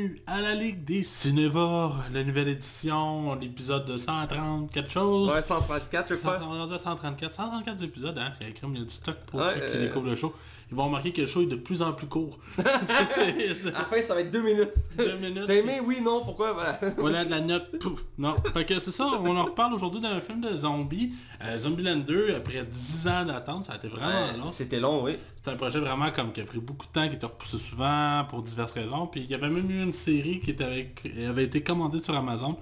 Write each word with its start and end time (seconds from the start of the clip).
bienvenue 0.00 0.16
à 0.26 0.40
la 0.40 0.54
Ligue 0.54 0.84
des 0.84 1.02
Cinévores, 1.02 1.98
la 2.12 2.22
nouvelle 2.22 2.48
édition, 2.48 3.34
l'épisode 3.34 3.84
de 3.84 3.98
130 3.98 4.70
quelque 4.70 4.90
chose. 4.90 5.30
Ouais, 5.30 5.42
134 5.42 6.08
je 6.08 6.14
crois. 6.14 6.38
On 6.40 6.54
est 6.54 6.58
rendu 6.58 6.74
à 6.74 6.78
134, 6.78 7.34
134 7.34 7.82
épisodes, 7.84 8.16
hein. 8.18 8.32
Il 8.40 8.44
y 8.44 8.46
a 8.46 8.50
écrit, 8.50 8.66
il 8.72 8.78
y 8.78 8.82
a 8.82 8.84
du 8.84 8.94
stock 8.94 9.16
pour 9.26 9.40
Ouais, 9.40 9.54
ceux 9.54 9.60
qui 9.60 9.76
euh, 9.76 9.86
découvrent 9.86 10.06
le 10.08 10.16
show. 10.16 10.34
Ils 10.70 10.76
vont 10.76 10.84
remarquer 10.84 11.12
que 11.12 11.20
le 11.22 11.26
show 11.26 11.42
est 11.42 11.46
de 11.46 11.56
plus 11.56 11.82
en 11.82 11.92
plus 11.92 12.06
court. 12.06 12.38
C'est- 12.56 13.04
c'est- 13.04 13.56
c'est 13.62 13.68
À 13.74 13.78
la 13.80 13.84
fin 13.86 14.00
ça 14.02 14.14
va 14.14 14.20
être 14.20 14.30
deux 14.30 14.42
minutes. 14.42 14.72
deux 14.96 15.16
minutes. 15.16 15.44
T'as 15.46 15.54
aimé? 15.54 15.80
Oui, 15.84 15.98
non, 16.00 16.20
pourquoi? 16.24 16.52
Voilà. 16.54 16.78
Voilà 16.96 17.24
de 17.24 17.30
la 17.30 17.40
note, 17.40 17.78
pouf, 17.78 18.04
non. 18.18 18.34
Fait 18.54 18.64
que 18.64 18.78
c'est 18.78 18.92
ça, 18.92 19.06
on 19.20 19.36
en 19.36 19.44
reparle 19.44 19.74
aujourd'hui 19.74 20.00
d'un 20.00 20.20
film 20.20 20.40
de 20.40 20.56
zombies, 20.56 21.12
euh, 21.42 21.58
Zombieland 21.58 21.96
2, 21.96 22.34
après 22.36 22.64
10 22.64 23.08
ans 23.08 23.24
d'attente, 23.24 23.64
ça 23.64 23.72
a 23.72 23.76
été 23.76 23.88
vraiment 23.88 24.36
long. 24.38 24.48
C'était 24.48 24.78
long, 24.80 25.02
oui. 25.04 25.16
C'était 25.36 25.50
un 25.50 25.56
projet 25.56 25.80
vraiment 25.80 26.10
comme 26.12 26.32
qui 26.32 26.40
a 26.40 26.44
pris 26.44 26.58
beaucoup 26.60 26.86
de 26.86 26.92
temps, 26.92 27.08
qui 27.08 27.14
était 27.16 27.26
repoussé 27.26 27.58
souvent 27.58 28.24
pour 28.28 28.42
diverses 28.42 28.72
raisons. 28.72 29.06
Puis 29.06 29.22
il 29.22 29.30
y 29.30 29.34
avait 29.34 29.48
même 29.48 29.70
eu 29.70 29.82
une 29.82 29.92
série 29.92 30.38
qui 30.40 30.50
était 30.50 30.64
avec- 30.64 31.02
avait 31.28 31.44
été 31.44 31.62
commandée 31.62 31.98
sur 32.00 32.14
Amazon. 32.16 32.56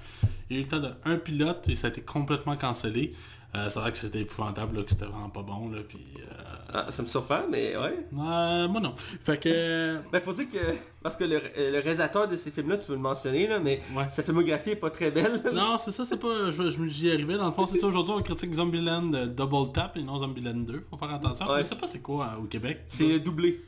Il 0.49 0.57
y 0.57 0.59
a 0.59 0.63
eu 0.63 0.65
le 0.65 0.69
temps 0.71 0.81
d'un 1.05 1.17
pilote 1.19 1.69
et 1.69 1.77
ça 1.77 1.89
a 1.89 1.91
été 1.91 2.01
complètement 2.01 2.57
cancellé. 2.57 3.13
Euh, 3.55 3.69
c'est 3.71 3.81
vrai 3.81 3.91
que 3.93 3.99
c'était 3.99 4.21
épouvantable, 4.21 4.77
là, 4.77 4.83
que 4.83 4.91
c'était 4.91 5.07
vraiment 5.07 5.31
pas 5.31 5.43
bon. 5.43 5.71
Là, 5.71 5.79
puis, 5.89 5.99
euh, 6.19 6.28
Ah, 6.73 6.87
ça 6.91 7.03
me 7.03 7.07
surprend, 7.09 7.43
mais 7.51 7.77
ouais. 7.77 8.07
euh, 8.19 8.69
moi 8.69 8.81
non. 8.81 8.95
Fait 8.97 9.39
que... 9.41 9.97
Ben 10.13 10.21
faut 10.21 10.33
dire 10.35 10.51
que, 10.51 10.59
parce 11.03 11.17
que 11.17 11.25
le, 11.25 11.37
euh, 11.37 11.73
le 11.73 11.79
réalisateur 11.81 12.29
de 12.29 12.37
ces 12.37 12.51
films-là, 12.51 12.77
tu 12.77 12.89
veux 12.89 12.97
le 12.97 13.01
mentionner, 13.03 13.47
là, 13.47 13.59
mais 13.59 13.81
Ouais. 13.97 14.07
sa 14.09 14.23
filmographie 14.23 14.71
est 14.71 14.77
pas 14.77 14.91
très 14.91 15.11
belle. 15.11 15.41
Non, 15.55 15.79
c'est 15.79 15.93
ça, 15.93 16.05
c'est 16.05 16.19
pas... 16.19 16.51
Je, 16.51 16.71
je- 16.71 16.87
j'y 16.89 17.11
arrivais. 17.11 17.39
Dans 17.39 17.47
le 17.47 17.53
fond, 17.53 17.67
c'est 17.67 17.79
ça. 17.79 17.87
Aujourd'hui, 17.87 18.15
on 18.19 18.23
critique 18.23 18.53
Zombieland 18.53 19.13
euh, 19.15 19.27
Double 19.27 19.73
Tap 19.73 19.97
et 19.97 20.03
non 20.03 20.19
Zombieland 20.19 20.55
2. 20.55 20.85
Faut 20.91 20.97
faire 20.99 21.15
attention. 21.15 21.47
Ouais. 21.49 21.63
Je 21.63 21.69
sais 21.69 21.75
pas 21.77 21.87
c'est 21.87 22.03
quoi 22.03 22.35
euh, 22.37 22.43
au 22.43 22.45
Québec. 22.45 22.81
C'est 22.87 23.19
doublé. 23.19 23.65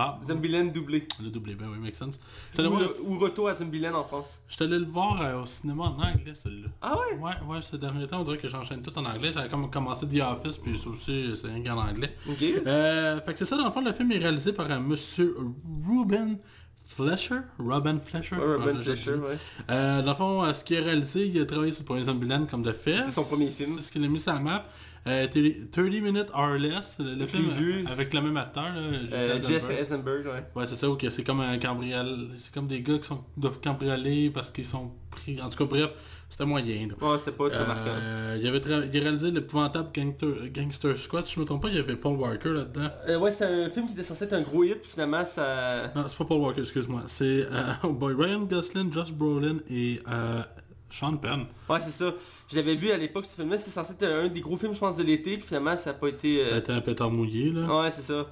Ah, 0.00 0.18
doublé. 0.28 1.06
le 1.20 1.30
doublé, 1.30 1.54
ben 1.56 1.66
oui, 1.72 1.78
make 1.78 1.96
sense. 1.96 2.18
Ou, 2.56 2.60
allé 2.60 2.68
le- 2.70 2.96
ou 3.02 3.18
Retour 3.18 3.48
à 3.48 3.54
Zombieland 3.54 3.94
en 3.94 4.04
France. 4.04 4.40
je 4.48 4.54
suis 4.54 4.64
allé 4.64 4.78
le 4.78 4.84
voir 4.86 5.20
euh, 5.20 5.42
au 5.42 5.46
cinéma 5.46 5.84
en 5.84 5.98
anglais, 6.00 6.34
celui-là. 6.34 6.68
Ah 6.80 6.94
ouais? 6.96 7.18
Ouais, 7.18 7.32
ouais, 7.48 7.62
ces 7.62 7.78
derniers 7.78 8.06
temps, 8.06 8.20
on 8.20 8.24
dirait 8.24 8.38
que 8.38 8.48
j'enchaîne 8.48 8.80
tout 8.80 8.96
en 8.96 9.04
anglais. 9.04 9.32
J'avais 9.34 9.48
comme 9.48 9.68
commencé 9.70 10.06
The 10.06 10.20
Office, 10.22 10.56
puis 10.58 10.78
ça 10.78 10.88
aussi, 10.90 11.32
c'est 11.34 11.48
rien 11.48 11.62
qu'en 11.64 11.80
anglais. 11.80 12.14
Ok. 12.28 12.42
Euh, 12.66 13.20
fait 13.22 13.32
que 13.32 13.38
c'est 13.40 13.44
ça, 13.44 13.56
dans 13.56 13.66
le 13.66 13.72
fond, 13.72 13.80
le 13.80 13.92
film 13.92 14.12
est 14.12 14.18
réalisé 14.18 14.52
par 14.52 14.70
un 14.70 14.78
monsieur 14.78 15.34
Ruben 15.88 16.38
Flesher. 16.84 17.40
Robin 17.58 17.98
Flesher. 18.02 18.36
Ouais, 18.36 18.54
Robin 18.56 18.80
Fleischer, 18.80 19.12
dit. 19.12 19.18
ouais. 19.18 19.36
Euh, 19.70 20.00
dans 20.02 20.10
le 20.12 20.16
fond, 20.16 20.44
euh, 20.44 20.54
ce 20.54 20.64
qu'il 20.64 20.78
a 20.78 20.80
réalisé, 20.80 21.26
il 21.26 21.38
a 21.40 21.44
travaillé 21.44 21.70
sur 21.72 21.82
le 21.82 21.86
premier 21.86 22.02
Zombieland 22.04 22.46
comme 22.46 22.62
de 22.62 22.72
fait. 22.72 22.94
C'était 22.96 23.10
son 23.10 23.24
premier 23.24 23.50
film. 23.50 23.74
C'est 23.76 23.82
ce 23.82 23.92
qu'il 23.92 24.02
a 24.04 24.08
mis 24.08 24.18
sur 24.20 24.32
la 24.32 24.40
map. 24.40 24.64
Euh, 25.08 25.26
30 25.72 25.84
Minutes 26.02 26.28
or 26.34 26.50
Less, 26.58 26.98
le, 27.00 27.14
le 27.14 27.26
film 27.26 27.48
vu. 27.50 27.84
avec 27.90 28.12
le 28.12 28.20
même 28.20 28.36
acteur, 28.36 28.64
là, 28.64 28.80
Euh, 29.12 29.38
Jesse 29.38 29.48
Jesse 29.48 29.70
Eisenberg. 29.70 30.26
Ouais. 30.26 30.44
Ouais, 30.54 30.66
c'est 30.66 30.76
ça, 30.76 30.86
que 30.98 31.10
c'est 31.10 31.22
comme 31.24 31.40
un 31.40 31.58
cambriole. 31.58 32.28
C'est 32.38 32.52
comme 32.52 32.66
des 32.66 32.82
gars 32.82 32.98
qui 32.98 33.08
sont, 33.08 33.22
doivent 33.36 33.60
cambrioler 33.60 34.30
parce 34.30 34.50
qu'ils 34.50 34.64
sont 34.66 34.90
pris. 35.10 35.40
En 35.40 35.48
tout 35.48 35.56
cas, 35.58 35.64
bref, 35.64 35.90
c'était 36.28 36.44
moyen. 36.44 36.88
Là. 36.88 37.08
Ouais, 37.10 37.18
c'était 37.18 37.32
pas 37.32 37.48
très 37.48 37.66
marquant. 37.66 37.90
Euh, 37.90 38.38
il, 38.40 38.46
avait 38.46 38.58
tra- 38.58 38.86
il 38.92 38.98
a 38.98 39.02
réalisé 39.02 39.30
l'épouvantable 39.30 39.88
Gangster, 39.94 40.28
Gangster 40.52 40.96
Squad, 40.96 41.26
si 41.26 41.34
je 41.36 41.40
me 41.40 41.46
trompe 41.46 41.62
pas, 41.62 41.68
il 41.68 41.76
y 41.76 41.78
avait 41.78 41.96
Paul 41.96 42.16
Walker 42.18 42.50
là-dedans. 42.50 42.88
Euh, 43.08 43.18
ouais, 43.18 43.30
c'est 43.30 43.46
un 43.46 43.70
film 43.70 43.86
qui 43.86 43.92
était 43.94 44.02
censé 44.02 44.24
être 44.24 44.34
un 44.34 44.42
gros 44.42 44.62
hit, 44.64 44.80
puis 44.82 44.90
finalement 44.90 45.24
ça... 45.24 45.90
Non, 45.96 46.04
c'est 46.06 46.18
pas 46.18 46.24
Paul 46.26 46.40
Walker, 46.40 46.60
excuse-moi. 46.60 47.04
C'est 47.06 47.46
euh, 47.50 47.62
oh 47.84 47.88
boy, 47.94 48.14
Ryan 48.18 48.40
Gosling, 48.40 48.92
Josh 48.92 49.12
Brolin 49.12 49.56
et 49.70 50.00
euh, 50.12 50.42
Sean 50.90 51.16
Penn. 51.16 51.46
Ouais, 51.68 51.80
c'est 51.80 51.90
ça. 51.90 52.14
Je 52.50 52.56
l'avais 52.56 52.74
vu 52.76 52.90
à 52.90 52.96
l'époque, 52.96 53.26
ce 53.26 53.34
film-là. 53.34 53.58
C'est 53.58 53.70
censé 53.70 53.92
être 53.92 54.04
un 54.04 54.28
des 54.28 54.40
gros 54.40 54.56
films, 54.56 54.74
je 54.74 54.78
pense, 54.80 54.96
de 54.96 55.02
l'été. 55.02 55.34
Puis 55.36 55.46
finalement, 55.46 55.76
ça 55.76 55.90
a 55.90 55.94
pas 55.94 56.08
été... 56.08 56.42
Ça 56.44 56.50
a 56.50 56.54
euh, 56.54 56.58
été 56.58 56.72
un 56.72 56.80
pétard 56.80 57.10
mouillé, 57.10 57.50
là. 57.52 57.82
Ouais, 57.82 57.90
c'est 57.90 58.02
ça. 58.02 58.26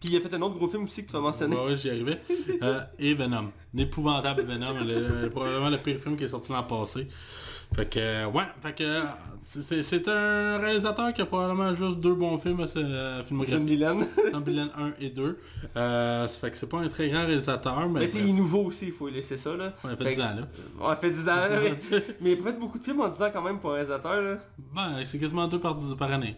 Puis 0.00 0.10
il 0.10 0.16
a 0.16 0.20
fait 0.20 0.34
un 0.34 0.42
autre 0.42 0.56
gros 0.56 0.66
film 0.66 0.84
aussi 0.84 1.02
que 1.02 1.06
tu 1.08 1.12
vas 1.12 1.20
mentionner. 1.20 1.54
Ouais, 1.54 1.66
ouais, 1.66 1.76
j'y 1.76 1.90
arrivais. 1.90 2.20
Euh, 2.62 2.80
et 2.98 3.14
Venom. 3.14 3.52
L'épouvantable 3.72 4.42
Venom, 4.42 4.74
le- 4.84 5.28
probablement 5.30 5.70
le 5.70 5.78
pire 5.78 6.00
film 6.00 6.16
qui 6.16 6.24
est 6.24 6.28
sorti 6.28 6.50
l'an 6.50 6.64
passé. 6.64 7.06
Fait 7.74 7.86
que, 7.88 7.98
euh, 7.98 8.26
ouais, 8.26 8.42
fait 8.62 8.74
que, 8.74 8.84
euh, 8.84 9.02
c'est- 9.42 9.62
c'est 9.62 9.82
c'est 9.82 10.06
un 10.08 10.58
réalisateur 10.58 11.12
qui 11.14 11.22
a 11.22 11.26
probablement 11.26 11.72
juste 11.74 11.98
deux 12.00 12.14
bons 12.14 12.36
films 12.36 12.60
à 12.60 12.68
sa 12.68 12.80
filmographie. 13.24 13.56
Zombieland. 13.58 14.00
Zombieland 14.32 14.68
1 14.78 14.92
et 15.00 15.08
2. 15.10 15.38
Euh, 15.76 16.26
ça 16.26 16.38
fait 16.38 16.50
que 16.50 16.56
c'est 16.58 16.68
pas 16.68 16.78
un 16.80 16.88
très 16.88 17.08
grand 17.08 17.24
réalisateur, 17.24 17.88
mais... 17.88 18.00
Mais 18.00 18.08
c'est 18.08 18.22
nouveau 18.24 18.64
aussi, 18.64 18.86
il 18.86 18.92
faut 18.92 19.08
laisser 19.08 19.36
ça, 19.38 19.56
là. 19.56 19.72
Ouais, 19.84 19.96
fait 19.96 20.04
Fait 20.04 20.10
10 20.10 20.16
que- 20.16 20.22
ans, 20.22 20.34
là. 20.36 20.88
Ouais, 20.88 20.96
fait 20.96 21.10
10 21.10 21.28
ans, 21.28 21.34
là, 21.36 21.60
mais... 21.62 21.78
mais 22.20 22.32
il 22.32 22.42
fait 22.42 22.58
beaucoup 22.58 22.78
de 22.78 22.84
films 22.84 23.00
en 23.00 23.08
10 23.08 23.22
ans 23.22 23.30
quand 23.32 23.42
même 23.42 23.58
pour 23.58 23.70
un 23.70 23.74
réalisateur, 23.74 24.20
là. 24.22 24.36
Ben, 24.74 24.96
c'est 25.06 25.18
quasiment 25.18 25.48
deux 25.48 25.58
par, 25.60 25.76
par 25.98 26.12
année. 26.12 26.36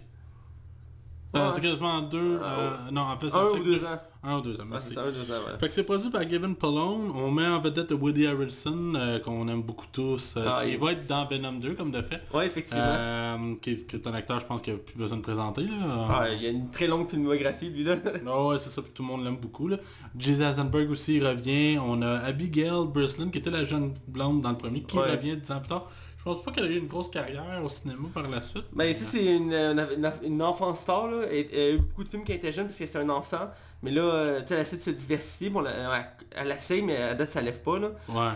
Euh, 1.37 1.51
c'est 1.53 1.61
quasiment 1.61 2.01
deux... 2.01 2.39
euh, 2.41 2.71
non, 2.93 3.01
en 3.03 3.19
fait, 3.19 3.29
c'est 3.29 3.37
Un 3.37 3.49
c'est 3.53 3.59
ou 3.59 3.65
deux 3.65 3.85
ans. 3.85 4.01
Un 4.27 4.39
ou 4.39 4.41
deux 4.41 4.57
merci. 4.69 4.89
c'est 4.89 4.95
ça, 4.95 5.03
deux 5.05 5.11
ouais. 5.21 5.59
Fait 5.61 5.69
que 5.69 5.75
c'est 5.75 5.83
produit 5.85 6.09
par 6.11 6.25
Gavin 6.25 6.55
Pallone. 6.55 7.13
On 7.15 7.31
met 7.31 7.47
en 7.47 7.61
vedette 7.61 7.93
Woody 7.93 8.27
Harrelson, 8.27 8.95
euh, 8.97 9.19
qu'on 9.21 9.47
aime 9.49 9.63
beaucoup 9.63 9.87
tous. 9.93 10.35
euh, 10.37 10.45
Ah, 10.49 10.63
il 10.65 10.73
il- 10.75 10.79
va 10.79 10.93
être 10.93 11.07
dans 11.07 11.27
Venom 11.27 11.53
2, 11.53 11.75
comme 11.75 11.91
de 11.91 12.01
fait. 12.01 12.23
Ouais, 12.33 12.47
effectivement. 12.47 12.83
Euh, 12.87 13.55
qui, 13.61 13.71
est, 13.73 13.87
qui 13.87 13.97
est 13.97 14.07
un 14.07 14.15
acteur, 14.15 14.41
je 14.41 14.47
pense, 14.47 14.63
qu'il 14.63 14.73
a 14.75 14.77
plus 14.79 14.97
besoin 14.97 15.19
de 15.19 15.23
présenter. 15.23 15.63
Là. 15.63 16.09
Ah, 16.09 16.27
il 16.33 16.43
y 16.43 16.47
a 16.47 16.51
une 16.51 16.71
très 16.71 16.87
longue 16.87 17.07
filmographie, 17.09 17.69
lui, 17.69 17.85
là. 17.85 17.97
Ah 18.27 18.47
ouais, 18.47 18.59
c'est 18.59 18.71
ça, 18.71 18.81
tout 18.83 19.03
le 19.03 19.09
monde 19.09 19.25
l'aime 19.25 19.37
beaucoup. 19.37 19.69
Là. 19.69 19.77
Jesse 20.19 20.41
Eisenberg 20.41 20.91
aussi 20.91 21.17
il 21.17 21.27
revient. 21.27 21.79
On 21.79 22.01
a 22.01 22.19
Abigail 22.21 22.87
Breslin, 22.87 23.29
qui 23.29 23.39
était 23.39 23.51
la 23.51 23.65
jeune 23.65 23.93
blonde 24.09 24.41
dans 24.41 24.51
le 24.51 24.57
premier, 24.57 24.83
qui 24.83 24.97
Ouais. 24.97 25.11
revient 25.11 25.37
10 25.37 25.51
ans 25.53 25.59
plus 25.59 25.69
tard. 25.69 25.91
Je 26.17 26.31
pense 26.31 26.43
pas 26.43 26.53
qu'elle 26.53 26.65
a 26.65 26.69
eu 26.69 26.79
une 26.79 26.87
grosse 26.87 27.11
carrière 27.11 27.61
au 27.63 27.69
cinéma 27.69 28.09
par 28.15 28.27
la 28.31 28.41
suite. 28.41 28.65
Ben, 28.73 28.95
tu 28.95 29.01
sais, 29.01 29.19
c'est 29.19 29.37
une, 29.37 29.53
une, 29.53 30.11
une 30.23 30.41
enfant 30.43 30.75
star, 30.75 31.09
là. 31.09 31.25
Et, 31.31 31.51
elle 31.53 31.61
a 31.61 31.71
eu 31.75 31.79
beaucoup 31.81 32.03
de 32.03 32.09
films 32.09 32.23
quand 32.27 32.33
elle 32.33 32.39
était 32.39 32.51
jeune 32.53 32.65
parce 32.65 32.79
que 32.79 32.87
c'est 32.87 32.99
un 32.99 33.11
enfant. 33.11 33.51
Mais 33.85 33.91
là, 33.91 34.03
euh, 34.03 34.41
tu 34.41 34.47
sais, 34.49 34.55
elle 34.55 34.61
essaie 34.63 34.77
de 34.77 34.83
se 34.83 34.91
diversifier. 34.91 35.51
Bon, 35.51 35.63
elle, 35.65 36.07
elle, 36.35 36.51
essaie, 36.51 36.81
mais 36.81 36.97
à 36.97 37.15
date, 37.15 37.31
ça 37.31 37.43
lève 37.43 37.61
pas, 37.61 37.79
là. 37.79 37.91
Ouais. 38.09 38.33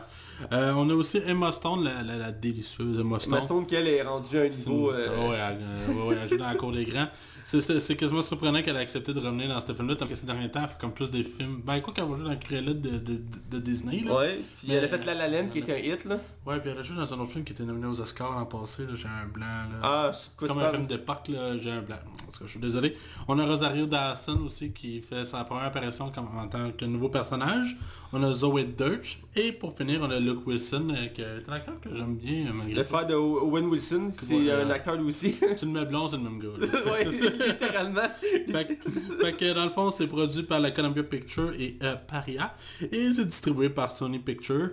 Euh, 0.53 0.73
on 0.77 0.89
a 0.91 0.95
aussi 0.95 1.21
Emma 1.27 1.51
Stone, 1.53 1.83
la, 1.85 2.03
la, 2.03 2.17
la 2.17 2.31
délicieuse 2.31 3.01
Emma 3.01 3.19
Stone. 3.19 3.33
Ma 3.35 3.41
Stone, 3.41 3.67
qu'elle 3.67 3.89
est 3.89 4.03
rendue 4.03 4.39
à 4.39 4.43
un 4.43 4.49
niveau... 4.49 4.93
C'est- 4.93 4.99
euh, 5.09 5.29
ouais, 5.31 5.37
elle, 5.37 5.59
euh, 5.63 5.93
ouais, 5.95 6.09
ouais, 6.11 6.17
elle 6.23 6.29
joue 6.29 6.37
dans 6.37 6.47
la 6.49 6.55
cour 6.55 6.71
des 6.73 6.85
grands. 6.85 7.09
C'est- 7.49 7.97
quasiment 7.97 8.21
surprenant 8.21 8.61
qu'elle 8.61 8.77
a 8.77 8.81
accepté 8.81 9.15
de 9.15 9.21
revenir 9.21 9.49
dans 9.49 9.59
ce 9.59 9.73
film-là, 9.73 9.97
tant 9.97 10.07
que 10.07 10.15
ces 10.15 10.27
derniers 10.27 10.51
temps, 10.51 10.61
elle 10.65 10.69
fait 10.69 10.79
comme 10.79 10.93
plus 10.93 11.11
des 11.11 11.25
films. 11.25 11.63
Ben 11.65 11.81
quoi 11.81 11.95
qu'elle 11.95 12.05
va 12.05 12.15
jouer 12.15 12.25
dans 12.25 12.31
le 12.31 12.37
Cruella 12.37 12.75
de, 12.75 12.99
de, 12.99 13.59
Disney, 13.59 14.03
là. 14.05 14.15
Ouais, 14.17 14.41
puis 14.59 14.69
Mais- 14.69 14.75
elle 14.75 14.85
a 14.85 14.89
fait 14.89 15.03
La 15.07 15.15
La 15.15 15.29
Land 15.29 15.49
qui 15.49 15.61
était 15.61 15.73
un 15.73 15.79
hit, 15.79 16.05
là. 16.05 16.19
Ouais, 16.45 16.61
puis 16.61 16.71
elle 16.71 16.79
a 16.79 16.83
joué 16.83 16.97
dans 16.99 17.15
un 17.15 17.19
autre 17.21 17.31
film 17.33 17.45
qui 17.45 17.55
était 17.55 17.65
nominé 17.65 17.87
aux 17.87 17.99
Oscars 18.03 18.33
l'an 18.33 18.45
passé, 18.45 18.85
J'ai 18.95 19.09
un 19.09 19.27
blanc, 19.27 19.47
là. 19.47 19.81
Ah, 19.83 20.13
quoi 20.37 20.49
Comme 20.49 20.59
un 20.59 20.71
film 20.71 20.87
d'époque, 20.87 21.29
là, 21.29 21.57
j'ai 21.57 21.71
un 21.71 21.81
blanc. 21.81 21.97
En 21.97 22.31
tout 22.33 22.39
cas, 22.41 22.45
je 22.45 22.51
suis 22.51 22.61
désolé. 22.61 22.95
On 23.27 23.39
a 23.39 23.47
Rosario 23.47 23.87
Dawson 23.87 24.41
aussi 24.45 24.71
qui 24.73 25.01
fait 25.01 25.25
sa 25.25 25.43
première 25.45 25.65
apparition 25.65 26.11
comme, 26.11 26.29
en 26.37 26.49
tant 26.49 26.71
que 26.73 26.85
nouveau 26.85 27.09
personnage. 27.09 27.79
On 28.13 28.23
a 28.23 28.33
Zoe 28.33 28.65
Dirch. 28.65 29.21
Et 29.37 29.53
pour 29.53 29.77
finir, 29.77 30.01
on 30.03 30.11
a 30.11 30.19
Luke 30.19 30.45
Wilson, 30.47 30.89
euh, 30.91 31.07
qui 31.09 31.21
est 31.21 31.49
un 31.49 31.53
acteur 31.53 31.81
que 31.81 31.91
j'aime 31.95 32.17
bien, 32.17 32.47
euh, 32.49 32.53
malgré 32.53 32.75
Le 32.75 32.83
frère 32.83 33.07
de 33.07 33.15
Owen 33.15 33.67
Wilson, 33.67 34.11
c'est 34.21 34.35
un 34.35 34.49
euh, 34.49 34.71
acteur 34.71 34.97
lui 34.97 35.07
aussi. 35.07 35.37
C'est 35.39 35.63
le 35.63 35.69
même 35.69 35.85
blond, 35.85 36.09
c'est 36.09 36.17
le 36.17 36.23
même 36.25 36.41
gars. 36.41 36.49
C'est- 37.11 37.47
littéralement. 37.47 38.01
fait, 38.19 39.37
que- 39.37 39.55
dans 39.55 39.65
le 39.65 39.71
fond, 39.71 39.91
c'est 39.93 40.09
produit 40.09 40.43
par 40.43 40.59
la 40.59 40.73
Columbia 40.73 41.05
Pictures 41.05 41.53
et 41.59 41.77
Paria. 42.09 42.55
Et 42.91 43.13
c'est 43.13 43.27
distribué 43.27 43.69
par 43.69 43.93
Sony 43.93 44.19
Pictures. 44.19 44.71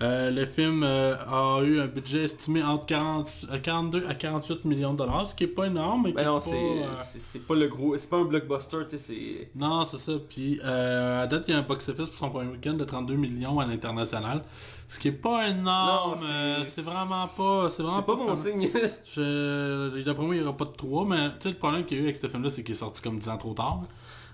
Le 0.00 0.44
film 0.46 0.82
a 0.82 1.60
eu 1.62 1.80
un 1.80 1.86
budget 1.86 2.24
estimé 2.24 2.62
entre 2.62 2.86
40 2.86 3.30
euh, 3.52 3.58
42 3.58 4.04
à 4.08 4.14
48 4.14 4.64
millions 4.64 4.92
de 4.92 4.98
dollars, 4.98 5.28
ce 5.28 5.34
qui 5.34 5.44
est 5.44 5.48
pas 5.48 5.66
énorme, 5.66 6.12
mais 6.14 6.24
non, 6.24 6.38
pas, 6.40 6.94
c'est 7.04 7.46
pas 7.46 7.54
le 7.54 7.66
gros... 7.66 7.96
C'est 7.98 8.08
pas 8.08 8.16
un 8.18 8.24
blockbuster, 8.24 8.78
tu 8.88 8.96
sais, 8.96 8.98
c'est... 8.98 9.50
Non, 9.54 9.84
c'est 9.84 9.98
ça. 9.98 10.12
Puis 10.28 10.58
à 10.62 11.26
date, 11.26 11.44
il 11.48 11.50
y 11.50 11.54
a 11.54 11.58
un 11.58 11.62
box-office 11.62 12.08
pour 12.08 12.18
son 12.18 12.30
premier 12.30 12.50
week-end 12.50 12.75
de 12.76 12.84
32 12.84 13.14
millions 13.14 13.58
à 13.60 13.66
l'international. 13.66 14.42
Ce 14.88 14.98
qui 15.00 15.08
est 15.08 15.12
pas 15.12 15.48
énorme. 15.48 16.18
C'est- 16.20 16.24
euh, 16.32 16.64
c'est 16.64 16.82
vraiment 16.82 17.26
pas... 17.36 17.70
C'est 17.70 17.82
vraiment 17.82 18.02
pas 18.02 18.14
bon 18.14 18.34
fameux. 18.36 18.50
signe. 18.60 18.70
Je... 19.16 20.02
D'après 20.04 20.24
moi, 20.24 20.34
il 20.34 20.40
n'y 20.42 20.46
aura 20.46 20.56
pas 20.56 20.64
de 20.66 20.70
3, 20.70 21.04
mais 21.06 21.28
tu 21.30 21.34
sais, 21.40 21.48
le 21.50 21.56
problème 21.56 21.84
qu'il 21.84 21.96
y 21.96 22.00
a 22.00 22.02
eu 22.02 22.06
avec 22.06 22.16
ce 22.16 22.28
film-là, 22.28 22.50
c'est 22.50 22.62
qu'il 22.62 22.74
est 22.74 22.78
sorti 22.78 23.02
comme 23.02 23.18
10 23.18 23.28
ans 23.28 23.36
trop 23.38 23.54
tard. 23.54 23.82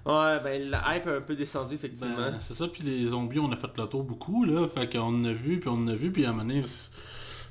ouais, 0.05 0.39
ben 0.45 0.71
la 0.71 0.97
hype 0.97 1.07
a 1.07 1.17
un 1.17 1.21
peu 1.21 1.35
descendu, 1.35 1.75
effectivement. 1.75 2.15
Ben, 2.17 2.37
c'est 2.41 2.55
ça, 2.55 2.69
puis 2.69 2.83
les 2.83 3.07
zombies, 3.07 3.39
on 3.39 3.51
a 3.53 3.57
fait 3.57 3.71
le 3.79 3.87
tour 3.87 4.03
beaucoup, 4.03 4.45
là. 4.45 4.67
Fait 4.69 4.91
qu'on 4.93 5.01
en 5.01 5.25
a 5.25 5.33
vu, 5.33 5.59
puis 5.61 5.71
on 5.71 5.75
en 5.85 5.89
a 5.89 5.95
vu, 5.95 6.11
puis 6.13 6.27
à 6.27 6.31
un 6.31 6.33
moment 6.33 6.45
donné, 6.49 6.63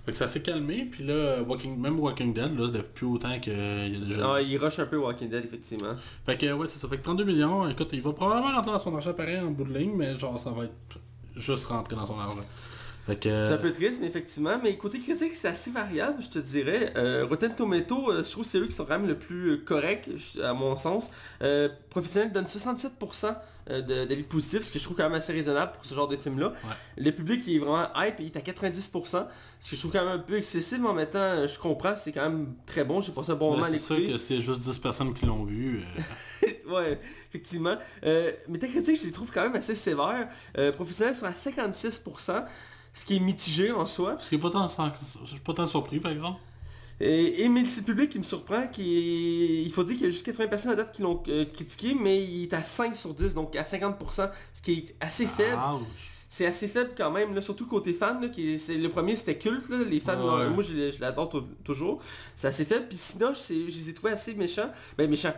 fait 0.06 0.12
que 0.13 0.18
ça 0.18 0.27
s'est 0.27 0.42
calmé, 0.42 0.88
puis 0.92 1.03
là, 1.03 1.42
Walking... 1.48 1.80
même 1.80 2.00
Walking 2.00 2.33
Dead, 2.33 2.57
là, 2.57 2.68
ça 2.68 2.74
lève 2.74 2.89
plus 2.89 3.06
autant 3.06 3.39
qu'il 3.39 3.53
y 3.53 3.95
a 3.95 4.00
déjà... 4.00 4.33
Ah, 4.36 4.42
il 4.42 4.57
rush 4.57 4.80
un 4.80 4.86
peu 4.88 4.98
Walking 4.98 5.30
Dead, 5.30 5.45
effectivement. 5.45 5.95
Fait 6.25 6.38
que, 6.38 6.51
ouais, 6.51 6.68
c'est 6.68 6.80
ça. 6.80 6.88
Fait 6.88 6.98
que 6.98 7.03
32 7.03 7.24
millions, 7.24 7.69
écoute, 7.69 7.89
il 7.94 8.01
va 8.01 8.12
probablement 8.12 8.56
rentrer 8.56 8.71
dans 8.71 8.80
son 8.80 8.95
argent 8.95 9.13
pareil 9.13 9.39
en 9.39 9.51
bout 9.51 9.63
de 9.65 9.77
ligne, 9.77 9.94
mais 9.95 10.18
genre, 10.18 10.39
ça 10.39 10.50
va 10.50 10.63
être 10.65 11.00
juste 11.36 11.65
rentrer 11.65 11.95
dans 11.95 12.06
son 12.06 12.19
argent. 12.19 12.44
Que... 13.07 13.15
C'est 13.24 13.53
un 13.53 13.57
peu 13.57 13.71
triste, 13.71 14.00
mais 14.00 14.07
effectivement. 14.07 14.59
Mais 14.63 14.77
côté 14.77 15.00
critique, 15.00 15.36
c'est 15.36 15.48
assez 15.50 15.71
variable, 15.71 16.21
je 16.21 16.30
te 16.30 16.39
dirais. 16.39 16.94
Euh, 16.95 17.25
Rotten 17.30 17.54
Tomato, 17.54 18.09
euh, 18.12 18.24
je 18.24 18.31
trouve 18.31 18.44
que 18.44 18.50
c'est 18.50 18.59
eux 18.59 18.68
qui 18.68 18.74
sont 18.74 18.86
quand 18.86 19.00
même 19.00 19.07
le 19.07 19.18
plus 19.18 19.50
euh, 19.51 19.57
correct, 19.65 20.09
à 20.42 20.54
mon 20.54 20.77
sens. 20.77 21.12
Euh, 21.42 21.68
Professionnel 21.89 22.31
donne 22.31 22.45
67% 22.45 22.89
euh, 23.25 23.30
de- 23.30 23.36
d'avis 23.68 24.24
positifs, 24.24 24.63
ce 24.63 24.72
que 24.72 24.80
je 24.80 24.84
trouve 24.84 24.98
quand 24.98 25.04
même 25.04 25.13
assez 25.13 25.34
raisonnable 25.34 25.74
pour 25.74 25.86
ce 25.86 25.94
genre 25.94 26.08
de 26.08 26.16
film-là. 26.18 26.54
Le 26.98 27.12
public 27.12 27.44
il 27.48 27.56
est 27.56 27.60
vraiment 27.60 27.88
hype, 27.96 28.16
il 28.19 28.25
est 28.28 28.38
à 28.38 28.42
90%, 28.42 29.28
ce 29.60 29.69
que 29.69 29.75
je 29.75 29.80
trouve 29.80 29.92
quand 29.92 30.04
même 30.04 30.13
un 30.13 30.19
peu 30.19 30.38
excessif, 30.38 30.78
mais 30.81 30.88
en 30.90 30.94
même 30.94 31.08
temps, 31.10 31.19
euh, 31.19 31.48
je 31.48 31.60
comprends, 31.60 31.96
c'est 31.96 32.12
quand 32.12 32.24
même 32.24 32.54
très 32.66 32.84
bon, 32.84 33.02
j'ai 33.02 33.12
passé 33.12 33.31
un 33.31 33.36
bon 33.36 33.52
moment 33.52 33.63
à 33.63 33.69
c'est 33.69 33.78
sûr 33.80 33.96
l'écouter. 33.96 34.13
que 34.13 34.18
c'est 34.18 34.42
juste 34.42 34.62
10 34.62 34.80
personnes 34.80 35.13
qui 35.13 35.25
l'ont 35.25 35.44
vu. 35.44 35.84
euh, 36.44 36.48
ouais, 36.74 37.00
effectivement. 37.30 37.75
Euh, 38.04 38.31
Metacritic, 38.48 39.00
je 39.00 39.06
les 39.06 39.12
trouve 39.12 39.31
quand 39.31 39.44
même 39.44 39.56
assez 39.56 39.75
sévères. 39.75 40.28
Euh, 40.57 40.72
professionnels 40.72 41.16
sont 41.16 41.25
à 41.25 41.31
56%, 41.31 42.46
ce 42.94 43.06
qui 43.06 43.16
est 43.16 43.19
mitigé 43.19 43.72
en 43.72 43.86
soi. 43.86 44.18
Ce 44.19 44.30
qui 44.30 44.36
est 44.36 44.40
pas 44.40 44.50
tant, 44.50 44.68
je 44.68 45.30
suis 45.30 45.40
pas 45.40 45.54
tant 45.54 45.66
surpris, 45.66 46.00
par 46.00 46.12
exemple. 46.12 46.40
Et, 47.03 47.44
et 47.44 47.50
mais 47.50 47.65
c'est 47.65 47.80
le 47.81 47.86
public 47.88 48.09
qui 48.12 48.19
me 48.19 48.24
surprend, 48.24 48.68
qui 48.68 49.63
il 49.63 49.71
faut 49.71 49.83
dire 49.83 49.95
qu'il 49.95 50.03
y 50.06 50.07
a 50.07 50.12
juste 50.12 50.25
80 50.25 50.48
personnes 50.48 50.71
à 50.71 50.75
date 50.75 50.92
qui 50.95 51.01
l'ont 51.01 51.24
euh, 51.30 51.45
critiqué, 51.45 51.95
mais 52.00 52.24
il 52.24 52.44
est 52.44 52.53
à 52.53 52.62
5 52.63 52.95
sur 52.95 53.13
10, 53.13 53.33
donc 53.33 53.56
à 53.56 53.63
50%, 53.63 54.30
ce 54.53 54.62
qui 54.62 54.71
est 54.74 54.95
assez 55.00 55.25
faible. 55.25 55.57
C'est 56.30 56.45
assez 56.45 56.68
faible 56.68 56.92
quand 56.95 57.12
même, 57.12 57.33
là, 57.36 57.42
surtout 57.42 57.65
côté 57.65 57.92
fan. 57.92 58.21
Là, 58.21 58.30
qui 58.30 58.51
est- 58.53 58.57
c'est- 58.57 58.77
le 58.77 58.88
premier 58.88 59.15
c'était 59.18 59.38
culte, 59.38 59.68
là, 59.69 59.80
les 59.83 60.00
fans, 60.00 60.13
Ouais. 60.38 60.50
moi 60.50 60.63
je, 60.63 60.98
l'adore 61.01 61.27
tou- 61.30 61.42
toujours. 61.63 62.01
C'est 62.36 62.48
assez 62.48 62.63
faible, 62.65 62.86
puis 62.88 62.98
sinon 62.98 63.33
je, 63.33 63.54
je 63.69 63.77
les 63.77 63.89
ai 63.89 63.94
trouvés 63.94 64.13
assez 64.13 64.33
méchants. 64.36 64.71
Ben 64.97 65.09
méchants. 65.09 65.33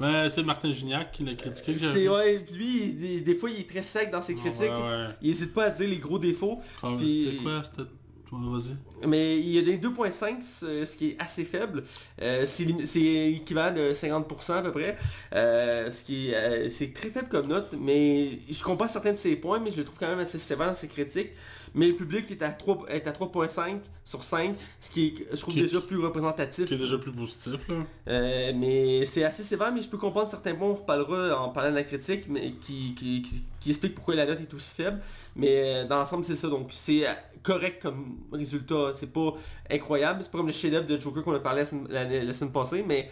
Mais 0.00 0.28
c'est 0.30 0.42
Martin 0.42 0.72
Gignac 0.72 1.12
qui 1.12 1.24
l'a 1.24 1.34
critiqué. 1.34 1.76
C'est 1.78 2.08
ouais, 2.08 2.44
lui, 2.52 2.92
des, 2.92 3.20
des 3.20 3.34
fois 3.34 3.50
il 3.50 3.60
est 3.60 3.68
très 3.68 3.82
sec 3.82 4.10
dans 4.10 4.22
ses 4.22 4.34
critiques. 4.34 4.60
Ouais, 4.62 4.68
ouais. 4.68 5.06
Il 5.22 5.30
hésite 5.30 5.52
pas 5.52 5.64
à 5.64 5.70
dire 5.70 5.88
les 5.88 5.98
gros 5.98 6.18
défauts. 6.18 6.58
Comme, 6.80 6.96
Puis- 6.96 7.24
C'était 7.30 7.42
quoi 7.42 7.62
Vas-y. 8.32 8.76
Mais 9.06 9.38
il 9.38 9.50
y 9.50 9.58
a 9.58 9.62
des 9.62 9.78
2.5, 9.78 10.42
ce 10.42 10.96
qui 10.96 11.10
est 11.10 11.16
assez 11.18 11.44
faible. 11.44 11.84
Euh, 12.22 12.46
c'est 12.46 13.04
équivalent 13.04 13.74
de 13.74 13.92
50% 13.92 14.52
à 14.52 14.62
peu 14.62 14.72
près. 14.72 14.96
Euh, 15.34 15.90
ce 15.90 16.04
qui 16.04 16.30
est, 16.30 16.34
euh, 16.34 16.70
c'est 16.70 16.92
très 16.92 17.10
faible 17.10 17.28
comme 17.28 17.48
note, 17.48 17.74
mais 17.78 18.38
je 18.50 18.62
comprends 18.62 18.88
certains 18.88 19.12
de 19.12 19.18
ses 19.18 19.36
points, 19.36 19.58
mais 19.58 19.70
je 19.70 19.78
le 19.78 19.84
trouve 19.84 19.98
quand 19.98 20.08
même 20.08 20.20
assez 20.20 20.38
sévère 20.38 20.68
dans 20.68 20.74
ses 20.74 20.88
critiques. 20.88 21.30
Mais 21.76 21.88
le 21.88 21.94
public 21.94 22.30
est 22.30 22.40
à 22.42 22.50
3 22.50 22.86
est 22.88 23.06
à 23.08 23.10
3.5 23.10 23.80
sur 24.04 24.22
5, 24.22 24.54
ce 24.80 24.90
qui 24.92 25.06
est, 25.06 25.26
je 25.32 25.40
trouve 25.40 25.54
Qui 25.54 25.60
déjà 25.60 25.80
plus 25.80 25.98
représentatif. 25.98 26.66
Qui 26.66 26.74
est 26.74 26.78
déjà 26.78 26.98
plus 26.98 27.10
positif, 27.10 27.68
là. 27.68 27.74
Euh, 28.06 28.52
mais 28.54 29.04
c'est 29.06 29.24
assez 29.24 29.42
sévère, 29.42 29.72
mais 29.72 29.82
je 29.82 29.88
peux 29.88 29.98
comprendre 29.98 30.28
certains 30.28 30.54
points, 30.54 30.68
on 30.68 30.74
reparlera 30.74 31.40
en 31.42 31.48
parlant 31.48 31.70
de 31.70 31.74
la 31.74 31.82
critique, 31.82 32.28
mais 32.28 32.52
qui, 32.52 32.94
qui, 32.94 33.22
qui, 33.22 33.44
qui 33.58 33.70
explique 33.70 33.96
pourquoi 33.96 34.14
la 34.14 34.24
note 34.24 34.40
est 34.40 34.54
aussi 34.54 34.76
faible. 34.76 35.00
Mais 35.34 35.84
dans 35.86 35.96
l'ensemble, 35.98 36.24
c'est 36.24 36.36
ça. 36.36 36.48
Donc 36.48 36.68
c'est 36.70 37.06
correct 37.42 37.82
comme 37.82 38.18
résultat. 38.32 38.92
C'est 38.94 39.12
pas 39.12 39.34
incroyable. 39.70 40.20
C'est 40.22 40.30
pas 40.30 40.38
comme 40.38 40.46
le 40.46 40.52
chef-d'œuvre 40.52 40.86
de 40.86 41.00
Joker 41.00 41.22
qu'on 41.22 41.34
a 41.34 41.40
parlé 41.40 41.60
la 41.60 41.66
semaine, 41.66 41.86
la- 41.90 42.24
la 42.24 42.32
semaine 42.32 42.52
passée, 42.52 42.84
mais 42.86 43.08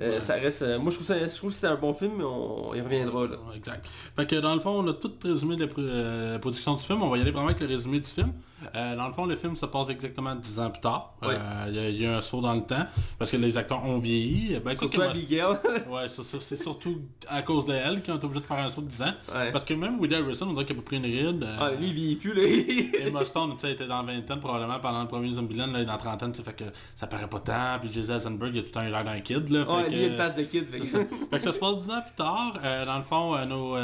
euh, 0.00 0.14
Ouais. 0.14 0.20
ça 0.20 0.34
reste. 0.34 0.62
euh, 0.62 0.78
moi, 0.78 0.90
je 0.90 0.96
trouve, 0.96 1.06
ça, 1.06 1.18
je 1.28 1.34
trouve 1.36 1.50
que 1.50 1.56
c'est 1.56 1.66
un 1.66 1.76
bon 1.76 1.92
film, 1.94 2.12
mais 2.18 2.24
on, 2.24 2.74
y 2.74 2.80
reviendra 2.80 3.26
là. 3.26 3.36
Exact. 3.56 3.86
Fait 4.16 4.26
que 4.26 4.36
dans 4.36 4.54
le 4.54 4.60
fond, 4.60 4.70
on 4.84 4.88
a 4.88 4.92
tout 4.94 5.12
résumé 5.22 5.56
de 5.56 5.64
la, 5.66 5.70
euh, 5.78 6.32
la 6.34 6.38
production 6.38 6.74
du 6.74 6.82
film. 6.82 7.02
On 7.02 7.08
va 7.10 7.18
y 7.18 7.20
aller 7.20 7.30
vraiment 7.30 7.48
avec 7.48 7.60
le 7.60 7.66
résumé 7.66 8.00
du 8.00 8.08
film. 8.08 8.32
Euh, 8.74 8.96
dans 8.96 9.08
le 9.08 9.12
fond, 9.14 9.26
le 9.26 9.36
film 9.36 9.56
se 9.56 9.66
passe 9.66 9.88
exactement 9.88 10.34
10 10.34 10.60
ans 10.60 10.70
plus 10.70 10.80
tard. 10.80 11.14
Euh, 11.24 11.36
Il 11.68 11.74
y, 11.74 11.78
a- 11.78 11.88
il 11.88 12.00
y 12.02 12.06
a 12.06 12.16
un 12.18 12.20
saut 12.20 12.40
dans 12.40 12.54
le 12.54 12.62
temps. 12.62 12.86
Parce 13.18 13.30
que 13.30 13.36
les 13.36 13.56
acteurs 13.58 13.84
ont 13.84 13.98
vieilli. 13.98 14.58
Ben, 14.64 14.72
écoute, 14.72 14.92
Surtout 14.92 15.02
Abigail. 15.02 15.42
Ouais, 15.90 16.08
ça, 16.08 16.22
ça, 16.22 16.38
c'est 16.40 16.56
surtout 16.56 17.00
à 17.28 17.42
cause 17.42 17.64
de 17.66 17.72
elle 17.72 18.02
qu'ils 18.02 18.12
ont 18.12 18.16
été 18.16 18.26
obligés 18.26 18.40
de 18.42 18.46
faire 18.46 18.58
un 18.58 18.70
saut 18.70 18.80
de 18.82 18.86
10 18.88 19.02
ans. 19.02 19.12
ouais. 19.34 19.52
Parce 19.52 19.64
que 19.64 19.74
même 19.74 19.98
Woody 20.00 20.14
Harrelson, 20.14 20.46
on 20.48 20.52
dirait 20.52 20.64
qu'il 20.66 20.76
a 20.76 20.80
pas 20.80 20.84
pris 20.86 20.96
une 20.96 21.04
ride. 21.04 21.42
euh, 21.44 21.56
Ah, 21.60 21.70
lui, 21.70 21.88
il 21.88 21.92
vieillit 21.94 22.16
plus 22.16 22.34
là. 22.34 22.42
Emma 23.06 23.24
Stone, 23.24 23.52
tu 23.56 23.60
sais, 23.66 23.72
était 23.72 23.86
dans 23.86 24.02
la 24.02 24.12
vingtaine 24.12 24.40
probablement 24.40 24.78
pendant 24.80 25.02
le 25.02 25.08
premier 25.08 25.32
Zombieland, 25.32 25.66
là, 25.68 25.78
il 25.78 25.82
est 25.82 25.84
dans 25.86 25.92
la 25.92 25.98
trentaine, 25.98 26.32
tu 26.32 26.38
sais, 26.38 26.44
fait 26.44 26.54
que 26.56 26.64
ça 26.94 27.06
paraît 27.06 27.28
pas 27.28 27.40
tant. 27.40 27.78
Puis 27.80 27.92
Jesse 27.92 28.10
Eisenberg, 28.10 28.52
il 28.54 28.58
a 28.58 28.62
tout 28.62 28.68
le 28.68 28.72
temps 28.72 28.82
eu 28.86 28.90
l'air 28.90 29.04
d'un 29.04 29.20
kid, 29.20 29.48
là. 29.50 29.64
fait 29.66 29.72
ouais, 29.72 29.88
lui, 29.90 29.96
il 29.98 30.04
a 30.04 30.06
une 30.08 30.16
face 30.16 30.36
de 30.36 30.42
kid. 30.42 30.68
fait 30.68 30.78
que- 30.80 30.86
ça. 30.86 30.98
Fait 31.30 31.36
que 31.38 31.42
ça 31.42 31.52
se 31.52 31.58
passe 31.58 31.76
10 31.84 31.90
ans 31.90 32.02
plus 32.02 32.14
tard. 32.16 32.54
Dans 32.86 32.96
le 32.98 33.04
fond, 33.04 33.46
nos, 33.46 33.76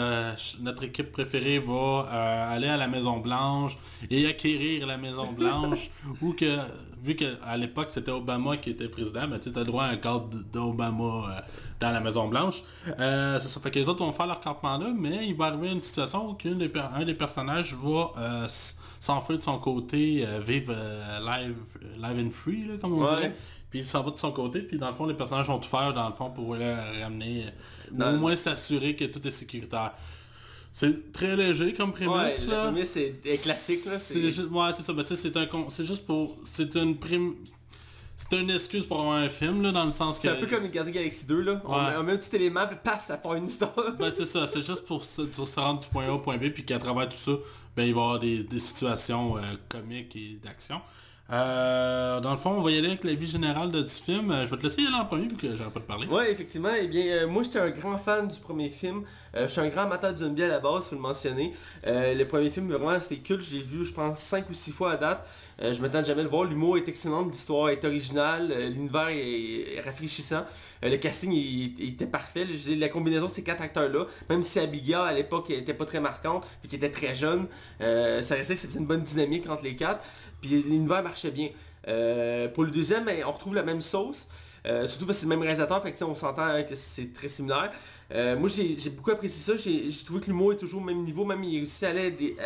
notre 0.61 0.85
équipe 0.85 1.13
préférée 1.13 1.59
va 1.59 2.07
aller 2.51 2.69
à 2.69 2.77
la 2.77 2.89
Maison 2.89 3.19
Blanche 3.19 3.77
et 4.11 4.27
acquérir 4.27 4.68
la 4.79 4.97
Maison 4.97 5.31
Blanche. 5.33 5.91
ou 6.23 6.33
que, 6.33 6.59
vu 7.03 7.17
qu'à 7.17 7.57
l'époque 7.57 7.89
c'était 7.91 8.11
Obama 8.11 8.57
qui 8.57 8.71
était 8.71 8.89
président, 8.89 9.27
ben, 9.29 9.39
tu 9.39 9.49
as 9.57 9.65
droit 9.65 9.85
à 9.85 9.89
un 9.91 9.97
cadre 9.97 10.29
d'Obama 10.53 11.05
euh, 11.05 11.41
dans 11.81 11.91
la 11.93 12.01
Maison 12.01 12.29
Blanche. 12.29 12.63
Euh, 12.99 13.39
ça. 13.39 13.61
Fait 13.61 13.71
que 13.71 13.79
les 13.79 13.89
autres 13.89 14.05
vont 14.05 14.13
faire 14.13 14.27
leur 14.27 14.41
campement 14.41 14.79
là, 14.79 14.93
mais 14.97 15.27
il 15.27 15.35
va 15.35 15.47
arriver 15.47 15.71
une 15.73 15.83
situation 15.83 16.31
où 16.31 16.35
qu'un 16.35 16.55
des, 16.55 16.71
un 16.95 17.05
des 17.05 17.15
personnages 17.15 17.75
va 17.75 18.11
euh, 18.19 18.47
s'enfuir 19.01 19.39
de 19.39 19.43
son 19.45 19.59
côté, 19.59 20.27
vivre 20.45 20.75
live, 21.25 21.57
live 21.97 22.27
and 22.27 22.31
free, 22.31 22.65
là, 22.67 22.75
comme 22.81 22.95
on 22.95 23.03
Ouais. 23.05 23.17
dirait. 23.17 23.37
Puis 23.71 23.81
il 23.81 23.85
s'en 23.87 24.03
va 24.03 24.11
de 24.13 24.19
son 24.19 24.33
côté, 24.33 24.63
puis 24.63 24.79
dans 24.79 24.89
le 24.89 24.95
fond, 24.95 25.05
les 25.07 25.13
personnages 25.15 25.47
vont 25.47 25.59
tout 25.59 25.69
faire, 25.69 25.93
dans 25.93 26.09
le 26.09 26.15
fond, 26.15 26.31
pour 26.31 26.55
le 26.55 26.75
ramener, 27.03 27.45
au 27.93 28.13
moins 28.17 28.35
s'assurer 28.35 28.97
que 28.97 29.05
tout 29.05 29.25
est 29.27 29.31
sécuritaire. 29.31 29.93
C'est 30.81 31.11
très 31.13 31.35
léger 31.35 31.75
comme 31.75 31.91
Ouais, 31.91 32.07
prémisse, 32.07 32.47
la 32.47 32.57
là. 32.57 32.71
prémisse 32.71 32.97
est, 32.97 33.15
est 33.25 33.43
classique 33.43 33.85
là. 33.87 33.99
C'est 33.99 34.23
juste- 34.23 34.49
ouais, 34.49 34.71
c'est 34.77 34.85
ça. 34.85 34.93
Mais 34.93 35.03
tu 35.03 35.17
sais, 35.17 35.17
c'est 35.17 35.37
un 35.37 35.47
con- 35.47 35.67
c'est 35.71 35.85
juste 35.85 36.07
pour, 36.07 36.37
c'est 36.45 36.73
une 36.77 36.97
prime, 36.97 37.35
c'est 38.17 38.39
une 38.39 38.49
excuse 38.51 38.85
pour 38.87 39.01
avoir 39.01 39.17
un 39.17 39.29
film, 39.29 39.61
là, 39.63 39.73
dans 39.73 39.85
le 39.87 39.91
sens 39.91 40.17
que. 40.19 40.23
C'est 40.23 40.29
un 40.29 40.37
peu 40.37 40.47
comme 40.47 40.69
the 40.69 40.73
Galaxy 40.93 41.27
2 41.27 41.41
là. 41.43 41.61
On, 41.65 41.75
Ouais. 41.75 41.91
met, 41.91 41.97
on 41.97 42.03
met 42.05 42.13
un 42.13 42.17
petit 42.17 42.37
élément, 42.37 42.65
puis 42.69 42.77
paf, 42.81 43.05
ça 43.09 43.17
part 43.17 43.35
une 43.35 43.47
histoire. 43.47 43.75
Ben 43.99 44.13
c'est 44.17 44.25
ça, 44.25 44.47
c'est 44.47 44.65
juste 44.65 44.85
pour 44.87 45.03
se, 45.03 45.23
pour 45.23 45.49
se 45.49 45.59
rendre 45.59 45.81
du 45.81 45.89
point 45.89 46.07
A 46.07 46.13
au 46.13 46.21
point 46.21 46.37
B, 46.37 46.51
puis 46.51 46.65
qu'à 46.65 46.79
travers 46.79 47.09
tout 47.09 47.17
ça, 47.17 47.33
ben 47.77 47.83
il 47.85 47.93
va 47.95 48.01
y 48.01 48.05
avoir 48.05 48.19
des, 48.21 48.45
des 48.45 48.59
situations 48.61 49.37
euh, 49.37 49.41
comiques 49.69 50.15
et 50.15 50.39
d'action. 50.45 50.81
Euh, 51.31 52.21
dans 52.21 52.31
le 52.31 52.39
fond, 52.39 52.53
on 52.53 52.63
va 52.63 52.71
y 52.71 52.79
aller 52.79 52.89
avec 52.89 53.05
la 53.05 53.13
vie 53.13 53.27
générale 53.27 53.71
de, 53.71 53.83
du 53.83 53.91
film. 53.91 54.31
Euh, 54.31 54.47
je 54.47 54.51
vais 54.51 54.57
te 54.57 54.63
laisser 54.63 54.81
aller 54.87 54.97
en 54.99 55.05
premier 55.05 55.29
vu 55.29 55.37
que 55.37 55.55
j'aurais 55.55 55.71
pas 55.71 55.81
de 55.81 55.85
parler. 55.85 56.07
Ouais, 56.07 56.33
effectivement. 56.33 56.71
Eh 56.81 56.87
bien, 56.87 57.05
euh, 57.05 57.29
moi, 57.29 57.43
j'étais 57.43 57.59
un 57.59 57.69
grand 57.69 57.99
fan 57.99 58.29
du 58.29 58.41
premier 58.41 58.71
film. 58.71 59.03
Euh, 59.37 59.47
je 59.47 59.53
suis 59.53 59.61
un 59.61 59.69
grand 59.69 59.83
amateur 59.83 60.13
de 60.13 60.19
zombies 60.19 60.45
à 60.45 60.49
la 60.49 60.59
base, 60.59 60.87
faut 60.87 60.95
le 60.95 61.03
mentionner. 61.03 61.53
Le 61.85 62.25
premier 62.25 62.49
film, 62.49 62.71
vraiment, 62.73 62.99
c'était 63.01 63.21
culte. 63.21 63.43
Je 63.43 63.57
l'ai 63.57 63.63
vu, 63.63 63.85
je 63.85 63.93
pense, 63.93 64.21
5 64.21 64.49
ou 64.49 64.55
6 64.55 64.73
fois 64.73 64.93
à 64.93 64.97
date. 64.97 65.29
Je 65.61 65.81
m'attends 65.83 66.03
jamais 66.03 66.23
le 66.23 66.31
voir. 66.31 66.45
L'humour 66.45 66.79
est 66.79 66.89
excellent, 66.89 67.27
l'histoire 67.27 67.69
est 67.69 67.85
originale, 67.85 68.49
l'univers 68.71 69.09
est, 69.11 69.81
rafraîchissant. 69.85 70.45
Le 70.83 70.97
casting 70.97 71.33
était 71.81 72.07
parfait. 72.07 72.47
La 72.69 72.89
combinaison 72.89 73.27
de 73.27 73.31
ces 73.31 73.43
quatre 73.43 73.61
acteurs-là, 73.63 74.07
même 74.31 74.43
si 74.43 74.61
Abigail 74.61 75.09
à 75.09 75.13
l'époque 75.13 75.51
était 75.51 75.75
pas 75.75 75.85
très 75.85 76.01
marquante, 76.01 76.47
puis 76.61 76.71
qu'elle 76.71 76.85
était 76.85 76.91
très 76.91 77.15
jeune, 77.15 77.49
ça 77.81 78.35
restait 78.35 78.55
que 78.55 78.61
ça 78.61 78.69
faisait 78.69 78.79
une 78.79 78.87
bonne 78.87 79.03
dynamique 79.03 79.49
entre 79.51 79.65
les 79.65 79.77
quatre. 79.77 80.05
Puis 80.41 80.63
l'univers 80.63 81.03
marchait 81.03 81.31
bien. 81.31 81.51
Euh, 81.87 82.49
pour 82.49 82.65
le 82.65 82.71
deuxième, 82.71 83.05
ben, 83.05 83.23
on 83.27 83.33
retrouve 83.33 83.55
la 83.55 83.63
même 83.63 83.81
sauce. 83.81 84.29
Euh, 84.67 84.87
surtout 84.87 85.07
parce 85.07 85.19
que 85.19 85.21
c'est 85.23 85.27
le 85.27 85.37
même 85.37 85.43
réalisateur, 85.43 85.83
fait 85.83 86.03
on 86.03 86.15
s'entend 86.15 86.63
que 86.69 86.75
c'est 86.75 87.13
très 87.13 87.29
similaire. 87.29 87.73
Euh, 88.13 88.37
moi 88.37 88.49
j'ai 88.49 88.91
beaucoup 88.91 89.13
apprécié 89.13 89.41
ça, 89.41 89.57
j'ai 89.57 90.05
trouvé 90.05 90.21
que 90.21 90.27
l'humour 90.27 90.53
est 90.53 90.57
toujours 90.57 90.83
au 90.83 90.85
même 90.85 91.05
niveau, 91.05 91.25
même 91.25 91.45
il 91.45 91.59
réussit 91.59 91.85
à 91.85 91.91
aller 91.91 92.37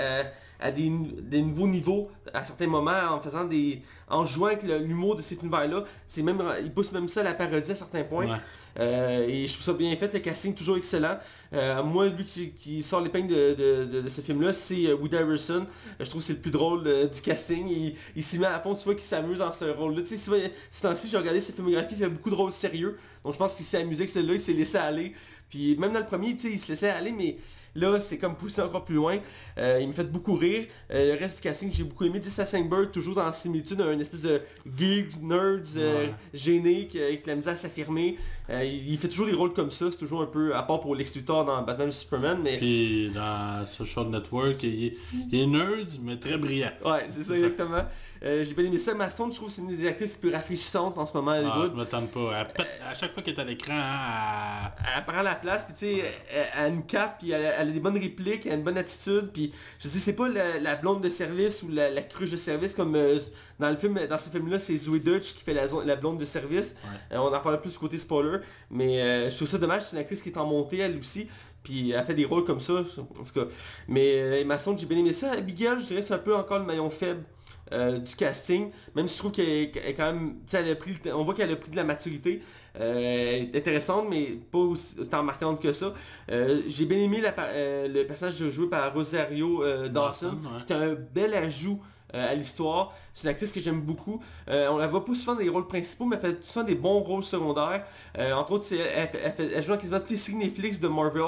à 0.61 0.71
des, 0.71 0.91
nouveaux 0.91 1.67
niveaux 1.67 2.11
à 2.33 2.45
certains 2.45 2.67
moments 2.67 3.11
en 3.11 3.21
faisant 3.21 3.45
des. 3.45 3.83
en 4.09 4.25
jouant 4.27 4.49
avec 4.49 4.63
l'humour 4.63 5.17
de 5.17 5.23
cet 5.23 5.43
univers-là. 5.43 5.85
Il 6.17 6.73
pousse 6.73 6.93
même 6.93 7.09
ça 7.09 7.21
à 7.21 7.25
la 7.25 7.35
parodie 7.35 7.73
à 7.73 7.75
certains 7.75 8.05
points. 8.05 8.39
Euh, 8.79 9.27
et 9.29 9.47
je 9.47 9.53
trouve 9.53 9.65
ça 9.65 9.73
bien 9.75 9.95
fait, 9.97 10.13
le 10.13 10.21
casting 10.21 10.55
toujours 10.55 10.77
excellent. 10.77 11.19
Euh, 11.53 11.83
moi, 11.83 12.09
lui 12.09 12.25
qui, 12.25 12.83
sort 12.83 13.01
l'épingle 13.01 13.29
de, 13.29 14.01
de, 14.01 14.09
ce 14.09 14.21
film-là, 14.21 14.53
c'est 14.53 14.87
euh, 14.87 14.97
Woody 14.97 15.17
Harrelson. 15.17 15.67
Je 16.01 16.09
trouve 16.09 16.21
que 16.21 16.27
c'est 16.27 16.33
le 16.35 16.39
plus 16.39 16.51
drôle 16.51 16.85
du 16.85 17.21
casting. 17.21 17.95
Il, 18.17 18.23
s'y 18.23 18.39
met 18.39 18.47
à 18.47 18.61
fond, 18.61 18.75
tu 18.75 18.85
vois 18.85 18.95
qu'il 18.95 19.03
s'amuse 19.03 19.39
dans 19.39 19.53
ce 19.53 19.67
rôle-là. 19.67 20.03
Tu 20.03 20.17
sais, 20.17 20.53
ces 20.71 20.83
temps-ci, 20.83 21.09
j'ai 21.09 21.19
regardé 21.19 21.41
ses 21.41 21.53
filmographies, 21.53 21.95
il 21.95 21.99
fait 21.99 22.09
beaucoup 22.09 22.31
de 22.31 22.35
rôles 22.35 22.53
sérieux. 22.53 22.99
Donc 23.25 23.35
je 23.35 23.39
pense 23.39 23.55
qu'il 23.55 23.67
s'est 23.67 23.79
amusé 23.79 24.03
avec 24.03 24.11
celui-là, 24.11 24.35
il 24.35 24.41
s'est 24.41 24.53
laissé 24.53 24.79
aller. 24.79 25.13
Puis 25.49 25.77
même 25.77 25.93
dans 25.93 26.01
le 26.01 26.07
premier, 26.07 26.35
tu 26.35 26.49
sais, 26.49 26.51
il 26.53 26.59
se 26.59 26.73
laissait 26.73 26.89
aller, 26.89 27.13
mais 27.13 27.37
là, 27.75 28.01
c'est 28.01 28.19
comme 28.19 28.35
poussé 28.35 28.61
encore 28.61 28.85
plus 28.85 28.95
loin. 28.95 29.19
Euh, 29.59 29.79
il 29.81 29.89
me 29.89 29.93
fait 29.93 30.11
beaucoup 30.11 30.35
rire. 30.35 30.67
Euh, 30.91 31.15
le 31.15 31.19
reste 31.19 31.37
du 31.37 31.43
casting, 31.43 31.71
j'ai 31.73 31.85
beaucoup 31.85 32.05
aimé. 32.05 32.21
Jesse 32.23 32.39
Eisenberg, 32.39 32.91
toujours 32.91 33.15
dans 33.15 33.25
la 33.25 33.33
similitude, 33.33 33.81
un 33.81 33.99
espèce 33.99 34.23
de 34.23 34.41
geek, 34.77 35.21
nerds, 35.23 35.77
euh, 35.77 35.93
Ouais. 36.07 36.15
gêné, 36.33 36.87
qui, 36.89 37.01
avec 37.01 37.27
la 37.27 37.35
misère 37.35 37.53
à 37.53 37.57
s'affirmer. 37.57 38.19
Il, 38.51 38.99
fait 38.99 39.09
toujours 39.09 39.27
des 39.27 39.33
rôles 39.33 39.55
comme 39.55 39.71
ça, 39.71 39.91
c'est 39.91 39.97
toujours 39.97 40.21
un 40.21 40.27
peu, 40.27 40.55
à 40.55 40.63
part 40.63 40.81
pour 40.81 40.95
Lex 40.95 41.15
Luthor 41.15 41.45
dans 41.47 41.63
Batman 41.63 41.89
vs 41.89 41.93
Superman, 41.93 42.39
mais... 42.43 42.59
Puis 42.59 43.11
dans 43.15 43.65
Social 43.65 44.09
Network, 44.09 44.63
il 44.63 44.87
est, 44.87 44.97
il 45.31 45.41
est 45.41 45.47
nerd, 45.47 45.89
mais 46.03 46.19
très 46.19 46.37
brillant. 46.37 46.73
Ouais, 46.85 47.07
c'est 47.09 47.23
ça, 47.23 47.35
exactement. 47.35 47.85
J'ai 48.21 48.55
bien 48.55 48.67
aimé 48.67 48.79
ça. 48.79 48.95
Maston, 48.95 49.31
je 49.31 49.37
trouve 49.37 49.49
que 49.49 49.55
c'est 49.55 49.63
une 49.63 49.69
des 49.69 49.89
actrices 49.89 50.15
les 50.15 50.21
plus 50.21 50.37
rafraîchissantes 50.37 50.99
en 50.99 51.07
ce 51.07 51.17
moment 51.17 51.31
à 51.31 51.39
Ah, 51.39 51.69
je 51.73 51.77
m'attends 51.77 52.07
pas. 52.07 52.47
Elle 52.59 52.67
à 52.87 52.95
chaque 52.95 53.15
fois 53.15 53.23
qu'elle 53.23 53.35
est 53.35 53.41
à 53.41 53.45
l'écran, 53.45 53.73
hein, 53.75 54.71
elle 54.97 55.05
prend 55.05 55.23
la 55.23 55.35
place, 55.35 55.65
puis 55.65 55.75
tu 55.75 56.03
sais, 56.03 56.13
elle, 56.31 56.47
elle 56.59 56.75
une 56.75 56.85
cape, 56.85 57.19
puis 57.21 57.31
elle, 57.31 57.62
elle 57.63 57.71
a 57.71 57.73
des 57.73 57.81
bonnes 57.81 57.99
répliques, 57.99 58.47
elle 58.47 58.53
a 58.53 58.55
une 58.57 58.63
bonne 58.63 58.79
attitude, 58.79 59.31
puis 59.33 59.53
je 59.79 59.89
sais, 59.89 59.99
c'est 59.99 60.17
pas 60.17 60.29
la, 60.29 60.59
la 60.61 60.77
blonde 60.77 61.03
de 61.03 61.09
service 61.09 61.63
ou 61.63 61.69
la, 61.69 61.91
la 61.91 62.03
cruche 62.03 62.31
de 62.31 62.37
service 62.37 62.75
comme 62.75 62.95
euh, 62.95 63.19
dans 63.59 63.71
le 63.71 63.77
film, 63.77 63.99
dans 64.09 64.19
ce 64.19 64.31
film-là, 64.31 64.59
c'est 64.59 64.77
Zoe 64.77 64.99
Dutch 64.99 65.35
qui 65.35 65.43
fait 65.43 65.55
la, 65.55 65.65
la 65.85 65.97
blonde 65.97 66.19
de 66.19 66.25
service. 66.25 66.77
Ouais. 66.85 67.17
Euh, 67.17 67.21
on 67.21 67.35
en 67.35 67.41
parle 67.41 67.61
plus 67.61 67.73
du 67.73 67.79
côté 67.79 67.97
spoiler, 67.97 68.39
mais 68.71 69.01
euh, 69.01 69.31
je 69.31 69.37
trouve 69.37 69.49
ça 69.49 69.59
dommage, 69.59 69.85
c'est 69.85 69.97
une 69.97 70.01
actrice 70.03 70.23
qui 70.23 70.29
est 70.29 70.39
en 70.39 70.47
montée 70.47 70.79
elle 70.79 70.99
aussi. 70.99 71.29
Puis 71.63 71.93
elle 71.93 72.05
fait 72.05 72.15
des 72.15 72.25
rôles 72.25 72.43
comme 72.45 72.59
ça, 72.59 72.73
en 72.99 73.23
tout 73.23 73.33
cas. 73.33 73.47
Mais 73.87 74.41
Emma 74.41 74.59
Stone, 74.59 74.77
j'ai 74.77 74.87
bien 74.87 74.99
aimé 74.99 75.13
ça. 75.13 75.31
Abigail, 75.31 75.81
je 75.81 75.87
dirais 75.87 76.01
que 76.01 76.07
c'est 76.07 76.15
un 76.15 76.19
peu 76.19 76.35
encore 76.35 76.59
le 76.59 76.65
maillon 76.65 76.91
faible 76.91 77.23
euh, 77.71 77.99
du 77.99 78.17
casting. 78.17 78.73
Même 78.97 79.07
si 79.07 79.15
je 79.15 79.19
trouve 79.21 79.31
qu'elle 79.31 79.49
est 79.49 79.95
quand 79.97 80.13
même... 80.13 80.39
elle 80.53 80.71
a 80.73 80.75
pris, 80.75 80.95
on 81.15 81.23
voit 81.23 81.35
qu'elle 81.35 81.53
a 81.53 81.55
pris 81.55 81.71
de 81.71 81.77
la 81.77 81.85
maturité. 81.85 82.43
Euh, 82.81 83.45
intéressante, 83.55 84.07
mais 84.09 84.39
pas 84.51 84.59
aussi, 84.59 84.99
autant 84.99 85.23
marquante 85.23 85.61
que 85.61 85.73
ça. 85.73 85.93
Euh, 86.31 86.63
j'ai 86.67 86.87
bien 86.87 86.99
aimé 86.99 87.21
la 87.21 87.35
euh, 87.39 87.89
le 87.89 88.07
personnage 88.07 88.49
joué 88.49 88.69
par 88.69 88.93
Rosario 88.95 89.63
Dawson, 89.89 90.39
ouais. 90.43 90.65
qui 90.67 90.73
est 90.73 90.77
un 90.77 90.95
bel 90.95 91.35
ajout 91.35 91.81
à 92.13 92.35
l'histoire. 92.35 92.93
C'est 93.15 93.25
une 93.25 93.31
actrice 93.31 93.53
que 93.53 93.61
j'aime 93.61 93.81
beaucoup. 93.81 94.23
Euh, 94.49 94.69
on 94.71 94.79
la 94.79 94.87
voit 94.87 95.05
pas 95.05 95.15
souvent 95.15 95.35
dans 95.35 95.41
les 95.41 95.49
rôles 95.49 95.67
principaux, 95.67 96.05
mais 96.07 96.17
elle 96.23 96.37
fait 96.37 96.45
souvent 96.45 96.65
des 96.65 96.75
bons 96.75 97.01
rôles 97.01 97.25
secondaires. 97.25 97.85
Euh, 98.19 98.33
entre 98.35 98.53
autres, 98.53 98.67
elle, 98.73 99.11
elle, 99.39 99.63
joue 99.63 99.71
dans 99.73 99.79
quasiment 99.79 100.01
tous 100.01 100.29
les 100.29 100.35
Netflix 100.35 100.81
de 100.81 100.89
Marvel. 100.89 101.23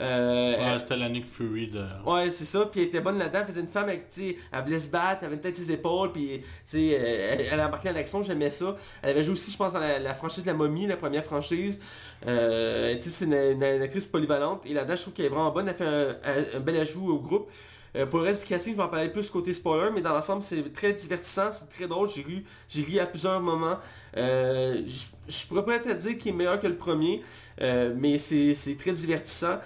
Euh, 0.00 0.56
Ouais, 0.56 0.78
c'était 0.78 0.96
la 0.96 1.08
Nick 1.08 1.26
Fury 1.26 1.68
de... 1.68 1.84
Ouais, 2.06 2.30
c'est 2.30 2.44
ça, 2.44 2.64
puis 2.66 2.80
elle 2.80 2.86
était 2.86 3.00
bonne 3.00 3.18
là-dedans, 3.18 3.40
elle 3.40 3.46
faisait 3.46 3.60
une 3.60 3.68
femme 3.68 3.88
avec, 3.88 4.08
tu 4.08 4.34
elle 4.52 4.64
voulait 4.64 4.78
se 4.78 4.88
battre, 4.90 5.18
elle 5.20 5.26
avait 5.26 5.34
une 5.36 5.42
tête 5.42 5.56
ses 5.56 5.70
épaules, 5.72 6.10
puis, 6.12 6.40
tu 6.40 6.46
sais, 6.64 6.86
elle, 6.88 7.46
elle 7.52 7.60
a 7.60 7.66
embarqué 7.68 7.88
dans 7.90 7.94
l'action, 7.96 8.22
j'aimais 8.22 8.50
ça. 8.50 8.76
Elle 9.02 9.10
avait 9.10 9.24
joué 9.24 9.34
aussi, 9.34 9.50
je 9.50 9.56
pense, 9.58 9.74
dans 9.74 9.80
la, 9.80 9.98
la 9.98 10.14
franchise 10.14 10.42
de 10.44 10.48
la 10.48 10.54
momie, 10.54 10.86
la 10.86 10.96
première 10.96 11.24
franchise. 11.24 11.80
Euh, 12.26 12.94
tu 12.96 13.02
sais, 13.02 13.10
c'est 13.10 13.24
une, 13.26 13.34
une- 13.34 13.62
une 13.62 13.82
actrice 13.82 14.06
polyvalente, 14.06 14.64
et 14.64 14.72
là-dedans, 14.72 14.96
je 14.96 15.02
trouve 15.02 15.14
qu'elle 15.14 15.26
est 15.26 15.30
vraiment 15.30 15.50
bonne, 15.50 15.68
elle 15.68 15.74
fait 15.74 15.84
un, 15.86 16.08
un- 16.24 16.56
un 16.56 16.60
bel 16.60 16.76
ajout 16.76 17.08
au 17.10 17.18
groupe. 17.18 17.50
Euh, 17.96 18.06
pour 18.06 18.20
le 18.20 18.26
reste 18.26 18.42
du 18.42 18.48
casting, 18.48 18.72
je 18.72 18.76
vais 18.76 18.84
en 18.84 18.88
parler 18.88 19.08
plus 19.08 19.28
côté 19.30 19.52
spoiler, 19.52 19.90
mais 19.92 20.00
dans 20.00 20.12
l'ensemble, 20.12 20.42
c'est 20.42 20.72
très 20.72 20.92
divertissant, 20.92 21.50
c'est 21.50 21.68
très 21.68 21.88
drôle, 21.88 22.08
j'ai 22.08 22.22
ri, 22.22 22.44
j'ai 22.68 23.00
à 23.00 23.06
plusieurs 23.06 23.40
moments. 23.40 23.78
Euh, 24.16 24.82
je 25.28 25.46
pourrais 25.46 25.64
pas 25.64 25.78
te 25.78 25.92
dire 25.92 26.16
qu'il 26.16 26.32
est 26.32 26.34
meilleur 26.34 26.60
que 26.60 26.66
le 26.66 26.76
premier, 26.76 27.22
euh, 27.60 27.92
mais 27.96 28.18
c'est 28.18 28.76
très 28.78 28.92
divertissant. 28.92 29.58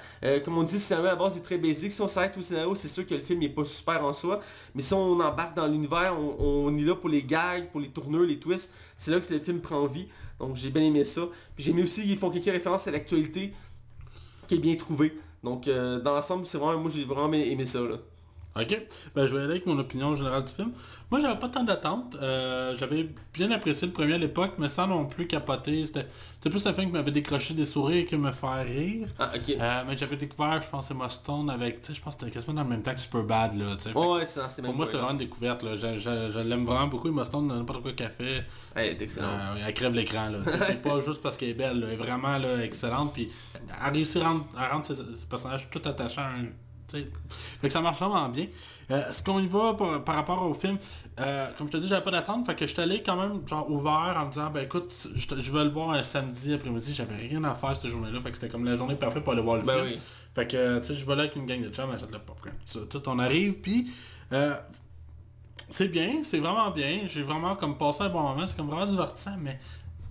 Comme 0.45 0.59
on 0.59 0.63
dit, 0.63 0.75
le 0.75 0.81
scénario 0.81 1.09
à 1.09 1.11
la 1.11 1.17
base 1.17 1.37
est 1.37 1.43
très 1.43 1.59
basique. 1.59 1.93
Si 1.93 2.01
on 2.01 2.09
s'arrête 2.09 2.37
au 2.37 2.43
scénario, 2.43 2.75
c'est 2.75 2.89
sûr 2.89 3.07
que 3.07 3.15
le 3.15 3.21
film 3.21 3.41
n'est 3.41 3.49
pas 3.49 3.65
super 3.65 4.05
en 4.05 4.13
soi. 4.13 4.41
Mais 4.75 4.83
si 4.83 4.95
on 4.95 5.21
embarque 5.21 5.57
dans 5.57 5.67
l'univers, 5.67 6.17
on, 6.19 6.77
est 6.77 6.83
là 6.83 6.95
pour 6.95 7.09
les 7.09 7.23
gags, 7.23 7.71
pour 7.71 7.81
les 7.81 7.89
tourneurs, 7.89 8.23
les 8.23 8.39
twists. 8.39 8.73
C'est 8.97 9.11
là 9.11 9.21
que 9.21 9.33
le 9.33 9.41
film 9.41 9.61
prend 9.61 9.87
vie. 9.87 10.09
Donc 10.39 10.57
j'ai 10.57 10.71
bien 10.71 10.83
aimé 10.83 11.05
ça. 11.05 11.23
Puis 11.55 11.65
j'ai 11.65 11.71
aimé 11.71 11.83
aussi 11.83 12.03
qu'ils 12.03 12.19
font 12.19 12.31
quelques 12.31 12.47
références 12.47 12.87
à 12.89 12.91
l'actualité 12.91 13.53
qui 14.49 14.57
est 14.57 14.59
bien 14.59 14.77
trouvée. 14.77 15.17
Donc 15.43 15.67
dans 15.67 16.15
l'ensemble, 16.15 16.47
c'est 16.47 16.59
vraiment, 16.59 16.81
moi 16.81 16.91
j'ai 16.95 17.05
vraiment 17.05 17.33
aimé 17.33 17.65
ça. 17.65 17.81
Là. 17.81 17.99
Ok, 18.57 18.87
ben, 19.17 19.27
je 19.27 19.35
vais 19.35 19.43
aller 19.43 19.51
avec 19.53 19.67
mon 19.67 19.77
opinion 19.79 20.15
générale 20.15 20.45
du 20.45 20.53
film. 20.53 20.71
Moi, 21.11 21.19
j'avais 21.21 21.39
pas 21.39 21.49
tant 21.49 21.65
d'attentes. 21.65 22.17
Euh, 22.23 22.77
j'avais 22.77 23.09
bien 23.33 23.51
apprécié 23.51 23.89
le 23.89 23.93
premier 23.93 24.15
à 24.15 24.19
l'époque, 24.19 24.53
mais 24.59 24.69
sans 24.69 24.87
non 24.87 25.07
plus 25.07 25.27
capoter. 25.27 25.85
C'était 25.85 26.07
c'était 26.35 26.51
plus 26.51 26.65
un 26.67 26.73
film 26.75 26.87
qui 26.89 26.93
m'avait 26.93 27.11
décroché 27.11 27.53
des 27.55 27.65
sourires 27.65 27.99
et 28.03 28.05
qui 28.07 28.17
me 28.17 28.31
fait 28.31 28.63
rire. 28.63 29.09
Ah 29.19 29.33
ok. 29.35 29.51
Euh, 29.59 29.83
mais 29.89 29.97
j'avais 29.97 30.17
découvert, 30.17 30.63
je 30.63 30.69
pense, 30.69 30.89
Emma 30.91 31.09
Stone 31.09 31.51
avec, 31.51 31.81
tu 31.81 31.89
sais, 31.89 31.95
je 31.95 32.01
pense 32.03 32.15
que 32.15 32.21
c'était 32.21 32.33
quasiment 32.33 32.55
dans 32.55 32.63
le 32.63 32.69
même 32.69 32.83
temps 32.83 32.95
que 32.95 33.01
Superbad, 33.01 33.57
là, 33.59 33.75
tu 33.77 33.83
sais. 33.83 33.89
Fait 33.89 33.95
que 33.95 33.99
ouais, 34.19 34.25
c'est 34.27 34.63
Pour 34.63 34.75
moi, 34.75 34.87
c'était 34.87 34.99
vraiment 34.99 35.13
une 35.13 35.19
découverte, 35.19 35.63
là. 35.65 35.77
Je, 35.77 35.99
je- 35.99 36.31
je 36.33 36.39
l'aime 36.39 36.65
vraiment 36.65 36.87
beaucoup, 36.87 37.09
Emma 37.09 37.25
Stone, 37.25 37.49
n'importe 37.49 37.83
quoi 37.83 37.93
qu'elle 37.93 38.13
fait. 38.13 38.25
Ouais, 38.35 38.43
elle 38.77 38.85
est 38.91 39.03
excellente. 39.03 39.31
Euh, 39.33 39.65
elle 39.67 39.75
crève 39.75 39.95
l'écran 39.95 40.31
C'est 40.47 40.83
pas 40.83 41.01
juste 41.01 41.23
parce 41.23 41.37
qu'elle 41.37 41.49
est 41.51 41.55
belle, 41.55 41.81
là. 41.81 41.87
elle 41.89 41.95
est 41.95 41.97
vraiment 41.97 42.39
là, 42.39 42.63
excellente. 42.63 43.13
Puis 43.15 43.31
elle 43.85 43.93
réussit 43.95 44.23
à 44.23 44.29
rendre, 44.29 44.47
à 44.57 44.69
rendre 44.69 44.85
ses, 44.87 44.95
ses 44.97 45.27
personnages 45.29 45.69
tout 45.71 45.83
attachants. 45.85 46.31
Fait 47.03 47.69
que 47.69 47.73
ça 47.73 47.81
marche 47.81 47.99
vraiment 47.99 48.29
bien. 48.29 48.47
Euh, 48.91 49.11
ce 49.13 49.23
qu'on 49.23 49.41
y 49.41 49.47
va 49.47 49.75
par, 49.75 50.05
par 50.05 50.15
rapport 50.15 50.43
au 50.43 50.55
film, 50.55 50.79
euh, 51.19 51.49
comme 51.57 51.67
je 51.69 51.73
te 51.73 51.77
dis, 51.79 51.89
j'avais 51.89 52.05
pas 52.05 52.11
d'attente. 52.11 52.47
Fait 52.47 52.55
que 52.55 52.67
je 52.67 52.81
allé 52.81 53.03
quand 53.03 53.17
même 53.17 53.47
genre 53.49 53.71
ouvert 53.71 54.15
en 54.17 54.27
me 54.27 54.31
disant 54.31 54.51
ben 54.51 54.65
écoute, 54.65 54.93
je, 55.15 55.41
je 55.41 55.53
vais 55.53 55.65
le 55.65 55.71
voir 55.71 55.91
un 55.91 56.03
samedi 56.03 56.53
après-midi, 56.55 56.93
j'avais 56.95 57.17
rien 57.17 57.43
à 57.45 57.55
faire 57.55 57.75
cette 57.77 57.91
journée-là. 57.91 58.21
Fait 58.21 58.31
que 58.31 58.37
c'était 58.37 58.49
comme 58.51 58.65
la 58.65 58.77
journée 58.77 58.95
parfaite 58.97 59.25
pour 59.25 59.33
aller 59.33 59.43
voir 59.43 59.57
le 59.57 59.63
Ben 59.63 59.75
film. 59.75 59.87
oui. 59.87 60.01
Fait 60.35 60.47
que 60.47 60.79
tu 60.81 60.85
sais, 60.87 60.95
je 60.97 61.07
vais 61.07 61.15
là 61.15 61.23
avec 61.23 61.37
une 61.37 61.47
gang 61.47 61.63
de 61.63 61.71
chums, 61.73 61.91
achète 61.91 62.11
le 62.13 62.19
popcorn. 62.19 62.55
Tout 62.91 63.09
on 63.09 63.19
arrive, 63.21 63.55
puis 63.61 63.87
euh, 64.33 64.55
c'est 65.71 65.89
bien, 65.89 66.23
c'est 66.25 66.39
vraiment 66.39 66.71
bien. 66.71 67.01
J'ai 67.07 67.23
vraiment 67.23 67.57
comme 67.57 67.79
passé 67.79 68.03
un 68.03 68.09
bon 68.09 68.23
moment, 68.23 68.47
c'est 68.47 68.57
comme 68.57 68.69
vraiment 68.69 68.85
divertissant, 68.87 69.37
mais 69.41 69.59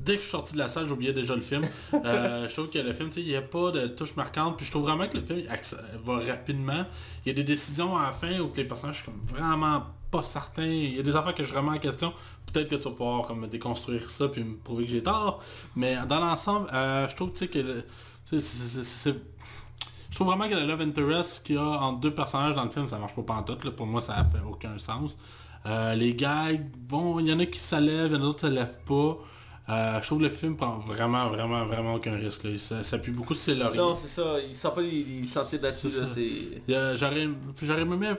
dès 0.03 0.13
que 0.15 0.19
je 0.19 0.23
suis 0.23 0.31
sorti 0.31 0.53
de 0.53 0.57
la 0.59 0.67
salle, 0.69 0.87
j'oubliais 0.87 1.13
déjà 1.13 1.35
le 1.35 1.41
film. 1.41 1.63
Euh, 1.93 2.47
je 2.49 2.53
trouve 2.53 2.69
que 2.69 2.79
le 2.79 2.93
film, 2.93 3.09
tu 3.09 3.15
sais, 3.15 3.21
il 3.21 3.27
n'y 3.27 3.35
a 3.35 3.41
pas 3.41 3.71
de 3.71 3.87
touche 3.87 4.15
marquante, 4.15 4.57
puis 4.57 4.65
je 4.65 4.71
trouve 4.71 4.83
vraiment 4.83 5.07
que 5.07 5.17
le 5.17 5.23
film 5.23 5.43
va 6.05 6.19
rapidement. 6.19 6.85
Il 7.25 7.29
y 7.29 7.31
a 7.31 7.33
des 7.35 7.43
décisions 7.43 7.97
à 7.97 8.03
la 8.07 8.11
fin 8.11 8.39
où 8.39 8.51
les 8.55 8.65
personnages, 8.65 8.97
je 8.97 9.03
suis 9.03 9.11
comme 9.11 9.21
vraiment 9.23 9.83
pas 10.11 10.23
certain. 10.23 10.65
Il 10.65 10.95
y 10.95 10.99
a 10.99 11.03
des 11.03 11.15
affaires 11.15 11.33
que 11.35 11.43
je 11.43 11.53
remets 11.53 11.77
en 11.77 11.79
question. 11.79 12.13
Peut-être 12.51 12.69
que 12.69 12.75
tu 12.75 12.83
vas 12.83 12.91
pouvoir 12.91 13.21
comme 13.23 13.47
déconstruire 13.47 14.09
ça 14.09 14.27
puis 14.27 14.43
me 14.43 14.55
prouver 14.57 14.85
que 14.85 14.91
j'ai 14.91 15.01
tort. 15.01 15.41
Mais 15.75 15.97
dans 16.07 16.19
l'ensemble, 16.19 16.69
euh, 16.73 17.07
je 17.07 17.15
trouve 17.15 17.31
tu 17.31 17.37
sais, 17.37 17.47
que 17.47 17.83
c'est- 18.25 19.15
je 20.09 20.15
trouve 20.15 20.27
vraiment 20.27 20.47
que 20.47 20.53
le 20.53 20.65
love 20.67 20.81
interest 20.81 21.43
qu'il 21.43 21.55
y 21.55 21.57
a 21.57 21.63
entre 21.63 21.99
deux 21.99 22.13
personnages 22.13 22.53
dans 22.55 22.63
le 22.63 22.69
film, 22.69 22.87
ça 22.87 22.99
marche 22.99 23.15
pas 23.15 23.23
pantoute. 23.23 23.63
Là. 23.63 23.71
Pour 23.71 23.87
moi, 23.87 24.01
ça 24.01 24.15
fait 24.31 24.39
aucun 24.47 24.77
sens. 24.77 25.17
Euh, 25.65 25.95
les 25.95 26.13
gags, 26.13 26.69
bon, 26.77 27.19
il 27.19 27.27
y 27.29 27.33
en 27.33 27.39
a 27.39 27.45
qui 27.47 27.57
s'élèvent, 27.57 28.11
il 28.11 28.13
y 28.13 28.17
en 28.17 28.19
a 28.19 28.23
d'autres 28.23 28.41
qui 28.41 28.53
s'élèvent 28.53 28.81
pas. 28.85 29.17
Euh, 29.69 30.01
je 30.01 30.05
trouve 30.05 30.19
que 30.19 30.25
le 30.25 30.29
film 30.29 30.57
prend 30.57 30.79
vraiment, 30.79 31.29
vraiment, 31.29 31.65
vraiment 31.65 31.93
aucun 31.95 32.15
risque. 32.15 32.43
Là. 32.43 32.49
Il 32.49 32.59
s'appuie 32.59 33.13
beaucoup 33.13 33.33
sur 33.33 33.43
ses 33.43 33.55
lauriers. 33.55 33.77
Non, 33.77 33.95
c'est 33.95 34.09
ça, 34.09 34.35
il 34.45 34.53
sent 34.53 34.67
pas 34.75 34.81
les, 34.81 35.03
les 35.03 35.25
sentiers 35.25 35.59
battus, 35.59 35.93
C'est 36.05 36.61
là, 36.67 36.95
J'aurais 36.95 37.21
aimé... 37.21 38.11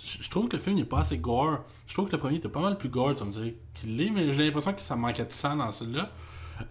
Je 0.00 0.22
je 0.22 0.30
trouve 0.30 0.48
que 0.48 0.56
le 0.56 0.62
film 0.62 0.76
n'est 0.76 0.84
pas 0.84 1.00
assez 1.00 1.18
gore. 1.18 1.58
Je 1.88 1.92
trouve 1.92 2.06
que 2.06 2.12
le 2.12 2.18
premier 2.18 2.36
était 2.36 2.48
pas 2.48 2.60
mal 2.60 2.78
plus 2.78 2.88
gore, 2.88 3.16
tu 3.16 3.24
me 3.24 3.32
dis 3.32 3.54
qu'il 3.74 3.96
l'est, 3.96 4.10
mais 4.10 4.32
j'ai 4.32 4.44
l'impression 4.44 4.72
que 4.72 4.80
ça 4.80 4.94
manquait 4.94 5.24
de 5.24 5.32
sang 5.32 5.56
dans 5.56 5.72
celui-là. 5.72 6.10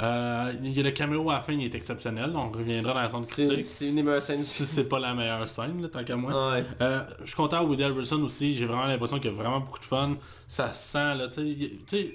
Euh, 0.02 0.54
il 0.64 0.76
y 0.76 0.80
a 0.80 0.84
le 0.84 0.92
caméo 0.92 1.30
à 1.30 1.36
la 1.36 1.40
fin, 1.42 1.54
il 1.54 1.64
est 1.64 1.76
exceptionnel. 1.76 2.32
On 2.36 2.50
reviendra 2.50 2.94
dans 2.94 3.20
la 3.20 3.26
C'est 3.26 3.48
critique. 3.48 3.66
c'est 3.66 3.88
une 3.88 3.96
des 3.96 4.04
meilleures 4.04 4.22
scènes 4.22 4.40
du 4.40 4.46
Si 4.46 4.66
c'est 4.66 4.84
pas 4.84 5.00
la 5.00 5.14
meilleure 5.14 5.48
scène, 5.48 5.82
là, 5.82 5.88
tant 5.90 6.04
qu'à 6.04 6.16
moi. 6.16 6.52
Ouais. 6.52 6.64
Euh, 6.82 7.02
je 7.22 7.28
suis 7.28 7.36
content 7.36 7.64
Woody 7.64 7.84
Harrelson 7.84 8.22
aussi, 8.24 8.56
j'ai 8.56 8.66
vraiment 8.66 8.86
l'impression 8.86 9.18
qu'il 9.20 9.32
y 9.32 9.34
a 9.34 9.38
vraiment 9.38 9.60
beaucoup 9.60 9.80
de 9.80 9.86
fun. 9.86 10.16
Ça 10.48 10.74
sent, 10.74 11.16
là, 11.16 11.28
tu 11.28 11.58
sais, 11.88 12.14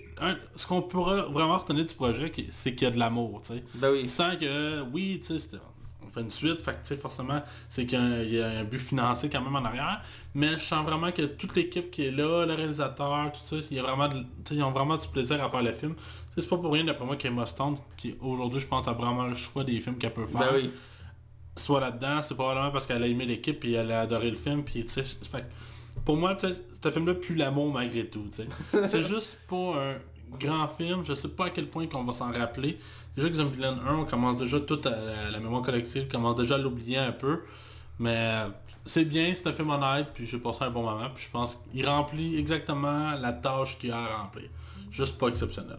ce 0.56 0.66
qu'on 0.66 0.82
pourra 0.82 1.22
vraiment 1.22 1.58
retenir 1.58 1.84
du 1.84 1.94
projet, 1.94 2.32
c'est 2.50 2.74
qu'il 2.74 2.86
y 2.86 2.90
a 2.90 2.94
de 2.94 2.98
l'amour, 2.98 3.42
tu 3.42 3.54
sais. 3.54 3.64
Ben 3.74 3.90
oui. 3.92 4.02
Tu 4.02 4.08
sens 4.08 4.36
que, 4.36 4.82
oui, 4.92 5.20
tu 5.26 5.38
sais, 5.38 5.48
fait 6.12 6.20
une 6.20 6.30
suite, 6.30 6.60
fait 6.62 6.76
que, 6.86 6.96
forcément, 6.96 7.42
c'est 7.68 7.86
qu'il 7.86 7.98
y 8.32 8.40
a 8.40 8.48
un- 8.60 8.64
but 8.64 8.78
financier 8.78 9.28
quand 9.30 9.40
même 9.40 9.54
en 9.56 9.64
arrière, 9.64 10.00
mais 10.34 10.54
je 10.54 10.64
sens 10.64 10.84
vraiment 10.86 11.10
que 11.12 11.22
toute 11.22 11.54
l'équipe 11.56 11.90
qui 11.90 12.06
est 12.06 12.10
là, 12.10 12.44
le 12.46 12.54
réalisateur, 12.54 13.32
tout 13.32 13.40
ça, 13.44 13.66
il 13.70 13.76
y 13.76 13.80
a 13.80 13.82
vraiment 13.82 14.08
de- 14.08 14.24
ils 14.50 14.62
ont 14.62 14.70
vraiment 14.72 14.96
du 14.96 15.08
plaisir 15.08 15.42
à 15.42 15.48
faire 15.48 15.62
le 15.62 15.72
film. 15.72 15.94
C'est 16.36 16.48
pas 16.48 16.56
pour 16.56 16.72
rien, 16.72 16.84
d'après 16.84 17.04
moi, 17.04 17.16
qu'Emma 17.16 17.46
Stone, 17.46 17.76
qui 17.96 18.14
aujourd'hui, 18.20 18.60
je 18.60 18.66
pense, 18.66 18.88
a 18.88 18.92
vraiment 18.92 19.24
le 19.26 19.34
choix 19.34 19.64
des 19.64 19.80
films 19.80 19.96
qu'elle 19.98 20.12
peut 20.14 20.26
faire 20.26 20.40
Ben 20.52 20.60
oui. 20.62 20.70
soit 21.56 21.80
là-dedans, 21.80 22.22
c'est 22.22 22.34
probablement 22.34 22.70
parce 22.70 22.86
qu'elle 22.86 23.02
a 23.02 23.06
aimé 23.06 23.26
l'équipe 23.26 23.62
et 23.64 23.72
elle 23.72 23.92
a 23.92 24.00
adoré 24.02 24.30
le 24.30 24.36
film. 24.36 24.62
Puis, 24.64 24.84
tu 24.84 24.88
sais, 24.90 25.02
fait 25.04 25.44
pour 26.06 26.16
moi, 26.16 26.36
ce 26.38 26.90
film-là 26.90 27.14
pue 27.14 27.34
l'amour 27.34 27.70
malgré 27.72 28.06
tout. 28.08 28.24
c'est 28.86 29.02
juste 29.02 29.38
pas 29.48 29.56
un 29.76 29.94
grand 30.38 30.68
film. 30.68 31.04
Je 31.04 31.14
sais 31.14 31.28
pas 31.28 31.46
à 31.46 31.50
quel 31.50 31.66
point 31.66 31.86
qu'on 31.86 32.04
va 32.04 32.12
s'en 32.12 32.32
rappeler. 32.32 32.78
Déjà 33.16 33.28
que 33.28 33.34
Zombieland 33.34 33.78
1, 33.86 33.94
on 33.96 34.04
commence 34.04 34.36
déjà 34.36 34.60
tout 34.60 34.80
à 34.84 35.30
la, 35.30 35.38
mémoire 35.38 35.62
collective, 35.62 36.08
commence 36.08 36.36
déjà 36.36 36.54
à 36.54 36.58
l'oublier 36.58 36.98
un 36.98 37.12
peu. 37.12 37.40
Mais 37.98 38.36
c'est 38.84 39.04
bien, 39.04 39.32
c'est 39.34 39.46
un 39.46 39.52
film 39.52 39.70
honnête, 39.70 40.08
puis 40.14 40.26
j'ai 40.26 40.38
passé 40.38 40.64
un 40.64 40.70
bon 40.70 40.82
moment. 40.82 41.10
Puis 41.14 41.24
je 41.24 41.30
pense 41.30 41.60
qu'il 41.70 41.86
remplit 41.86 42.38
exactement 42.38 43.12
la 43.12 43.32
tâche 43.32 43.78
qu'il 43.78 43.92
a 43.92 43.98
à 43.98 44.16
remplir. 44.22 44.48
Juste 44.90 45.18
pas 45.18 45.28
exceptionnel. 45.28 45.78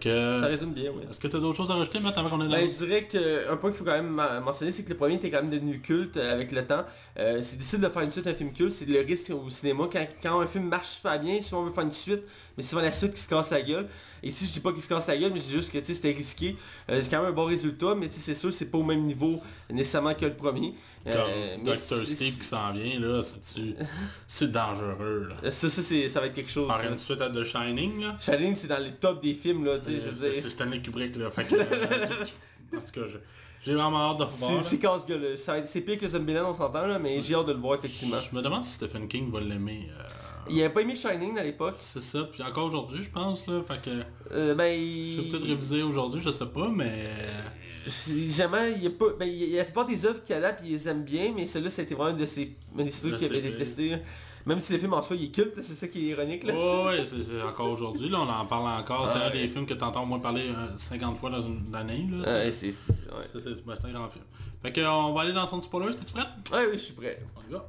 Que... 0.00 0.40
Ça 0.40 0.46
résume 0.46 0.72
bien, 0.72 0.90
oui. 0.90 1.04
Est-ce 1.08 1.20
que 1.20 1.28
tu 1.28 1.36
as 1.36 1.38
d'autres 1.38 1.56
choses 1.56 1.70
à 1.70 1.74
rajouter, 1.74 2.00
Matt, 2.00 2.18
avant 2.18 2.28
qu'on 2.28 2.40
est 2.40 2.48
dans... 2.48 2.56
Ben, 2.56 2.68
je 2.68 2.84
dirais 2.84 3.06
qu'un 3.06 3.56
point 3.56 3.70
qu'il 3.70 3.78
faut 3.78 3.84
quand 3.84 3.92
même 3.92 4.20
mentionner, 4.44 4.72
c'est 4.72 4.82
que 4.82 4.88
le 4.88 4.96
premier 4.96 5.14
était 5.14 5.30
quand 5.30 5.42
même 5.42 5.50
devenu 5.50 5.80
culte 5.80 6.16
euh, 6.16 6.32
avec 6.32 6.50
le 6.50 6.66
temps. 6.66 6.84
Euh, 7.20 7.40
c'est 7.40 7.56
difficile 7.56 7.80
de 7.80 7.88
faire 7.88 8.02
une 8.02 8.10
suite 8.10 8.26
à 8.26 8.30
un 8.30 8.34
film 8.34 8.52
culte, 8.52 8.72
c'est 8.72 8.88
le 8.88 9.00
risque 9.00 9.30
au 9.30 9.48
cinéma. 9.48 9.88
Quand, 9.92 10.04
quand 10.20 10.40
un 10.40 10.46
film 10.48 10.64
marche 10.64 10.88
super 10.88 11.20
bien, 11.20 11.40
souvent 11.40 11.62
on 11.62 11.64
veut 11.66 11.72
faire 11.72 11.84
une 11.84 11.92
suite, 11.92 12.22
mais 12.56 12.64
c'est 12.64 12.70
souvent 12.70 12.82
la 12.82 12.90
suite 12.90 13.14
qui 13.14 13.20
se 13.20 13.28
casse 13.28 13.52
la 13.52 13.62
gueule. 13.62 13.86
Ici, 14.22 14.46
je 14.46 14.52
dis 14.52 14.60
pas 14.60 14.72
qu'il 14.72 14.82
se 14.82 14.88
casse 14.88 15.06
la 15.06 15.16
gueule, 15.16 15.32
mais 15.32 15.38
je 15.40 15.44
dis 15.46 15.52
juste 15.52 15.70
que 15.72 15.82
c'était 15.82 16.10
risqué. 16.12 16.56
Euh, 16.90 17.00
c'est 17.00 17.10
quand 17.10 17.18
même 17.22 17.30
un 17.30 17.34
bon 17.34 17.44
résultat, 17.46 17.94
mais 17.94 18.08
c'est 18.10 18.34
sûr, 18.34 18.52
c'est 18.52 18.70
pas 18.70 18.78
au 18.78 18.82
même 18.82 19.02
niveau 19.04 19.40
nécessairement 19.70 20.14
que 20.14 20.24
le 20.26 20.34
premier. 20.34 20.74
Comme 21.04 21.12
Euh, 21.14 21.56
Dr. 21.64 21.76
c'est- 21.76 22.14
Steve 22.14 22.38
qui 22.38 22.44
s'en 22.44 22.72
vient, 22.72 22.98
là, 22.98 23.22
c'est- 23.22 23.60
c'est 24.26 24.50
dangereux, 24.50 25.28
là. 25.30 25.36
Euh, 25.44 25.50
Ça, 25.50 25.68
ça, 25.68 25.82
c'est- 25.82 26.08
ça 26.08 26.20
va 26.20 26.26
être 26.26 26.34
quelque 26.34 26.50
chose. 26.50 26.66
Par 26.68 26.82
une 26.84 26.98
suite 26.98 27.20
à 27.20 27.30
The 27.30 27.44
Shining, 27.44 28.00
là? 28.02 28.16
Shining, 28.18 28.54
c'est 28.54 28.66
dans 28.68 28.78
les 28.82 28.92
top 28.92 29.22
des 29.22 29.34
films, 29.34 29.64
là, 29.64 29.78
tu 29.78 29.86
sais, 29.86 29.96
je 30.04 30.10
veux 30.10 30.16
C'est 30.16 30.32
dire. 30.32 30.42
c'est 30.42 30.50
Stanley 30.50 30.80
Kubrick, 30.82 31.14
là. 31.16 31.30
Fait 31.30 31.44
que, 31.44 31.54
euh, 31.54 32.76
en 32.76 32.80
tout 32.80 32.92
cas, 32.92 33.06
je- 33.08 33.18
j'ai 33.64 33.74
vraiment 33.74 34.10
hâte 34.12 34.18
de 34.18 34.24
voir. 34.24 34.62
C'est 34.62 34.70
c'est 34.70 34.78
casse-gueule. 34.78 35.36
C'est 35.64 35.80
pire 35.82 35.98
que 35.98 36.08
Zombieland, 36.08 36.50
on 36.50 36.54
s'entend, 36.54 36.86
là, 36.86 36.98
mais 36.98 37.20
j'ai 37.20 37.34
hâte 37.34 37.46
de 37.46 37.52
le 37.52 37.58
voir, 37.60 37.78
effectivement. 37.78 38.18
Je 38.30 38.34
me 38.36 38.42
demande 38.42 38.64
si 38.64 38.72
Stephen 38.74 39.06
King 39.06 39.30
va 39.30 39.40
l'aimer. 39.40 39.88
euh, 39.96 40.02
Il 40.48 40.60
avait 40.60 40.72
pas 40.72 40.80
aimé 40.82 40.94
Shining 40.96 41.38
à 41.38 41.42
l'époque. 41.42 41.76
C'est 41.80 42.02
ça, 42.02 42.24
puis 42.24 42.42
encore 42.42 42.66
aujourd'hui, 42.66 43.02
je 43.02 43.10
pense, 43.10 43.46
là. 43.46 43.62
Fait 43.66 43.80
que 43.82 43.90
Euh, 44.32 44.54
ben, 44.54 44.72
je 44.72 45.20
vais 45.22 45.28
peut-être 45.28 45.46
réviser 45.46 45.82
aujourd'hui, 45.82 46.20
je 46.24 46.30
sais 46.30 46.46
pas, 46.46 46.68
mais... 46.68 47.04
Jamais, 48.28 48.72
il 48.76 48.82
y 48.82 48.86
a 48.86 48.90
pas. 48.90 49.06
Ben, 49.18 49.26
il 49.28 49.50
y 49.50 49.54
a 49.54 49.58
la 49.58 49.64
plupart 49.64 49.86
des 49.86 50.04
œuvres 50.06 50.22
qu'il 50.22 50.34
adapte, 50.34 50.60
il 50.64 50.72
les 50.72 50.88
aime 50.88 51.04
bien, 51.04 51.32
mais 51.34 51.46
celui-là, 51.46 51.70
c'était 51.70 51.94
vraiment 51.94 52.10
une 52.10 52.16
de 52.16 52.26
ses 52.26 52.56
une 52.76 52.84
des 52.84 52.90
trucs 52.90 53.16
qu'il 53.16 53.26
avait 53.28 53.42
détesté. 53.42 53.96
Même 54.44 54.60
si 54.60 54.72
le 54.72 54.78
film 54.78 54.92
en 54.94 55.02
soi, 55.02 55.16
il 55.16 55.24
est 55.24 55.30
culte, 55.30 55.54
c'est 55.56 55.74
ça 55.74 55.88
qui 55.88 56.06
est 56.06 56.10
ironique, 56.10 56.44
là. 56.44 56.54
Ouais, 56.54 56.98
ouais, 56.98 57.04
c'est 57.04 57.42
encore 57.42 57.68
aujourd'hui, 57.70 58.08
là, 58.08 58.18
on 58.20 58.28
en 58.28 58.46
parle 58.46 58.80
encore. 58.80 59.08
C'est 59.08 59.18
Ouais. 59.18 59.24
un 59.24 59.30
des 59.30 59.48
films 59.48 59.66
que 59.66 59.74
t'entends 59.74 60.02
au 60.04 60.06
moins 60.06 60.20
parler 60.20 60.48
euh, 60.48 60.76
50 60.76 61.16
fois 61.16 61.30
dans 61.30 61.40
une 61.40 61.72
année, 61.74 62.06
là. 62.10 62.28
sais. 62.28 62.34
Ouais, 62.46 62.52
c'est... 62.52 62.72
c'est- 62.72 62.92
Ouais. 62.92 63.74
Un 63.84 63.92
grand 63.92 64.08
film. 64.08 64.24
Fait 64.62 64.72
que, 64.72 64.80
on 64.86 65.12
va 65.12 65.22
aller 65.22 65.32
dans 65.32 65.46
son 65.46 65.60
spoiler, 65.62 65.94
t'es-tu 65.94 66.12
prête? 66.12 66.26
ouais, 66.52 66.66
oui, 66.66 66.72
je 66.74 66.78
suis 66.78 66.94
prêt. 66.94 67.22
On 67.36 67.48
y 67.48 67.52
va. 67.52 67.68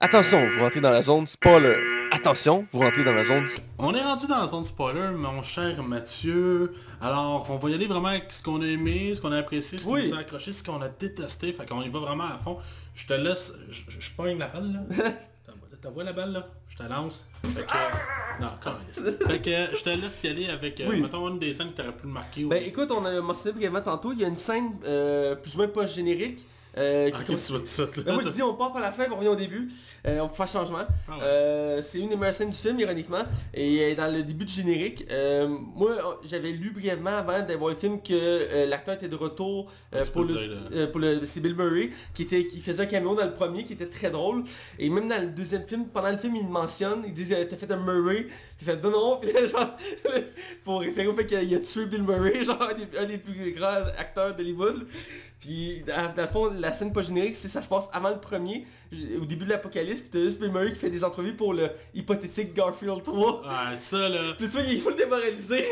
Attention, 0.00 0.48
vous 0.48 0.60
rentrez 0.60 0.80
dans 0.80 0.90
la 0.92 1.02
zone 1.02 1.26
spoiler. 1.26 1.74
Attention, 2.12 2.66
vous 2.72 2.78
rentrez 2.80 3.02
dans 3.02 3.14
la 3.14 3.24
zone... 3.24 3.46
On 3.78 3.92
est 3.94 4.00
rendu 4.02 4.28
dans 4.28 4.40
la 4.42 4.46
zone 4.46 4.64
spoiler, 4.64 5.10
mon 5.12 5.42
cher 5.42 5.82
Mathieu. 5.82 6.72
Alors, 7.00 7.46
on 7.50 7.56
va 7.56 7.70
y 7.70 7.74
aller 7.74 7.86
vraiment 7.86 8.08
avec 8.08 8.32
ce 8.32 8.40
qu'on 8.42 8.60
a 8.62 8.64
aimé, 8.66 9.12
ce 9.16 9.20
qu'on 9.20 9.32
a 9.32 9.38
apprécié, 9.38 9.76
ce 9.76 9.82
qui 9.84 9.90
Oui. 9.90 10.08
nous 10.08 10.14
a 10.16 10.20
accroché, 10.20 10.52
ce 10.52 10.62
qu'on 10.62 10.80
a 10.80 10.88
détesté. 10.88 11.52
Fait 11.52 11.66
qu'on 11.66 11.82
y 11.82 11.88
va 11.88 11.98
vraiment 11.98 12.24
à 12.32 12.38
fond. 12.38 12.58
Je 12.94 13.06
te 13.06 13.12
laisse... 13.14 13.52
Je, 13.70 13.80
je, 13.88 14.00
je 14.00 14.10
pogne 14.12 14.38
l'appel, 14.38 14.72
là. 14.72 15.04
T'as 15.80 15.90
vois 15.90 16.02
la 16.02 16.12
balle 16.12 16.32
là? 16.32 16.44
Je 16.68 16.76
te 16.76 16.82
lance. 16.82 17.24
Fait 17.44 17.64
que... 17.64 18.42
Non, 18.42 18.48
câlisse. 18.60 19.16
Fait 19.28 19.40
que 19.40 19.76
je 19.76 19.82
te 19.82 19.90
laisse 19.90 20.20
y 20.24 20.28
aller 20.28 20.48
avec, 20.48 20.80
euh, 20.80 20.90
mettons, 21.00 21.28
une 21.28 21.38
des 21.38 21.52
scènes 21.52 21.70
que 21.72 21.76
t'aurais 21.76 21.92
pu 21.92 22.06
le 22.06 22.12
marquer. 22.12 22.44
ou- 22.44 22.48
Ben 22.48 22.60
écoute, 22.64 22.90
on 22.90 23.04
a 23.04 23.20
mentionné 23.20 23.54
brièvement 23.54 23.80
tantôt, 23.80 24.12
il 24.12 24.18
y 24.20 24.24
a 24.24 24.28
une 24.28 24.36
scène 24.36 24.72
euh, 24.84 25.36
plus 25.36 25.54
ou 25.54 25.58
moins 25.58 25.68
post-générique. 25.68 26.44
Euh, 26.76 27.10
Ah, 27.12 27.18
tu 27.26 27.38
ça, 27.38 27.54
là. 27.54 27.88
Ben, 28.04 28.14
moi 28.14 28.22
je 28.24 28.28
dis 28.28 28.42
on 28.42 28.54
part 28.54 28.72
par 28.72 28.82
la 28.82 28.92
fin, 28.92 29.06
on 29.10 29.16
revient 29.16 29.28
au 29.28 29.36
début, 29.36 29.68
euh, 30.06 30.20
on 30.20 30.28
peut 30.28 30.36
faire 30.36 30.48
changement. 30.48 30.84
Ah 31.08 31.12
ouais. 31.12 31.22
Euh, 31.22 31.82
c'est 31.82 31.98
une 31.98 32.08
des 32.08 32.16
meilleures 32.16 32.34
scènes 32.34 32.50
du 32.50 32.56
film, 32.56 32.78
ironiquement, 32.78 33.22
et 33.54 33.94
dans 33.94 34.12
le 34.12 34.22
début 34.22 34.44
du 34.44 34.52
générique, 34.52 35.06
moi 35.74 36.20
j'avais 36.24 36.50
lu 36.50 36.70
brièvement 36.70 37.16
avant 37.16 37.40
d'avoir 37.40 37.70
le 37.70 37.76
film 37.76 38.00
que 38.00 38.66
l'acteur 38.68 38.94
était 38.94 39.08
de 39.08 39.16
retour 39.16 39.70
pour, 40.12 40.24
le, 40.24 40.28
dire, 40.28 40.90
pour 40.90 41.00
le... 41.00 41.24
C'est 41.24 41.40
Bill 41.40 41.54
Murray, 41.54 41.90
qui, 42.14 42.22
était, 42.22 42.46
qui 42.46 42.60
faisait 42.60 42.82
un 42.82 42.86
caméo 42.86 43.14
dans 43.14 43.24
le 43.24 43.34
premier, 43.34 43.64
qui 43.64 43.72
était 43.72 43.88
très 43.88 44.10
drôle, 44.10 44.44
et 44.78 44.88
même 44.90 45.08
dans 45.08 45.20
le 45.20 45.28
deuxième 45.28 45.66
film, 45.66 45.86
pendant 45.86 46.10
le 46.10 46.16
film, 46.18 46.36
il 46.36 46.44
le 46.44 46.50
mentionne, 46.50 47.02
il 47.06 47.12
dit 47.12 47.28
t'as 47.28 47.56
fait 47.56 47.70
un 47.72 47.76
Murray, 47.76 48.26
il 48.60 48.64
fait 48.64 48.82
non 48.82 48.90
non, 48.90 49.16
puis 49.20 49.32
là, 49.32 49.46
genre, 49.46 49.76
pour 50.64 50.80
référer 50.80 51.08
au 51.08 51.14
fait 51.14 51.26
qu'il 51.26 51.54
a 51.54 51.60
tué 51.60 51.86
Bill 51.86 52.02
Murray, 52.02 52.44
genre 52.44 52.62
un 52.62 52.74
des, 52.74 52.98
un 52.98 53.06
des 53.06 53.18
plus 53.18 53.52
grands 53.52 53.84
acteurs 53.96 54.34
d'Hollywood. 54.34 54.86
Puis, 55.40 55.84
dans 55.86 56.22
le 56.22 56.28
fond, 56.28 56.50
la 56.52 56.72
scène 56.72 56.92
pas 56.92 57.02
générique, 57.02 57.36
c'est 57.36 57.48
ça 57.48 57.62
se 57.62 57.68
passe 57.68 57.88
avant 57.92 58.10
le 58.10 58.18
premier, 58.18 58.66
au 59.20 59.24
début 59.24 59.44
de 59.44 59.50
l'apocalypse, 59.50 60.00
puis 60.00 60.10
t'as 60.10 60.20
juste 60.20 60.40
Bill 60.40 60.50
Murray 60.50 60.72
qui 60.72 60.78
fait 60.78 60.90
des 60.90 61.04
entrevues 61.04 61.36
pour 61.36 61.54
le 61.54 61.70
hypothétique 61.94 62.54
Garfield 62.54 63.04
3. 63.04 63.42
Ah, 63.46 63.76
ça 63.76 64.08
là. 64.08 64.18
Puis 64.38 64.48
tu 64.48 64.52
vois, 64.52 64.62
il 64.62 64.80
faut 64.80 64.90
le 64.90 64.96
démoraliser. 64.96 65.64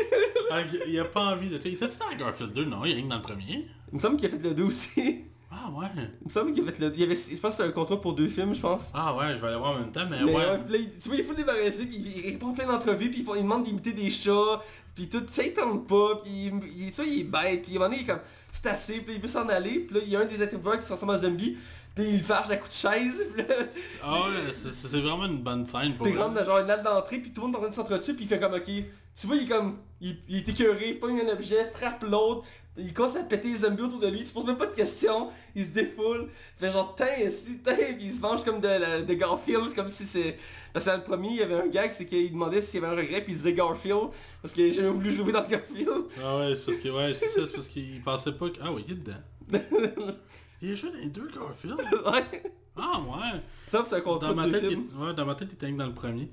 Ah, 0.51 0.61
il 0.87 0.97
a 0.99 1.05
pas 1.05 1.33
envie 1.33 1.49
de... 1.49 1.59
Il 1.65 1.73
était 1.73 1.87
dans 1.87 2.17
Garfield 2.17 2.53
2, 2.53 2.65
non, 2.65 2.85
il 2.85 2.93
rien 2.93 3.03
que 3.03 3.09
dans 3.09 3.15
le 3.17 3.21
premier. 3.21 3.67
Il 3.91 3.95
me 3.95 3.99
semble 3.99 4.17
qu'il 4.17 4.27
a 4.27 4.29
fait 4.29 4.43
le 4.43 4.53
2 4.53 4.63
aussi. 4.63 5.25
Ah 5.51 5.69
ouais. 5.71 5.87
Il 6.21 6.27
me 6.27 6.31
semble 6.31 6.53
qu'il 6.53 6.65
le 6.65 6.73
il 6.93 6.99
y 6.99 7.03
avait, 7.03 7.15
Je 7.15 7.39
pense 7.39 7.55
que 7.57 7.63
c'est 7.63 7.69
un 7.69 7.71
contrat 7.71 7.99
pour 8.01 8.13
deux 8.13 8.27
films, 8.27 8.53
je 8.53 8.59
pense. 8.61 8.91
Ah 8.93 9.15
ouais, 9.15 9.29
je 9.35 9.41
vais 9.41 9.47
aller 9.47 9.57
voir 9.57 9.71
en 9.71 9.79
même 9.79 9.91
temps, 9.91 10.05
mais, 10.09 10.17
Mais 10.23 10.31
ouais. 10.33 10.35
ouais, 10.35 10.57
puis 10.65 10.73
là, 10.73 10.79
il- 10.79 10.97
tu 11.01 11.07
vois, 11.09 11.17
il 11.17 11.23
faut 11.23 11.31
le 11.31 11.37
débarrasser, 11.37 11.85
puis 11.85 11.95
il, 11.97 12.17
il 12.25 12.31
répond 12.31 12.51
à 12.51 12.53
plein 12.53 12.65
d'entrevues, 12.67 13.09
puis 13.09 13.19
il, 13.19 13.25
faut- 13.25 13.35
il 13.35 13.43
demande 13.43 13.63
d'imiter 13.63 13.93
des 13.93 14.09
chats, 14.09 14.61
puis 14.93 15.07
tout, 15.07 15.23
ça 15.27 15.43
il 15.43 15.53
tente 15.53 15.87
pas, 15.87 16.17
puis 16.21 16.51
il, 16.51 16.83
il, 16.87 16.91
ça, 16.93 17.03
il 17.05 17.21
est 17.21 17.23
bête, 17.23 17.61
puis 17.63 17.73
à 17.73 17.75
un 17.75 17.79
moment 17.79 17.89
donné, 17.89 17.97
il 18.01 18.03
est 18.03 18.07
comme, 18.07 18.19
c'est 18.51 18.67
assez, 18.67 18.99
puis 18.99 19.15
il 19.15 19.21
veut 19.21 19.27
s'en 19.29 19.47
aller, 19.47 19.79
puis 19.79 19.95
là, 19.95 20.01
il 20.05 20.11
y 20.11 20.15
a 20.17 20.19
un 20.19 20.25
des 20.25 20.41
intervieweurs 20.41 20.79
qui 20.79 20.85
se 20.85 20.91
ressemble 20.93 21.13
à 21.13 21.15
un 21.15 21.19
zombie, 21.19 21.57
puis 21.95 22.05
il 22.09 22.23
farge 22.23 22.51
à 22.51 22.57
coups 22.57 22.69
de 22.83 22.89
chaise, 22.89 23.27
puis 23.33 23.41
là, 23.43 23.55
Ah 24.03 24.13
ouais, 24.29 24.51
c'est 24.51 24.99
vraiment 24.99 25.25
une 25.27 25.37
bonne 25.41 25.65
scène 25.65 25.93
pour 25.95 26.05
puis 26.07 26.13
il 26.15 26.21
rentre 26.21 26.43
genre 26.43 26.59
une 26.59 26.69
halle 26.69 26.83
d'entrée, 26.83 27.19
puis 27.19 27.31
tout 27.31 27.41
le 27.41 27.47
monde 27.47 27.55
est 27.55 27.57
en 27.57 27.61
train 27.61 27.69
de 27.69 27.75
s'entretuer, 27.75 28.13
puis 28.13 28.25
il 28.25 28.27
fait 28.27 28.39
comme, 28.39 28.53
ok, 28.53 28.65
tu 28.65 29.27
vois, 29.27 29.35
il 29.37 29.43
est 29.43 29.47
comme, 29.47 29.77
il, 30.01 30.17
il 30.27 30.37
est 30.37 30.49
écœuré, 30.49 30.93
pogne 30.93 31.21
un 31.21 31.31
objet, 31.31 31.71
frappe 31.73 32.03
l'autre, 32.03 32.43
il 32.77 32.93
commence 32.93 33.15
à 33.15 33.23
péter 33.23 33.49
les 33.49 33.57
zombies 33.57 33.81
autour 33.83 33.99
de 33.99 34.07
lui, 34.07 34.19
il 34.19 34.25
se 34.25 34.33
pose 34.33 34.45
même 34.45 34.57
pas 34.57 34.67
de 34.67 34.75
questions, 34.75 35.29
il 35.55 35.65
se 35.65 35.71
défoule, 35.71 36.29
il 36.29 36.59
fait 36.65 36.71
genre 36.71 36.93
tain, 36.95 37.05
si 37.29 37.57
tain, 37.59 37.73
puis 37.75 38.05
il 38.05 38.11
se 38.11 38.21
venge 38.21 38.43
comme 38.43 38.59
de, 38.59 39.03
de 39.03 39.13
Garfield, 39.13 39.65
c'est 39.69 39.75
comme 39.75 39.89
si 39.89 40.05
c'est... 40.05 40.37
Parce 40.73 40.85
que 40.85 40.91
dans 40.91 40.97
le 40.97 41.03
premier, 41.03 41.29
il 41.29 41.35
y 41.37 41.41
avait 41.41 41.55
un 41.55 41.67
gag, 41.67 41.91
c'est 41.91 42.05
qu'il 42.05 42.31
demandait 42.31 42.61
s'il 42.61 42.81
y 42.81 42.85
avait 42.85 42.93
un 42.93 42.97
regret, 42.99 43.21
puis 43.21 43.33
il 43.33 43.37
disait 43.37 43.53
Garfield, 43.53 44.09
parce 44.41 44.53
qu'il 44.53 44.67
a 44.67 44.71
jamais 44.71 44.89
voulu 44.89 45.11
jouer 45.11 45.31
dans 45.31 45.43
Garfield. 45.45 45.89
Ah 46.23 46.37
ouais, 46.37 46.55
c'est 46.55 46.65
parce 46.65 46.77
que 46.77 46.89
ouais, 46.89 47.13
c'est 47.13 47.27
ça, 47.27 47.41
c'est 47.47 47.53
parce 47.53 47.67
qu'il 47.67 48.01
pensait 48.01 48.33
pas 48.33 48.49
que. 48.49 48.57
Ah 48.61 48.71
ouais, 48.71 48.83
il 48.87 48.93
est 48.93 48.97
dedans. 48.97 49.13
il 50.61 50.71
a 50.71 50.75
joué 50.75 50.91
dans 50.91 50.97
les 50.97 51.09
deux 51.09 51.27
Garfield. 51.29 51.77
ouais. 51.79 52.43
Ah 52.75 52.99
ouais. 53.01 53.41
Ça, 53.67 53.83
c'est 53.85 53.95
un 53.95 54.01
contrat 54.01 54.29
Dans 54.29 54.35
ma 54.35 54.45
de 54.45 54.51
tête, 54.51 54.67
film. 54.69 54.85
il... 54.91 54.97
ouais, 55.03 55.13
dans 55.15 55.25
ma 55.25 55.33
tête, 55.35 55.47
il 55.51 55.55
était 55.55 55.71
dans 55.71 55.87
le 55.87 55.93
premier. 55.93 56.29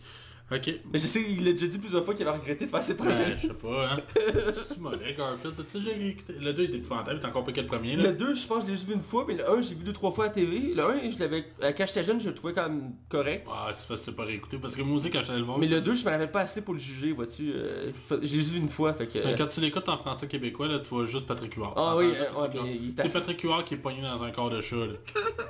Ok. 0.55 0.75
Mais 0.93 0.99
je 0.99 1.07
sais 1.07 1.25
qu'il 1.25 1.49
a 1.49 1.53
déjà 1.53 1.67
dit 1.67 1.79
plusieurs 1.79 2.05
fois 2.05 2.15
qu'il 2.15 2.27
avait 2.29 2.39
regretté 2.39 2.65
de 2.67 2.71
faire 2.71 2.83
ses 2.83 2.97
projets. 2.97 3.25
Ouais, 3.25 3.37
je 3.43 3.49
sais 3.49 3.55
pas, 3.55 3.91
hein. 3.93 3.97
C'est 4.53 4.79
mauvais, 4.79 5.15
Garfield. 5.17 5.55
Tu 5.57 5.65
sais, 5.65 5.79
j'ai 5.81 6.17
Le 6.39 6.53
2 6.53 6.63
était 6.65 6.77
épouvantable, 6.77 7.19
t'es 7.21 7.27
encore 7.27 7.45
pas 7.45 7.53
que 7.53 7.61
le 7.61 7.67
premier, 7.67 7.97
là. 7.97 8.05
Le 8.05 8.13
2, 8.13 8.35
je 8.35 8.47
pense 8.47 8.59
que 8.61 8.67
je 8.67 8.71
l'ai 8.71 8.77
juste 8.77 8.89
vu 8.89 8.95
une 8.95 9.01
fois, 9.01 9.25
mais 9.27 9.35
le 9.35 9.49
1, 9.51 9.63
j'ai 9.63 9.75
vu 9.75 9.85
deux 9.85 9.93
trois 9.93 10.13
fois 10.13 10.25
à 10.27 10.29
la 10.29 10.35
TV. 10.35 10.75
Le 10.75 10.83
1, 10.83 11.11
je 11.11 11.19
l'avais... 11.19 11.45
euh, 11.63 11.73
Quand 11.77 11.87
j'étais 11.87 12.05
jeune, 12.05 12.21
je 12.21 12.29
le 12.29 12.35
trouvais 12.35 12.53
quand 12.53 12.69
même 12.69 12.93
correct. 13.09 13.47
Ah, 13.51 13.69
tu 13.75 13.93
l'as 13.93 14.13
pas 14.13 14.25
réécouté. 14.25 14.59
Parce 14.59 14.77
que 14.77 14.83
moi 14.83 14.97
aussi, 14.97 15.11
quand 15.11 15.23
j'allais 15.27 15.41
le 15.41 15.45
voir. 15.45 15.59
Mais 15.59 15.67
le 15.67 15.81
2, 15.81 15.95
je 15.95 16.05
me 16.05 16.11
rappelle 16.11 16.31
pas 16.31 16.41
assez 16.43 16.63
pour 16.63 16.75
le 16.75 16.81
juger, 16.81 17.13
vois-tu. 17.13 17.53
euh, 17.55 17.91
J'ai 18.23 18.37
juste 18.39 18.51
vu 18.51 18.59
une 18.59 18.69
fois, 18.69 18.93
fait 18.95 19.07
que... 19.07 19.19
Mais 19.25 19.35
quand 19.35 19.47
tu 19.47 19.61
l'écoutes 19.61 19.89
en 19.89 19.99
français 19.99 20.29
québécois, 20.29 20.69
là, 20.69 20.79
tu 20.79 20.89
vois 20.91 21.05
juste 21.05 21.27
Patrick 21.27 21.55
Huard. 21.55 21.75
Ah 21.77 21.97
oui, 21.97 22.07
euh, 22.17 22.25
Patrick 22.39 22.63
il 22.65 22.95
C'est 22.97 23.09
Patrick 23.13 23.41
Huard 23.43 23.65
qui 23.65 23.75
est 23.75 23.79
pogné 23.79 24.03
dans 24.03 24.23
un 24.23 24.31
corps 24.31 24.51
de 24.51 24.61
chat, 24.61 24.77
là. 24.77 24.93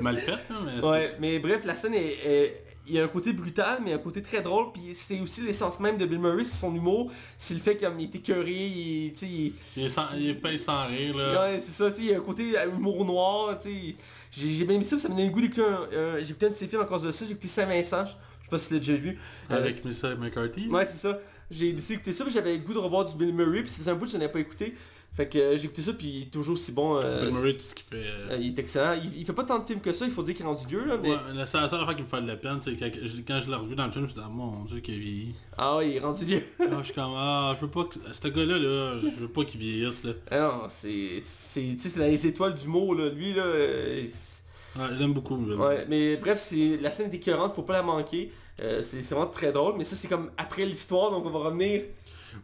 Mal 0.01 0.17
fait, 0.17 0.33
là, 0.33 0.39
mais 0.65 0.87
Ouais, 0.87 1.11
mais 1.21 1.39
bref, 1.41 1.65
la 1.65 1.75
scène 1.75 1.95
est... 1.95 2.19
est- 2.25 2.61
Il 2.87 2.95
y 2.95 3.01
a 3.01 3.05
un 3.05 3.09
côté 3.09 3.33
brutal, 3.33 3.79
mais 3.83 3.95
un 3.95 3.99
côté 3.99 4.21
très 4.21 4.43
drôle, 4.43 4.71
puis 4.73 4.95
c'est 4.95 5.19
aussi 5.21 5.41
l'essence 5.41 5.81
même 5.81 5.97
de 5.97 6.05
Bill 6.05 6.19
Murray, 6.19 6.45
c'est 6.45 6.59
son 6.61 6.75
humour, 6.75 7.11
c'est 7.39 7.55
le 7.55 7.61
fait 7.61 7.77
qu'il 7.79 7.89
est 8.01 8.15
écœuré, 8.15 8.53
il, 8.67 9.13
tu 9.15 9.19
sais, 9.21 9.27
il- 9.27 9.53
Il 9.77 9.85
est, 9.85 9.89
sans... 9.89 10.05
il 10.15 10.29
est 10.29 10.35
pas 10.35 10.57
sans 10.59 10.87
rire, 10.87 11.17
là. 11.17 11.45
Ouais, 11.53 11.61
c'est 11.65 11.73
ça, 11.73 11.91
il 11.99 12.05
y 12.05 12.13
a 12.13 12.19
un 12.19 12.21
côté 12.21 12.59
euh, 12.59 12.69
humour 12.69 13.05
noir. 13.07 13.59
J'ai 13.65 13.97
j'ai 14.31 14.65
bien 14.65 14.75
aimé 14.77 14.85
ça, 14.85 14.99
ça 14.99 15.09
me 15.09 15.15
donnait 15.15 15.27
le 15.29 15.33
goût 15.33 15.41
d'écouter 15.41 15.63
un... 15.63 15.89
un- 15.99 16.19
J'ai 16.19 16.31
écouté 16.31 16.47
un 16.47 16.51
de 16.51 16.55
ses 16.55 16.67
films 16.69 16.83
à 16.83 16.85
cause 16.85 17.03
de 17.05 17.11
ça, 17.11 17.25
j'ai 17.25 17.33
écouté 17.33 17.49
Saint-Vincent, 17.49 18.05
je 18.07 18.11
sais 18.13 18.19
pas 18.51 18.59
si 18.59 18.69
tu 18.69 18.75
l'as 18.75 18.81
déjà 18.81 18.97
vu. 18.97 19.19
Euh, 19.51 19.57
Avec 19.57 19.83
Melissa 19.85 20.15
McCarthy. 20.17 20.69
Ouais, 20.69 20.85
c'est 20.85 20.99
ça. 20.99 21.19
J'ai 21.51 21.73
décidé 21.73 21.95
d'écouter 21.95 22.13
ça, 22.13 22.25
j'avais 22.29 22.53
le 22.53 22.59
goût 22.65 22.75
de 22.75 22.79
revoir 22.79 23.05
du 23.05 23.15
Bill 23.17 23.33
Murray, 23.35 23.63
puis 23.63 23.71
ça 23.71 23.79
faisait 23.79 23.91
un 23.91 23.95
bout 23.95 24.07
que 24.07 24.11
je 24.13 24.17
n'avais 24.19 24.33
pas 24.33 24.41
écouté. 24.41 24.75
Fait 25.17 25.29
que 25.29 25.39
euh, 25.39 25.57
j'ai 25.57 25.67
écouté 25.67 25.83
ça, 25.83 25.93
puis 25.93 26.07
il 26.09 26.23
est 26.23 26.31
toujours 26.31 26.55
aussi 26.55 26.73
bon. 26.73 26.97
euh, 27.01 27.25
Bill 27.27 27.35
Murray, 27.35 27.53
tout 27.55 27.65
ce 27.65 27.75
qu'il 27.75 27.85
fait. 27.85 28.05
euh, 28.05 28.37
il 28.41 28.49
est 28.49 28.59
excellent. 28.59 28.95
Il, 29.01 29.17
il 29.21 29.25
fait 29.25 29.33
pas 29.33 29.45
tant 29.45 29.61
de 29.61 29.65
films 29.65 29.81
que 29.81 29.93
ça, 29.93 30.05
il 30.07 30.11
faut 30.11 30.25
dire 30.25 30.35
qu'il 30.35 30.45
est 30.45 30.49
rendu 30.49 30.67
vieux, 30.67 30.85
là, 30.85 30.97
mais... 31.01 31.11
Ouais, 31.11 31.17
la 31.35 31.47
seule 31.47 31.63
affaire 31.65 31.95
qui 31.95 32.03
me 32.03 32.09
fait 32.09 32.21
de 32.21 32.27
la 32.27 32.35
peine, 32.37 32.59
c'est 32.61 32.75
quand, 32.77 32.91
je- 32.93 33.21
quand 33.27 33.41
je 33.45 33.49
l'ai 33.49 33.57
revu 33.57 33.77
dans 33.77 33.87
le 33.87 33.93
film, 33.93 34.07
je 34.07 34.09
me 34.09 34.13
suis 34.13 34.21
dit, 34.21 34.27
ah 34.27 34.29
mon 34.29 34.65
dieu, 34.65 34.81
qu'il 34.81 34.95
a 34.95 34.99
vieilli. 34.99 35.35
Ah 35.57 35.77
ouais, 35.77 35.91
il 35.91 35.97
est 35.97 36.01
rendu 36.01 36.25
vieux. 36.25 36.43
Ah, 36.59 36.65
je 36.81 36.85
suis 36.85 36.95
comme, 36.95 37.13
ah, 37.17 37.55
je 37.57 37.61
veux 37.65 37.71
pas 37.71 37.85
que. 37.85 37.95
Ce 38.13 38.27
gars-là, 38.29 38.59
là, 38.59 39.01
je 39.03 39.21
veux 39.21 39.29
pas 39.29 39.45
qu'il 39.45 39.61
vieillisse, 39.61 40.03
là. 40.03 40.13
ah 40.33 40.39
non, 40.41 40.63
c'est... 40.69 41.19
c'est- 41.21 41.61
Tu 41.61 41.79
sais, 41.79 41.89
c'est 41.91 42.01
dans 42.01 42.07
les 42.07 42.27
étoiles 42.27 42.55
du 42.57 42.67
mot, 42.67 42.93
là. 42.95 43.09
Lui, 43.09 43.35
là... 43.35 43.45
Ouais, 43.47 44.87
je 44.93 44.99
l'aime 44.99 45.13
beaucoup. 45.13 45.37
Ouais, 45.37 45.87
mais 45.89 46.17
bref, 46.17 46.41
c'est 46.41 46.77
la 46.83 46.91
scène 46.91 47.09
est 47.13 47.15
écœurante, 47.15 47.55
faut 47.55 47.63
pas 47.63 47.75
la 47.75 47.83
manquer. 47.85 48.33
C'est 48.59 49.01
vraiment 49.03 49.27
très 49.27 49.53
drôle, 49.53 49.75
mais 49.79 49.85
ça 49.85 49.95
c'est 49.97 50.09
comme 50.09 50.31
après 50.37 50.65
l'histoire, 50.67 51.11
donc 51.13 51.25
on 51.27 51.31
va 51.31 51.39
revenir. 51.39 51.83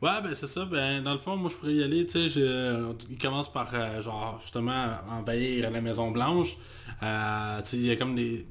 Ouais, 0.03 0.21
ben 0.23 0.35
c'est 0.35 0.47
ça. 0.47 0.65
Ben, 0.65 1.03
dans 1.03 1.13
le 1.13 1.19
fond, 1.19 1.37
moi, 1.37 1.51
je 1.51 1.57
pourrais 1.57 1.75
y 1.75 1.83
aller. 1.83 2.07
Tu 2.07 2.29
sais, 2.29 2.41
il 3.11 3.19
commence 3.19 3.51
par, 3.53 3.69
euh, 3.75 4.01
genre, 4.03 4.39
justement, 4.43 4.87
envahir 5.11 5.71
la 5.71 5.81
Maison 5.81 6.11
Blanche. 6.11 6.57
Euh, 7.03 7.61
tu 7.63 7.67
sais, 7.69 7.77
il 7.77 7.87
y 7.87 7.91
a 7.91 7.97
comme 7.97 8.15
des... 8.15 8.47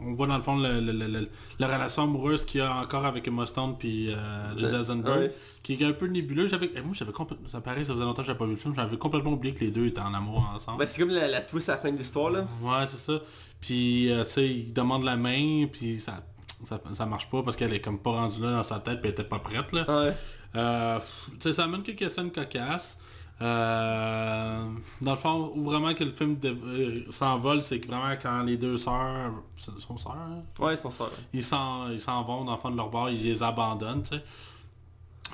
On 0.00 0.12
voit 0.14 0.28
dans 0.28 0.36
le 0.36 0.42
fond 0.44 0.56
le- 0.56 0.78
le- 0.80 0.92
le- 0.92 1.08
le- 1.08 1.28
la 1.58 1.66
relation 1.66 2.04
amoureuse 2.04 2.44
qu'il 2.44 2.60
y 2.60 2.62
a 2.62 2.76
encore 2.76 3.04
avec 3.04 3.26
Emma 3.26 3.44
Stone 3.44 3.74
puis 3.76 4.12
euh, 4.14 4.56
Jesse 4.56 4.72
Eisenberg, 4.72 5.18
Ouais. 5.18 5.34
qui 5.64 5.72
est 5.74 5.84
un 5.84 5.92
peu 5.92 6.06
nébuleux. 6.06 6.46
J'avais, 6.46 6.70
eh, 6.76 6.80
moi, 6.80 6.92
j'avais 6.94 7.10
complètement... 7.10 7.48
Ça 7.48 7.60
paraît, 7.60 7.84
ça 7.84 7.92
faisait 7.92 8.04
longtemps 8.04 8.22
que 8.22 8.26
j'avais 8.28 8.38
pas 8.38 8.44
vu 8.44 8.52
le 8.52 8.56
film. 8.56 8.72
J'avais 8.76 8.96
complètement 8.98 9.32
oublié 9.32 9.52
que 9.52 9.64
les 9.64 9.72
deux 9.72 9.86
étaient 9.86 10.00
en 10.00 10.14
amour 10.14 10.48
ensemble. 10.54 10.78
Ben 10.78 10.86
c'est 10.86 11.00
comme 11.00 11.10
la, 11.10 11.26
la 11.26 11.40
twist 11.40 11.68
à 11.70 11.72
la 11.72 11.78
fin 11.78 11.90
de 11.90 11.96
l'histoire, 11.96 12.30
là. 12.30 12.46
Ouais, 12.62 12.86
c'est 12.86 12.98
ça. 12.98 13.18
Puis, 13.60 14.12
euh, 14.12 14.22
tu 14.24 14.30
sais, 14.32 14.48
il 14.48 14.72
demande 14.72 15.02
la 15.02 15.16
main, 15.16 15.66
puis 15.72 15.98
ça, 15.98 16.22
ça, 16.62 16.80
ça 16.92 17.04
marche 17.06 17.28
pas 17.28 17.42
parce 17.42 17.56
qu'elle 17.56 17.72
est 17.74 17.80
comme 17.80 17.98
pas 17.98 18.12
rendue 18.12 18.42
là 18.42 18.52
dans 18.52 18.62
sa 18.62 18.78
tête, 18.78 19.00
puis 19.00 19.08
elle 19.08 19.12
était 19.14 19.24
pas 19.24 19.40
prête, 19.40 19.72
là. 19.72 19.84
Ouais. 19.88 20.12
Euh, 20.56 21.00
ça 21.40 21.64
amène 21.64 21.82
quelques 21.82 22.10
scènes 22.10 22.30
cocasses. 22.30 22.98
Euh, 23.42 24.64
dans 25.00 25.10
le 25.10 25.18
fond, 25.18 25.52
où 25.56 25.64
vraiment 25.64 25.92
que 25.92 26.04
le 26.04 26.12
film 26.12 26.36
euh, 26.44 27.00
s'envole, 27.10 27.62
c'est 27.62 27.80
que 27.80 27.88
vraiment 27.88 28.14
quand 28.22 28.44
les 28.44 28.56
deux 28.56 28.76
sœurs, 28.76 29.32
sont 29.56 29.96
sœurs, 29.96 30.12
hein? 30.12 30.42
Ouais, 30.58 30.74
ils 30.74 30.78
sont 30.78 30.90
sœurs. 30.90 31.10
ils 31.32 31.42
s'en 31.44 32.22
vont 32.22 32.44
dans 32.44 32.52
le 32.52 32.58
fond 32.58 32.70
de 32.70 32.76
leur 32.76 32.90
bar, 32.90 33.10
ils 33.10 33.22
les 33.22 33.42
abandonnent, 33.42 34.02
tu 34.04 34.16
sais. 34.16 34.22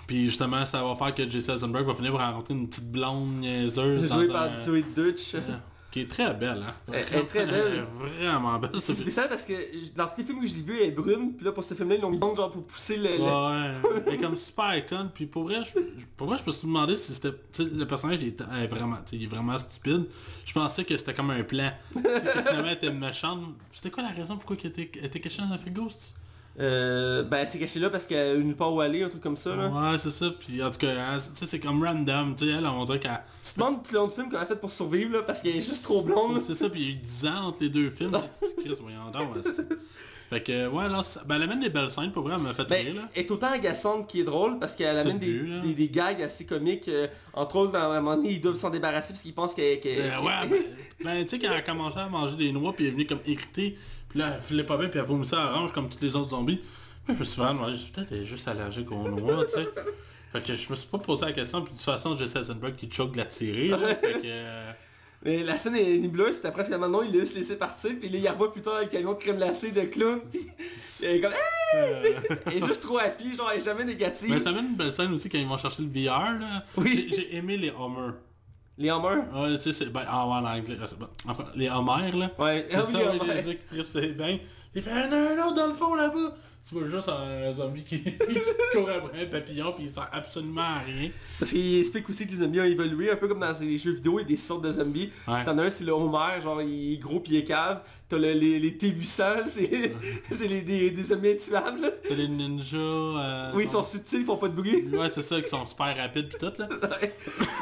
Puis 0.06 0.24
justement, 0.24 0.64
ça 0.64 0.83
va 0.83 0.96
faire 0.96 1.14
que 1.14 1.28
Jesse 1.28 1.50
Eisenberg 1.50 1.87
va 1.87 1.94
finir 1.94 2.12
par 2.12 2.33
rencontrer 2.33 2.54
une 2.54 2.68
petite 2.68 2.90
blonde 2.90 3.40
niaiseuse 3.40 4.09
dans 4.09 4.16
Joué 4.16 4.30
un... 4.30 4.33
par 4.33 4.56
Zoe 4.56 4.83
Dutch. 4.96 5.37
Qui 5.90 6.00
est 6.03 6.11
très 6.11 6.33
belle, 6.35 6.62
hein. 6.66 6.74
Elle- 6.92 7.05
elle 7.12 7.18
est 7.20 7.24
très 7.24 7.46
belle. 7.46 7.85
Vraiment 7.98 8.59
belle. 8.59 8.70
C'est 8.74 8.94
spécial 8.94 9.29
parce 9.29 9.44
que 9.44 9.53
dans 9.96 10.07
tous 10.07 10.18
les 10.18 10.24
films 10.24 10.40
que 10.40 10.46
je 10.46 10.55
l'ai 10.55 10.62
vu, 10.62 10.79
elle 10.81 10.88
est 10.88 10.92
brune, 10.92 11.35
puis 11.35 11.44
là 11.44 11.53
pour 11.53 11.64
ce 11.64 11.74
film-là, 11.74 11.96
ils 11.96 12.00
l'ont 12.00 12.11
mis 12.11 12.18
blonde 12.18 12.37
genre 12.37 12.50
pour 12.50 12.62
pousser 12.64 12.96
le... 12.96 13.18
Ouais, 13.18 14.03
elle 14.07 14.14
est 14.14 14.18
comme 14.18 14.37
super 14.37 14.76
icône, 14.76 15.11
puis 15.12 15.26
pour 15.26 15.42
vrai, 15.44 15.57
je, 15.64 15.81
pour 16.16 16.29
vrai, 16.29 16.38
je 16.38 16.48
me 16.48 16.53
suis 16.55 16.66
demandé 16.66 16.96
si 16.96 17.12
c'était, 17.12 17.33
tu 17.53 17.64
sais, 17.64 17.68
le 17.68 17.87
personnage 17.87 18.18
il 18.22 18.29
est, 18.29 18.42
elle 18.57 18.64
est 18.64 18.66
vraiment, 18.68 18.98
il 19.12 19.22
est 19.24 19.26
vraiment 19.26 19.59
stupide. 19.59 20.07
Je 20.44 20.53
pensais 20.53 20.85
que 20.85 20.96
c'était 20.96 21.14
comme 21.14 21.31
un 21.31 21.42
plan, 21.42 21.72
finalement 21.92 22.64
elle 22.66 22.72
était 22.72 22.92
méchante. 22.92 23.40
C'était 23.72 23.90
quoi 23.90 24.03
la 24.03 24.11
raison 24.11 24.37
pourquoi 24.37 24.57
elle 24.62 24.70
était, 24.70 24.90
elle 24.98 25.07
était 25.07 25.20
cachée 25.20 25.42
dans 25.42 25.53
un 25.53 25.59
frigo? 25.59 25.88
Euh, 26.58 27.22
ben 27.22 27.46
c'est 27.46 27.58
caché 27.58 27.78
là 27.78 27.88
parce 27.90 28.04
qu'elle 28.06 28.36
a 28.36 28.38
une 28.38 28.54
part 28.54 28.74
où 28.74 28.80
aller, 28.80 29.02
un 29.02 29.08
truc 29.08 29.22
comme 29.22 29.36
ça, 29.36 29.54
là. 29.56 29.68
Ouais, 29.68 29.98
c'est 29.98 30.10
ça, 30.10 30.26
puis 30.38 30.62
en 30.62 30.70
tout 30.70 30.78
cas, 30.78 31.18
c'est 31.20 31.60
comme 31.60 31.82
random, 31.82 32.34
tu 32.36 32.44
sais, 32.46 32.50
elle, 32.52 32.66
on 32.66 32.84
dirait 32.84 32.98
qu'elle... 32.98 33.20
Tu 33.42 33.52
te 33.54 33.58
demandes 33.58 33.82
tout 33.82 33.92
le 33.94 33.98
long 34.00 34.08
du 34.08 34.14
film 34.14 34.26
comment 34.26 34.38
elle 34.38 34.44
a 34.44 34.46
fait 34.46 34.60
pour 34.60 34.70
survivre, 34.72 35.12
là, 35.12 35.22
parce 35.22 35.40
qu'elle 35.40 35.56
est 35.56 35.60
juste 35.64 35.84
trop 35.84 36.02
blonde. 36.02 36.42
C'est 36.44 36.54
ça, 36.56 36.68
puis 36.68 36.80
il 36.80 36.86
y 36.86 36.90
a 36.90 36.92
eu 36.94 36.96
10 36.96 37.26
ans 37.28 37.44
entre 37.46 37.58
les 37.62 37.68
deux 37.70 37.88
films. 37.90 38.12
Chris, 38.58 38.74
voyons 38.80 39.10
donc, 39.12 39.42
Fait 40.28 40.42
que, 40.42 40.68
ouais, 40.68 40.88
non, 40.88 41.00
ben 41.26 41.36
elle 41.36 41.42
amène 41.42 41.60
des 41.60 41.70
belles 41.70 41.90
scènes, 41.90 42.12
pour 42.12 42.22
vrai, 42.24 42.34
elle 42.36 42.42
m'a 42.42 42.52
fait 42.54 42.64
Ben, 42.68 42.84
rire, 42.86 42.94
là. 42.96 43.08
elle 43.14 43.22
est 43.24 43.30
autant 43.30 43.52
agaçante 43.52 44.06
qui 44.08 44.20
est 44.20 44.24
drôle 44.24 44.58
parce 44.60 44.74
qu'elle 44.74 44.96
amène 44.98 45.18
des, 45.18 45.32
but, 45.32 45.60
des, 45.62 45.74
des 45.74 45.88
gags 45.88 46.22
assez 46.22 46.44
comiques. 46.46 46.86
euh, 46.88 47.06
entre 47.32 47.56
autres, 47.56 47.76
à 47.76 47.86
un 47.86 48.00
moment 48.00 48.16
donné, 48.16 48.32
ils 48.32 48.40
doivent 48.40 48.54
s'en 48.56 48.70
débarrasser 48.70 49.12
parce 49.12 49.22
qu'ils 49.22 49.34
pensent 49.34 49.54
qu'elle... 49.54 49.80
qu'elle- 49.80 50.00
Euh, 50.02 50.20
ouais, 50.20 50.48
ben, 50.48 50.58
ben, 51.04 51.22
tu 51.24 51.30
sais, 51.30 51.38
quand 51.38 51.48
elle 51.50 51.56
a 51.58 51.62
commencé 51.62 51.98
à 51.98 52.08
manger 52.08 52.36
des 52.36 52.52
noix, 52.52 52.72
puis 52.72 52.84
elle 52.84 52.90
est 52.90 52.94
venue 52.94 53.06
comme 53.06 53.18
irritée, 53.26 53.76
puis 54.11 54.18
là, 54.18 54.33
elle 54.37 54.42
filait 54.42 54.64
pas 54.64 54.77
bien, 54.77 54.88
puis 54.88 54.99
elle 54.99 55.07
vomissait 55.07 55.37
à 55.37 55.46
orange 55.53 55.73
comme 55.73 55.88
tous 55.88 56.03
les 56.03 56.14
autres 56.16 56.31
zombies. 56.31 56.61
Moi, 57.09 57.14
je 57.14 57.18
me 57.20 57.25
suis 57.25 57.40
vraiment 57.40 57.62
demandé, 57.62 57.79
peut-être 57.94 58.12
elle 58.12 58.18
est 58.20 58.25
juste 58.25 58.46
allergique 58.46 58.92
aux 58.92 59.09
noix, 59.09 59.44
tu 59.46 59.55
sais. 59.55 59.66
Fait 60.33 60.42
que 60.44 60.55
je 60.55 60.70
me 60.70 60.77
suis 60.77 60.87
pas 60.88 60.99
posé 60.99 61.25
la 61.25 61.33
question, 61.33 61.62
puis 61.62 61.73
de 61.73 61.77
toute 61.79 61.85
façon, 61.85 62.16
Jesse 62.16 62.37
Eisenberg 62.37 62.77
qui 62.77 62.88
choke 62.90 63.12
de 63.12 63.16
la 63.18 63.25
tirer, 63.25 63.68
là. 63.68 63.79
Fait 64.01 64.12
que... 64.20 64.20
euh, 64.27 64.70
Mais 65.25 65.42
la 65.42 65.57
scène 65.59 65.75
est 65.77 65.99
nébuleuse, 65.99 66.37
puis 66.37 66.46
après 66.49 66.64
finalement 66.64 66.88
non, 66.88 67.03
il 67.03 67.12
l'a 67.12 67.20
juste 67.20 67.35
laissé 67.35 67.57
partir, 67.57 67.92
puis 67.99 68.09
là 68.11 68.18
il 68.18 68.29
revoit 68.29 68.53
plus 68.53 68.62
tard 68.62 68.77
avec 68.77 68.92
le 68.92 68.99
camion 68.99 69.12
de 69.14 69.18
crème 69.18 69.37
glacée 69.38 69.73
de 69.73 69.81
clown, 69.83 70.20
puis 70.31 70.46
il 71.01 71.07
est 71.07 71.20
comme 71.20 71.33
Euh, 71.77 72.03
il 72.51 72.57
est 72.62 72.66
juste 72.66 72.83
trop 72.83 72.99
happy, 72.99 73.35
genre 73.37 73.51
elle 73.53 73.61
est 73.61 73.64
jamais 73.64 73.85
négative. 73.85 74.29
Mais 74.31 74.40
ça 74.40 74.51
mène 74.53 74.66
une 74.66 74.77
belle 74.77 74.92
scène 74.92 75.12
aussi 75.12 75.29
quand 75.29 75.38
ils 75.38 75.46
vont 75.46 75.59
chercher 75.59 75.83
le 75.83 75.88
VR 75.88 76.38
là. 76.40 76.64
Oui. 76.77 77.07
J'ai 77.11 77.16
j'ai 77.16 77.37
aimé 77.37 77.57
les 77.57 77.70
Homer. 77.70 78.12
Les 78.81 78.88
Hummers 78.90 79.25
Ouais, 79.35 79.57
tu 79.59 79.61
sais, 79.62 79.73
c'est... 79.73 79.87
Ben, 79.93 80.03
ah 80.09 80.27
ouais, 80.27 80.33
en 80.35 80.45
anglais. 80.45 80.77
c'est 80.87 80.99
bon. 80.99 81.07
Enfin, 81.29 81.45
les 81.55 81.69
Homer 81.69 82.11
là. 82.12 82.31
Ouais, 82.38 82.66
C'est 82.71 82.87
ça, 82.87 82.99
les 82.99 83.05
Hummers. 83.21 83.27
gars 83.37 83.43
qui 83.55 83.64
trippent 83.66 83.87
ses 83.87 84.09
bains. 84.09 84.38
Il 84.74 84.83
fait 84.83 84.90
un, 84.90 85.11
un 85.12 85.46
autre 85.46 85.54
dans 85.56 85.66
le 85.68 85.74
fond 85.74 85.94
là-bas. 85.94 86.37
Tu 86.68 86.74
vois 86.74 86.88
juste 86.88 87.09
un 87.09 87.50
zombie 87.52 87.83
qui, 87.85 88.02
court 88.72 88.88
après 88.90 89.22
un 89.22 89.26
papillon 89.26 89.72
puis 89.72 89.85
il 89.85 89.90
sert 89.90 90.09
absolument 90.12 90.61
à 90.61 90.80
rien. 90.80 91.11
Parce 91.38 91.52
qu'il 91.52 91.78
explique 91.80 92.09
aussi 92.11 92.26
que 92.26 92.33
les 92.33 92.38
zombies 92.38 92.61
ont 92.61 92.64
évolué, 92.64 93.11
un 93.11 93.16
peu 93.16 93.28
comme 93.28 93.40
dans 93.40 93.59
les 93.61 93.78
jeux 93.78 93.92
vidéo, 93.92 94.18
il 94.18 94.22
y 94.22 94.24
a 94.26 94.28
des 94.28 94.37
sortes 94.37 94.62
de 94.62 94.70
zombies. 94.70 95.11
Ouais. 95.26 95.42
T'en 95.44 95.56
as 95.56 95.64
un, 95.64 95.70
c'est 95.70 95.85
le 95.85 95.92
Homer, 95.92 96.40
genre 96.42 96.61
il 96.61 96.92
est 96.94 96.98
gros 96.98 97.18
pis 97.20 97.30
il 97.33 97.37
est 97.38 97.44
cave. 97.44 97.80
T'as 98.11 98.18
le- 98.18 98.33
les, 98.33 98.59
les 98.59 98.72
T800, 98.72 99.46
c'est 99.46 100.48
des, 100.48 100.90
des 100.90 101.02
zombies 101.02 101.30
intuables. 101.30 101.94
T'as 102.06 102.14
les 102.14 102.28
ninjas. 102.28 102.76
euh, 102.76 103.52
Oui, 103.54 103.62
ils 103.64 103.70
sont 103.70 103.83
subtils, 103.85 104.20
ils 104.20 104.26
font 104.26 104.37
pas 104.37 104.48
de 104.48 104.54
bruit. 104.54 104.85
Ouais, 104.92 105.09
c'est 105.12 105.22
ça, 105.22 105.40
qui 105.40 105.48
sont 105.48 105.64
super 105.64 105.96
rapides 105.96 106.28
pis 106.28 106.37
tout 106.38 106.52
là. 106.59 106.68
Ouais. 107.00 107.14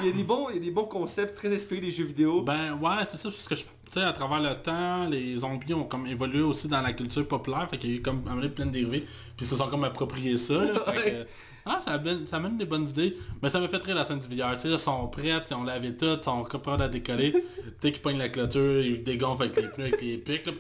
il, 0.03 0.07
y 0.07 0.11
a 0.11 0.13
des 0.13 0.25
bons, 0.25 0.49
il 0.51 0.57
y 0.57 0.59
a 0.59 0.63
des 0.63 0.71
bons 0.73 0.85
concepts 0.87 1.37
très 1.37 1.55
inspirés 1.55 1.83
des 1.83 1.91
jeux 1.93 2.05
vidéo. 2.05 2.43
Ben 2.43 2.75
ouais, 2.83 3.05
c'est 3.09 3.19
ça, 3.19 3.29
parce 3.31 3.47
que 3.47 3.55
je- 3.55 3.65
tu 3.91 4.01
sais, 4.01 4.05
à 4.05 4.13
travers 4.13 4.41
le 4.41 4.55
temps, 4.55 5.07
les 5.09 5.37
zombies 5.37 5.75
ont 5.75 5.85
comme 5.85 6.07
évolué 6.07 6.43
aussi 6.43 6.69
dans 6.69 6.81
la 6.81 6.93
culture 6.93 7.27
populaire, 7.27 7.69
fait 7.71 7.79
qu'il 7.79 7.91
y 7.91 7.93
a 7.95 7.97
eu 7.97 8.03
comme 8.03 8.23
amené 8.29 8.49
plein 8.49 8.67
de 8.67 8.71
dérivés, 8.71 9.01
puis 9.37 9.45
ils 9.45 9.47
se 9.47 9.57
sont 9.57 9.69
comme 9.69 9.85
appropriés 9.85 10.37
ça, 10.37 10.65
là, 10.65 10.81
fait 10.87 11.11
que, 11.11 11.27
ah, 11.67 11.79
ça, 11.81 11.93
amène, 11.93 12.27
ça 12.27 12.37
amène 12.37 12.57
des 12.57 12.65
bonnes 12.65 12.89
idées, 12.89 13.17
mais 13.43 13.51
ça 13.51 13.61
m'a 13.61 13.69
fait 13.69 13.83
rire 13.83 13.95
la 13.95 14.05
scène 14.05 14.21
du 14.21 14.29
VR, 14.29 14.53
tu 14.55 14.61
sais, 14.61 14.69
ils 14.69 14.79
sont 14.79 15.07
prêts, 15.09 15.31
ils 15.51 15.55
ont 15.55 15.65
lavé 15.65 15.97
tout, 15.97 16.19
ils 16.21 16.25
sont 16.25 16.45
capables 16.45 16.83
à 16.83 16.89
décoller, 16.89 17.45
dès 17.81 17.93
qu'ils 17.93 18.03
pognent 18.03 18.19
la 18.19 18.29
clôture, 18.29 18.83
ils 18.83 19.03
dégonflent 19.03 19.45
avec 19.45 19.57
les 19.57 19.69
pneus, 19.69 19.87
avec 19.87 20.03
les 20.03 20.19
pics, 20.19 20.47
là, 20.47 20.53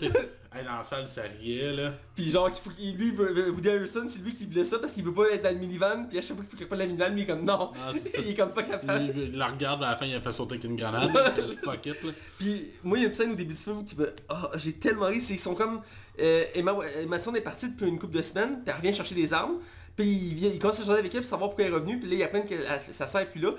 hey, 0.54 0.64
dans 0.64 0.76
la 0.78 0.82
salle, 0.82 1.06
ça 1.06 1.22
riait, 1.22 1.72
là. 1.72 1.94
Puis 2.14 2.30
genre, 2.30 2.50
qu'il 2.50 2.62
faut 2.62 2.70
qu'il- 2.70 2.96
lui, 2.96 3.08
il 3.08 3.14
veut- 3.14 3.32
veut- 3.32 3.50
Woody 3.50 3.68
Harrelson, 3.68 4.06
c'est 4.08 4.20
lui 4.20 4.32
qui 4.32 4.46
voulait 4.46 4.64
ça 4.64 4.78
parce 4.78 4.92
qu'il 4.92 5.04
veut 5.04 5.12
pas 5.14 5.28
être 5.30 5.42
dans 5.42 5.50
le 5.52 5.58
minivan. 5.58 6.06
Puis 6.08 6.18
à 6.18 6.22
chaque 6.22 6.36
fois 6.36 6.44
qu'il 6.44 6.50
faut 6.50 6.56
qu'il 6.56 6.66
prenne 6.66 6.78
la 6.80 6.86
minivan, 6.86 7.08
lui 7.10 7.20
il 7.20 7.24
est 7.24 7.26
comme 7.26 7.44
non. 7.44 7.72
Ça. 7.74 8.20
il 8.20 8.30
est 8.30 8.34
comme 8.34 8.52
pas 8.52 8.62
capable. 8.62 9.12
Il, 9.16 9.22
il 9.24 9.36
la 9.36 9.46
regarde, 9.48 9.82
à 9.84 9.90
la 9.90 9.96
fin, 9.96 10.06
il 10.06 10.14
a 10.14 10.20
fait 10.20 10.32
sauter 10.32 10.54
avec 10.54 10.64
une 10.64 10.76
grenade, 10.76 11.10
fuck 11.64 11.86
it, 11.86 12.02
là. 12.02 12.10
Puis 12.38 12.66
moi 12.82 12.98
il 12.98 13.02
y 13.02 13.04
a 13.04 13.08
une 13.08 13.14
scène 13.14 13.32
au 13.32 13.34
début 13.34 13.54
du 13.54 13.60
film 13.60 13.84
qui 13.84 13.96
me... 13.96 14.12
Ah, 14.28 14.50
j'ai 14.56 14.72
tellement 14.72 15.06
ri, 15.06 15.20
c'est 15.20 15.34
ils 15.34 15.38
sont 15.38 15.54
comme... 15.54 15.80
Euh, 16.20 16.44
Emma, 16.54 16.74
Emma 17.00 17.18
Stone 17.18 17.36
est 17.36 17.40
partie 17.40 17.68
depuis 17.70 17.86
une 17.86 17.98
couple 17.98 18.16
de 18.16 18.22
semaines, 18.22 18.60
puis 18.64 18.72
elle 18.72 18.74
revient 18.76 18.92
chercher 18.92 19.14
des 19.14 19.32
armes, 19.32 19.58
puis 19.94 20.10
il, 20.10 20.34
vient, 20.34 20.50
il 20.52 20.58
commence 20.58 20.80
à 20.80 20.84
changer 20.84 20.98
avec 20.98 21.14
elle 21.14 21.20
pour 21.20 21.30
savoir 21.30 21.50
pourquoi 21.50 21.64
elle 21.66 21.72
est 21.72 21.74
revenue, 21.76 22.00
puis 22.00 22.08
là 22.10 22.16
il 22.16 22.22
apprend 22.24 22.40
que 22.42 22.54
sa 22.90 23.06
sœur 23.06 23.20
est 23.20 23.26
plus 23.30 23.40
là. 23.40 23.52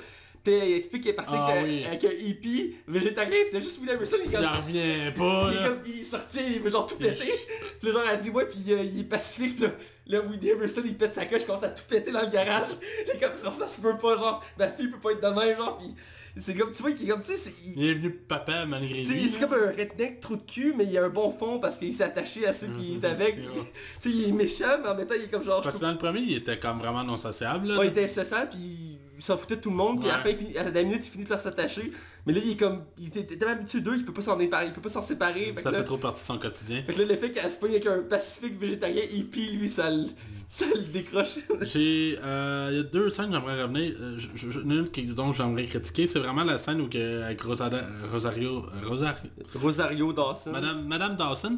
Puis 0.44 0.54
elle 0.54 0.74
explique 0.74 1.04
qu'elle 1.04 1.12
est 1.12 1.16
partie 1.16 1.34
Ah 1.36 1.48
avec, 1.48 1.66
oui. 1.66 1.84
avec 1.86 2.04
un 2.06 2.12
hippie 2.26 2.76
végétarien, 2.88 3.30
puis 3.44 3.50
t'as 3.52 3.60
juste 3.60 3.80
Woody 3.80 3.92
Harrelson, 3.92 4.16
il 4.20 4.22
est 4.22 4.26
Il 4.28 4.32
comme... 4.32 4.46
en 4.46 4.58
revient 4.58 5.12
pas, 5.18 5.50
Il 5.52 5.58
est 5.58 5.68
comme, 5.68 5.80
il 5.86 6.04
sortit, 6.06 6.40
il 6.56 6.60
veut 6.62 6.72
genre 6.72 6.86
tout 6.88 6.96
péter. 6.96 7.32
Puis 7.80 7.88
là, 7.88 7.92
genre, 7.94 8.04
elle 8.12 8.20
dit, 8.22 8.30
ouais, 8.30 8.46
puis 8.46 8.74
euh, 8.74 8.84
il 8.84 9.02
est 9.02 9.04
pacifique. 9.04 9.56
Puis 9.58 9.66
là, 9.66 9.72
là, 10.08 10.22
Woody 10.22 10.52
Harrelson, 10.52 10.82
il 10.86 10.96
pète 10.96 11.14
sa 11.14 11.26
coche, 11.26 11.42
il 11.42 11.46
commence 11.46 11.64
à 11.64 11.70
tout 11.70 11.84
péter 11.90 12.12
dans 12.12 12.22
le 12.22 12.28
garage. 12.30 12.72
Il 13.06 13.12
est 13.16 13.20
comme, 13.20 13.36
sinon 13.36 13.52
ça 13.52 13.68
se 13.68 13.82
peut 13.82 13.98
pas, 13.98 14.16
genre, 14.18 14.44
ma 14.58 14.68
fille 14.70 14.88
peut 14.88 14.98
pas 15.00 15.12
être 15.12 15.22
de 15.22 15.40
même, 15.40 15.58
genre, 15.58 15.78
puis 15.78 15.94
c'est 16.38 16.56
comme, 16.56 16.72
tu 16.72 16.82
vois, 16.82 16.92
qu'il 16.94 17.06
est 17.08 17.12
comme, 17.12 17.22
tu 17.22 17.36
sais, 17.36 17.52
il- 17.66 17.74
Il 17.82 17.90
est 17.90 17.94
venu 17.96 18.12
papa 18.12 18.66
malgré 18.66 19.02
tu 19.02 19.06
sais, 19.08 19.14
lui. 19.16 19.28
c'est 19.28 19.40
comme 19.40 19.54
un 19.54 19.72
redneck 19.72 20.20
trou 20.22 20.36
de 20.38 20.42
cul, 20.50 20.74
mais 20.78 20.86
il 20.86 20.98
a 20.98 21.04
un 21.06 21.10
bon 21.10 21.32
fond 21.32 21.60
parce 21.60 21.78
qu'il 21.78 21.94
s'est 21.94 22.04
attaché 22.04 22.48
à 22.48 22.54
ceux 22.54 22.68
qui 22.68 22.96
est 22.96 23.06
avec. 23.06 23.36
Ouais. 23.36 23.44
tu 24.02 24.10
sais, 24.12 24.16
il 24.16 24.30
est 24.30 24.32
méchant, 24.32 24.78
mais 24.82 24.88
en 24.90 24.96
même 24.96 25.06
temps, 25.08 25.16
il 25.18 25.24
est 25.26 25.28
comme 25.32 25.44
genre, 25.44 25.62
Parce 25.62 25.76
que 25.76 25.82
dans 25.82 25.92
le 25.92 25.98
premier, 25.98 26.22
il 26.22 26.38
était 26.38 26.58
comme 26.58 26.80
vraiment 26.80 27.04
non 27.04 27.18
sociable. 27.18 27.68
Là. 27.68 27.80
Ouais, 27.80 27.88
il 27.88 27.90
était 27.90 28.06
incessant, 28.06 28.46
puis 28.50 28.89
il 29.20 29.24
s'en 29.24 29.38
foutait 29.38 29.58
de 29.58 29.62
tout 29.62 29.70
le 29.70 29.76
monde, 29.76 30.00
puis 30.00 30.10
à 30.10 30.14
la 30.14 30.20
fin, 30.20 30.30
Ouais. 30.30 30.38
il 30.40 30.46
finit- 30.48 30.58
à 30.58 30.64
la 30.72 30.84
minute, 30.84 31.06
il 31.06 31.10
finit 31.12 31.26
par 31.26 31.40
s'attacher. 31.40 31.92
Mais 32.26 32.34
là, 32.34 32.42
il 32.44 32.52
est 32.52 32.56
comme, 32.58 32.84
il 32.98 33.08
était 33.08 33.24
tellement 33.38 33.54
habitué 33.54 33.82
d'eux, 33.82 33.96
il 33.98 34.06
peut 34.06 34.14
pas 34.14 34.22
s'en 34.22 34.38
séparer, 34.38 34.68
il 34.68 34.74
peut 34.74 34.82
pas 34.82 34.90
s'en 34.90 35.02
séparer. 35.02 35.54
Fait 35.56 35.62
ça 35.62 35.72
là, 35.72 35.80
fait 35.80 35.84
trop 35.84 35.98
partie 35.98 36.22
de 36.22 36.26
son 36.28 36.38
quotidien. 36.38 36.84
fait 36.84 36.94
que 36.94 37.00
là, 37.02 37.06
le 37.08 37.16
fait 37.18 37.32
qu'elle 37.32 37.52
se 37.52 37.58
pogne 37.60 37.72
avec 37.72 37.86
un 37.86 38.00
pacifique 38.00 38.60
végétarien 38.60 39.04
hippie, 39.12 39.52
lui, 39.52 39.68
ça 39.70 39.90
le, 39.90 40.04
ça 40.48 40.66
le 40.76 40.82
décroche. 40.84 41.38
J'ai, 41.62 42.18
euh, 42.24 42.70
il 42.72 42.78
y 42.78 42.80
a 42.80 42.84
deux 42.84 43.10
scènes 43.10 43.30
que 43.30 43.36
j'aimerais 43.36 43.62
revenir. 43.64 43.94
Euh, 44.00 44.18
une 44.64 45.14
dont 45.14 45.32
j'aimerais 45.32 45.66
critiquer, 45.66 46.08
c'est 46.08 46.20
vraiment 46.20 46.44
la 46.44 46.58
scène 46.58 46.82
où 46.82 46.88
que, 46.90 47.22
avec 47.24 47.42
Rosada- 47.42 47.88
Rosario, 48.12 48.66
Rosario, 48.86 49.30
Rosario 49.56 50.14
Dawson. 50.14 50.52
Madame, 50.52 50.86
Madame 50.88 51.16
Dawson, 51.18 51.58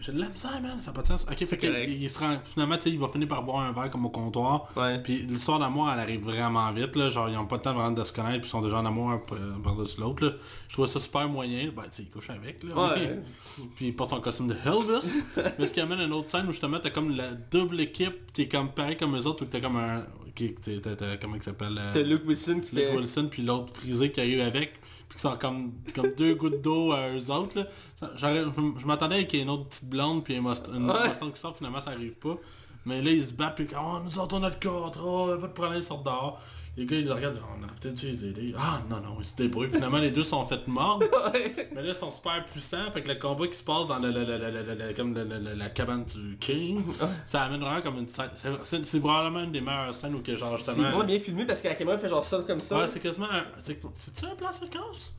j'ai 0.00 0.12
de 0.12 0.20
la 0.20 0.28
misère, 0.28 0.60
man, 0.62 0.78
ça 0.80 0.86
n'a 0.88 0.92
pas 0.94 1.02
de 1.02 1.06
sens. 1.08 1.26
Ok, 1.30 1.44
fait 1.44 1.58
qu'il 1.58 2.02
il 2.02 2.08
se 2.10 2.18
rend, 2.18 2.38
finalement, 2.42 2.76
tu 2.76 2.82
sais, 2.84 2.90
il 2.90 2.98
va 2.98 3.08
finir 3.08 3.28
par 3.28 3.42
boire 3.42 3.60
un 3.64 3.72
verre 3.72 3.90
comme 3.90 4.06
au 4.06 4.10
comptoir. 4.10 4.68
Ouais. 4.76 4.98
Puis 4.98 5.18
l'histoire 5.28 5.58
d'amour, 5.58 5.90
elle 5.92 5.98
arrive 6.00 6.22
vraiment 6.22 6.70
vite, 6.72 6.96
là. 6.96 7.10
Genre, 7.10 7.28
ils 7.28 7.36
ont 7.36 7.46
pas 7.46 7.56
le 7.56 7.62
temps 7.62 7.74
vraiment 7.74 7.90
de 7.90 8.04
se 8.04 8.12
connaître, 8.12 8.40
puis 8.40 8.48
ils 8.48 8.50
sont 8.50 8.62
déjà 8.62 8.78
en 8.78 8.86
amour 8.86 9.10
un 9.10 9.18
par- 9.18 9.38
par-dessus 9.62 10.00
l'autre, 10.00 10.24
là. 10.26 10.32
Je 10.68 10.72
trouve 10.74 10.86
ça 10.86 10.98
super 11.00 11.28
moyen. 11.28 11.70
Ben, 11.74 11.82
tu 11.84 11.88
sais, 11.92 12.02
il 12.02 12.10
couche 12.10 12.30
avec, 12.30 12.62
là. 12.64 12.74
Ouais. 12.94 13.20
puis 13.76 13.86
il 13.88 13.96
porte 13.96 14.10
son 14.10 14.20
costume 14.20 14.48
de 14.48 14.56
Elvis. 14.64 15.14
Mais 15.58 15.66
ce 15.66 15.74
qui 15.74 15.80
amène 15.80 16.00
à 16.00 16.04
une 16.04 16.12
autre 16.12 16.30
scène 16.30 16.46
où 16.46 16.52
justement, 16.52 16.78
t'as 16.82 16.90
comme 16.90 17.14
la 17.16 17.30
double 17.32 17.80
équipe 17.80 18.32
qui 18.32 18.42
est 18.42 18.48
comme 18.48 18.70
pareil 18.70 18.96
comme 18.96 19.16
eux 19.16 19.26
autres, 19.26 19.44
où 19.44 19.46
t'as 19.46 19.60
comme 19.60 19.76
un... 19.76 20.04
Qui, 20.34 20.54
t'as- 20.54 20.78
t'as- 20.80 20.94
t'as- 20.94 21.16
comment 21.16 21.34
il 21.34 21.42
s'appelle 21.42 21.76
euh, 21.76 21.90
T'as 21.92 22.02
Luke 22.02 22.22
Wilson 22.24 22.60
qui 22.60 22.76
Luke 22.76 22.84
fait... 22.86 22.96
Wilson, 22.96 23.26
puis 23.28 23.42
l'autre 23.42 23.74
frisé 23.74 24.12
qui 24.12 24.20
arrive 24.20 24.40
avec, 24.40 24.74
qui 25.18 25.22
sont 25.22 25.36
comme, 25.36 25.72
comme 25.94 26.12
deux 26.16 26.34
gouttes 26.36 26.60
d'eau 26.62 26.92
à 26.92 27.08
eux 27.10 27.30
autres. 27.30 27.58
Là. 27.58 27.66
Ça- 27.96 28.12
Je, 28.14 28.86
m'attendais 28.86 29.26
qu'il 29.26 29.40
y 29.40 29.42
ait 29.42 29.44
une 29.44 29.50
autre 29.50 29.64
petite 29.66 29.88
blonde, 29.90 30.22
puis 30.22 30.34
une 30.36 30.46
une 30.72 30.88
Ouais. 30.90 31.08
Mustang 31.08 31.30
qui 31.32 31.40
sort, 31.40 31.56
finalement 31.56 31.80
ça 31.80 31.90
arrive 31.90 32.12
pas. 32.14 32.36
Mais 32.86 33.02
là, 33.02 33.10
ils 33.10 33.26
se 33.26 33.32
battent, 33.32 33.56
puis 33.56 33.66
oh, 33.76 33.98
nous 34.04 34.18
autres 34.18 34.36
on 34.38 34.42
a 34.42 34.48
le 34.48 34.54
contrat, 34.54 35.38
pas 35.40 35.46
de 35.46 35.52
problème, 35.52 35.78
ils 35.78 35.84
sortent 35.84 36.04
dehors. 36.04 36.40
Les 36.76 36.86
gars, 36.86 36.96
ils 36.96 37.04
les 37.06 37.10
regardent, 37.12 37.34
ils 37.34 37.40
disent, 37.40 37.48
on 37.58 37.64
aurait 37.64 37.74
peut-être 37.80 37.94
dû 37.96 38.06
les 38.06 38.24
aider. 38.26 38.54
Ah 38.56 38.80
non, 38.88 39.00
non, 39.00 39.16
ils 39.18 39.24
se 39.26 39.34
débrouillent. 39.34 39.68
Finalement, 39.68 39.98
les 39.98 40.12
deux 40.12 40.22
sont 40.22 40.46
fait. 40.46 40.60
Ouais. 40.68 41.68
Mais 41.74 41.82
là, 41.82 41.88
ils 41.88 41.94
sont 41.94 42.10
super 42.10 42.44
puissants, 42.44 42.90
fait 42.92 43.02
que 43.02 43.08
le 43.08 43.16
combat 43.16 43.48
qui 43.48 43.56
se 43.56 43.64
passe 43.64 43.88
dans 43.88 43.98
le, 43.98 44.10
le- 44.12 44.24
le- 44.24 44.94
comme 44.94 45.12
la 45.14 45.70
cabane 45.70 46.04
du 46.04 46.36
King, 46.38 46.84
ça 47.26 47.42
amène 47.42 47.60
vraiment 47.60 47.82
comme 47.82 47.98
une 47.98 48.08
scène. 48.08 48.30
c'est- 48.36 48.48
C'est 48.62 48.86
c'est 48.86 49.00
probablement 49.00 49.42
une 49.44 49.50
des 49.52 49.60
meilleures 49.60 49.92
scènes 49.92 50.14
où 50.14 50.20
que 50.22 50.34
genre 50.34 50.50
C'est 50.52 50.66
justement... 50.66 50.88
vraiment 50.90 51.04
bien 51.04 51.18
filmé 51.18 51.44
parce 51.46 51.60
que 51.60 51.66
la 51.68 51.74
caméra 51.74 51.98
fait 51.98 52.08
genre 52.08 52.22
ça 52.24 52.38
comme 52.46 52.60
ça. 52.60 52.78
Ouais, 52.78 52.86
c'est 52.88 53.00
quasiment 53.00 53.26
un... 53.30 53.42
c'est- 53.58 53.80
C'est-tu 53.96 54.24
un 54.26 54.36
plan 54.36 54.52
séquence? 54.52 55.14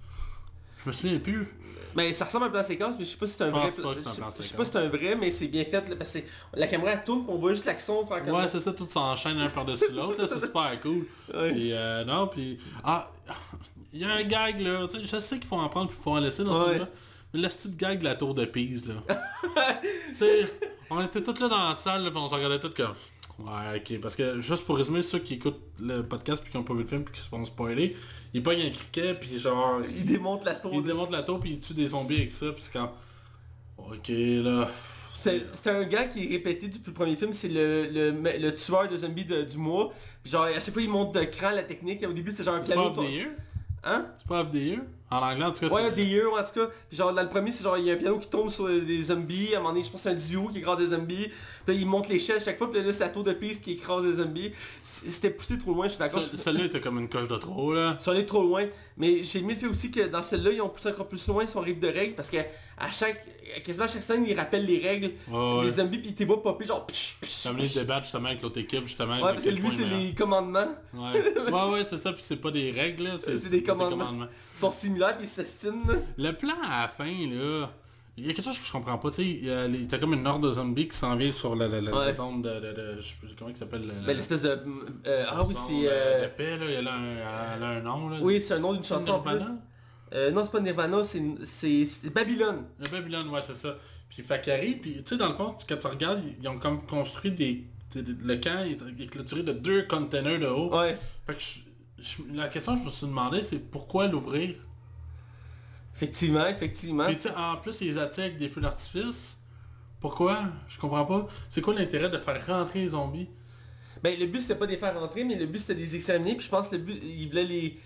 Je 0.83 0.89
me 0.89 0.93
souviens 0.93 1.19
plus. 1.19 1.47
Mais 1.95 2.13
ça 2.13 2.25
ressemble 2.25 2.45
à 2.45 2.47
un 2.47 2.51
plan 2.51 2.63
séquence, 2.63 2.95
mais 2.99 3.03
je 3.05 3.09
sais 3.09 3.17
pas 3.17 3.25
si 3.27 3.33
c'est 3.33 3.43
un 3.45 3.49
vrai. 3.49 3.61
pense 3.67 3.75
pas 3.77 3.93
que 3.95 3.99
c'est 4.01 4.07
un 4.07 4.11
je 4.11 4.15
sais- 4.15 4.21
plan 4.21 4.29
Je 4.29 4.35
sais 4.35 4.43
séquence. 4.43 4.57
pas 4.57 4.65
si 4.65 4.71
c'est 4.71 4.77
un 4.77 4.89
vrai, 4.89 5.15
mais 5.19 5.31
c'est 5.31 5.47
bien 5.47 5.65
fait 5.65 5.89
là, 5.89 5.95
parce 5.95 6.11
que 6.13 6.19
la 6.53 6.67
caméra 6.67 6.95
tourne, 6.97 7.25
on 7.27 7.35
voit 7.37 7.51
juste 7.53 7.65
l'action 7.65 8.05
Ouais, 8.07 8.47
c'est 8.47 8.59
ça, 8.59 8.73
tout 8.73 8.85
s'enchaîne 8.85 9.39
un 9.39 9.49
par-dessus 9.49 9.91
l'autre, 9.91 10.21
là, 10.21 10.27
c'est 10.27 10.39
super 10.39 10.79
cool. 10.81 11.05
Ouais. 11.33 11.57
Et 11.57 11.73
euh, 11.73 12.05
non, 12.05 12.27
puis... 12.27 12.57
Ah, 12.83 13.09
il 13.91 14.01
y 14.01 14.05
a 14.05 14.11
un 14.13 14.23
gag, 14.23 14.59
là, 14.59 14.87
tu 14.87 14.99
sais, 14.99 15.07
je 15.07 15.19
sais 15.19 15.37
qu'il 15.39 15.47
faut 15.47 15.55
en 15.55 15.67
prendre 15.67 15.87
puis 15.89 15.97
il 15.99 16.03
faut 16.03 16.11
en 16.11 16.19
laisser 16.19 16.43
dans 16.43 16.53
ce 16.53 16.59
Ouais. 16.59 16.67
film-là, 16.73 16.89
mais 17.33 17.41
le 17.41 17.47
petit 17.47 17.69
gag 17.71 17.99
de 17.99 18.03
la 18.03 18.13
tour 18.15 18.35
de 18.35 18.45
Pise, 18.45 18.87
là. 18.87 18.95
tu 20.09 20.13
sais, 20.15 20.47
on 20.91 21.01
était 21.03 21.23
tous 21.23 21.39
là 21.39 21.47
dans 21.47 21.69
la 21.69 21.75
salle, 21.75 22.03
là, 22.03 22.11
puis 22.11 22.19
on 22.19 22.29
se 22.29 22.35
regardait 22.35 22.59
tous 22.59 22.69
comme... 22.69 22.93
Ouais, 23.39 23.77
ok, 23.77 24.01
parce 24.01 24.15
que 24.15 24.41
juste 24.41 24.65
pour 24.65 24.77
résumer, 24.77 25.01
ceux 25.01 25.19
qui 25.19 25.35
écoutent 25.35 25.61
le 25.81 26.01
podcast 26.03 26.41
puis 26.43 26.51
qui 26.51 26.57
ont 26.57 26.63
pas 26.63 26.73
vu 26.73 26.81
le 26.81 26.85
film 26.87 27.03
puis 27.03 27.13
qui 27.13 27.21
se 27.21 27.27
font 27.29 27.43
spoiler, 27.45 27.95
ils 28.33 28.43
pognent 28.43 28.61
un 28.63 28.69
criquet 28.69 29.13
puis 29.13 29.39
genre... 29.39 29.81
Il 29.89 30.05
démonte 30.05 30.43
la 30.45 30.55
tour. 30.55 30.71
Il 30.73 30.81
de- 30.81 30.87
démonte 30.87 31.11
la 31.11 31.23
tour 31.23 31.39
puis 31.39 31.51
il 31.51 31.59
tue 31.59 31.73
des 31.73 31.87
zombies 31.87 32.17
avec 32.17 32.31
ça, 32.33 32.51
puis 32.51 32.61
c'est 32.61 32.73
quand... 32.73 32.91
Ok, 33.77 34.09
là... 34.09 34.69
C'est 35.13 35.67
un 35.67 35.83
gars 35.83 36.05
qui 36.05 36.25
est 36.25 36.29
répété 36.29 36.67
depuis 36.67 36.87
le 36.87 36.93
premier 36.93 37.15
film, 37.15 37.33
c'est 37.33 37.49
le, 37.49 37.87
le, 37.91 38.11
le 38.11 38.53
tueur 38.53 38.87
de 38.87 38.95
zombies 38.95 39.25
de- 39.25 39.41
du 39.43 39.57
mois. 39.57 39.91
Puis 40.23 40.31
genre 40.31 40.43
à 40.43 40.53
chaque 40.59 40.73
fois 40.73 40.81
il 40.81 40.89
monte 40.89 41.13
de 41.13 41.23
cran 41.25 41.51
la 41.51 41.63
technique. 41.63 42.05
Au 42.07 42.13
début 42.13 42.31
c'est 42.31 42.43
genre 42.43 42.55
un 42.55 42.63
C'est 42.63 42.73
pas? 42.75 42.93
Hein? 43.83 44.07
C'est 44.17 44.27
pas 44.27 44.45
year? 44.53 44.79
En 45.11 45.17
anglais, 45.17 45.43
en 45.45 45.51
tout 45.51 45.67
cas, 45.67 45.73
Ouais, 45.73 45.91
des 45.91 46.03
years 46.05 46.31
en 46.33 46.43
tout 46.43 46.59
cas. 46.59 46.69
Puis 46.87 46.97
genre 46.97 47.11
dans 47.13 47.23
le 47.23 47.29
premier, 47.29 47.51
c'est 47.51 47.63
genre 47.63 47.77
il 47.79 47.85
y 47.85 47.89
a 47.89 47.93
un 47.93 47.97
piano 47.97 48.19
qui 48.19 48.27
tombe 48.27 48.49
sur 48.49 48.67
des 48.67 49.01
zombies. 49.01 49.53
À 49.55 49.57
un 49.57 49.61
moment 49.61 49.69
donné, 49.73 49.83
je 49.83 49.89
pense 49.89 50.03
que 50.03 50.09
c'est 50.09 50.15
un 50.15 50.29
duo 50.39 50.49
qui 50.49 50.59
écrase 50.59 50.77
des 50.77 50.85
zombies. 50.95 51.29
Puis 51.65 51.73
là, 51.75 51.81
il 51.81 51.85
monte 51.87 52.09
l'échelle 52.09 52.37
à 52.37 52.39
chaque 52.39 52.57
fois. 52.59 52.71
Puis 52.71 52.83
là, 52.83 52.91
c'est 52.91 52.99
la 52.99 53.09
tour 53.09 53.23
de 53.23 53.33
piste 53.33 53.63
qui 53.63 53.71
écrase 53.71 54.03
des 54.03 54.13
zombies. 54.13 54.51
C'était 54.83 55.31
poussé 55.31 55.57
trop 55.57 55.73
loin, 55.73 55.85
je 55.87 55.93
suis 55.93 55.99
d'accord. 55.99 56.21
Ce- 56.21 56.37
Celle-là 56.37 56.65
était 56.65 56.79
comme 56.79 56.99
une 56.99 57.09
coche 57.09 57.27
de 57.27 57.37
trop, 57.37 57.73
là. 57.73 57.97
Sont 57.99 58.11
allés 58.11 58.25
trop 58.27 58.43
loin. 58.43 58.65
Mais 58.97 59.23
j'ai 59.23 59.39
aimé 59.39 59.53
le 59.53 59.59
fait 59.59 59.67
aussi 59.67 59.89
que 59.89 60.07
dans 60.07 60.21
celle-là, 60.21 60.51
ils 60.51 60.61
ont 60.61 60.69
poussé 60.69 60.89
encore 60.89 61.07
plus 61.07 61.25
loin 61.27 61.47
son 61.47 61.63
livre 61.63 61.79
de 61.79 61.87
règles. 61.87 62.13
Parce 62.15 62.29
que 62.29 62.37
à 62.77 62.91
chaque. 62.91 63.25
quasiment 63.63 63.85
à 63.85 63.87
chaque 63.87 64.03
scène, 64.03 64.25
ils 64.27 64.37
rappellent 64.37 64.65
les 64.65 64.77
règles 64.77 65.11
ouais. 65.27 65.63
des 65.63 65.69
zombies. 65.69 65.97
Puis 65.97 66.09
ils 66.09 66.15
te 66.15 66.23
voient 66.23 66.41
popper 66.43 66.65
genre. 66.65 66.85
psh, 66.85 67.17
psh, 67.19 67.43
Comme 67.43 67.57
là, 67.57 67.63
ils 67.63 67.73
débattent 67.73 68.03
justement 68.03 68.27
avec 68.27 68.41
l'autre 68.43 68.59
équipe, 68.59 68.85
justement. 68.85 69.15
Ouais, 69.15 69.21
parce 69.33 69.43
que 69.43 69.49
lui, 69.49 69.69
c'est 69.71 69.83
est 69.83 69.89
les 70.07 70.13
commandements. 70.13 70.67
Ouais, 70.93 71.23
ouais, 71.51 71.71
ouais, 71.73 71.83
c'est 71.89 71.97
ça, 71.97 72.13
puis 72.13 72.21
c'est 72.23 72.35
pas 72.35 72.51
des 72.51 72.69
règles, 72.71 73.05
là. 73.05 73.11
C'est 73.17 73.49
des 73.49 73.63
commandements. 73.63 74.27
Ils 74.59 74.61
sont 74.61 74.71
similaires 74.71 75.15
puis 75.17 75.25
ils 75.25 75.29
s'estinent. 75.29 75.85
Le 76.17 76.31
plan 76.31 76.53
à 76.69 76.81
la 76.83 76.87
fin, 76.87 77.05
là... 77.05 77.67
Il 78.17 78.27
y 78.27 78.29
a 78.29 78.33
quelque 78.33 78.43
chose 78.43 78.59
que 78.59 78.65
je 78.65 78.71
comprends 78.73 78.97
pas, 78.97 79.11
tu 79.11 79.15
sais, 79.39 79.67
les- 79.69 79.87
t'as 79.87 79.97
comme 79.97 80.13
une 80.13 80.27
horde 80.27 80.45
de 80.45 80.51
zombies 80.51 80.89
qui 80.89 80.97
s'en 80.97 81.15
vient 81.15 81.31
sur 81.31 81.55
la, 81.55 81.69
la, 81.69 81.79
la- 81.79 81.89
Ouais. 81.97 82.05
la 82.07 82.11
zone 82.11 82.41
de, 82.41 82.49
de, 82.49 82.73
de- 82.73 82.95
je 82.97 83.01
sais 83.07 83.13
plus 83.17 83.29
comment 83.37 83.49
il 83.49 83.55
s'appelle 83.55 83.83
le- 83.87 84.05
Ben, 84.05 84.13
l'espèce 84.13 84.41
de. 84.41 84.59
euh, 85.07 85.25
ah 85.29 85.41
oui, 85.47 85.55
c'est. 85.67 85.73
de- 85.83 85.87
euh, 85.89 86.23
de 86.23 86.27
paix, 86.27 86.57
là, 86.57 86.65
elle 86.69 86.87
a 86.89 86.93
un, 86.95 87.55
elle 87.55 87.63
a 87.63 87.67
un 87.69 87.79
nom, 87.79 88.09
là. 88.09 88.17
Oui, 88.21 88.41
c'est 88.41 88.55
un 88.55 88.59
nom 88.59 88.73
d'une 88.73 88.83
chanson 88.83 89.09
en 89.11 89.19
plus. 89.21 89.35
Nirvana? 89.35 89.57
Euh, 90.13 90.31
non, 90.31 90.43
c'est 90.43 90.51
pas 90.51 90.59
Nirvana, 90.59 91.01
c'est 91.05 92.09
Babylone. 92.13 92.63
Le 92.79 92.89
Babylone, 92.89 93.29
ouais, 93.29 93.39
c'est 93.41 93.53
ça. 93.55 93.77
Puis 94.09 94.21
Fakari, 94.21 94.73
puis 94.75 94.95
tu 94.97 95.01
sais, 95.05 95.15
dans 95.17 95.29
le 95.29 95.35
fond, 95.35 95.55
quand 95.69 95.77
tu 95.77 95.87
regardes, 95.87 96.21
ils 96.41 96.47
ont 96.49 96.59
comme 96.59 96.85
construit 96.85 97.31
des... 97.31 97.63
Le 97.95 98.35
camp 98.35 98.65
est, 98.65 99.01
est 99.01 99.07
clôturé 99.07 99.43
de 99.43 99.53
deux 99.53 99.83
containers 99.83 100.39
de 100.39 100.47
haut. 100.47 100.75
Ouais. 100.77 100.97
Fait 101.25 101.35
que 101.35 101.39
je- 101.41 101.59
je- 102.01 102.35
la 102.35 102.47
question 102.49 102.73
que 102.75 102.81
je 102.81 102.85
me 102.85 102.89
suis 102.89 103.07
demandé, 103.07 103.41
c'est 103.41 103.59
pourquoi 103.59 104.07
l'ouvrir? 104.07 104.55
Effectivement, 105.95 106.47
effectivement. 106.47 107.05
Puis 107.05 107.17
tu 107.17 107.23
sais, 107.23 107.35
en 107.35 107.57
plus, 107.57 107.81
ils 107.81 107.99
attirent 107.99 108.25
avec 108.25 108.37
des 108.37 108.49
feux 108.49 108.61
d'artifice. 108.61 109.39
Pourquoi? 109.99 110.43
Je 110.69 110.77
comprends 110.79 111.05
pas. 111.05 111.27
C'est 111.49 111.61
quoi 111.61 111.73
l'intérêt 111.73 112.09
de 112.09 112.17
faire 112.17 112.45
rentrer 112.47 112.81
les 112.81 112.89
zombies? 112.89 113.29
Ben, 114.01 114.17
le 114.17 114.27
but 114.27 114.39
c'était 114.39 114.55
pas 114.55 114.65
de 114.65 114.71
les 114.71 114.77
faire 114.77 114.97
rentrer, 114.97 115.25
mais 115.25 115.35
le 115.35 115.45
but 115.45 115.59
c'était 115.59 115.75
de 115.75 115.79
les 115.79 115.95
exterminer, 115.97 116.35
puis 116.35 116.45
je 116.45 116.49
pense 116.49 116.69
que 116.69 116.77
le 116.77 116.81
but, 116.83 117.01
ils 117.03 117.27
voulaient 117.27 117.43
les... 117.43 117.79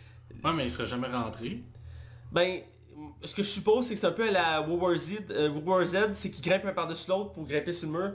Ouais, 0.43 0.53
mais 0.53 0.65
ils 0.65 0.71
seraient 0.71 0.87
jamais 0.87 1.07
rentrés. 1.07 1.63
Ben, 2.31 2.61
ce 3.23 3.33
que 3.33 3.41
je 3.41 3.49
suppose, 3.49 3.87
c'est 3.87 3.95
que 3.95 3.99
c'est 3.99 4.07
un 4.07 4.11
peu 4.11 4.27
à 4.27 4.31
la 4.31 4.61
World 4.61 4.83
War 4.83 4.95
Z, 4.97 5.17
euh, 5.31 5.49
War 5.49 5.83
Z 5.87 5.97
c'est 6.13 6.29
qu'ils 6.29 6.43
grimpent 6.43 6.65
un 6.65 6.73
par-dessus 6.73 7.09
l'autre 7.09 7.31
pour 7.31 7.47
grimper 7.47 7.73
sur 7.73 7.89
le 7.91 7.97
mur. 7.97 8.11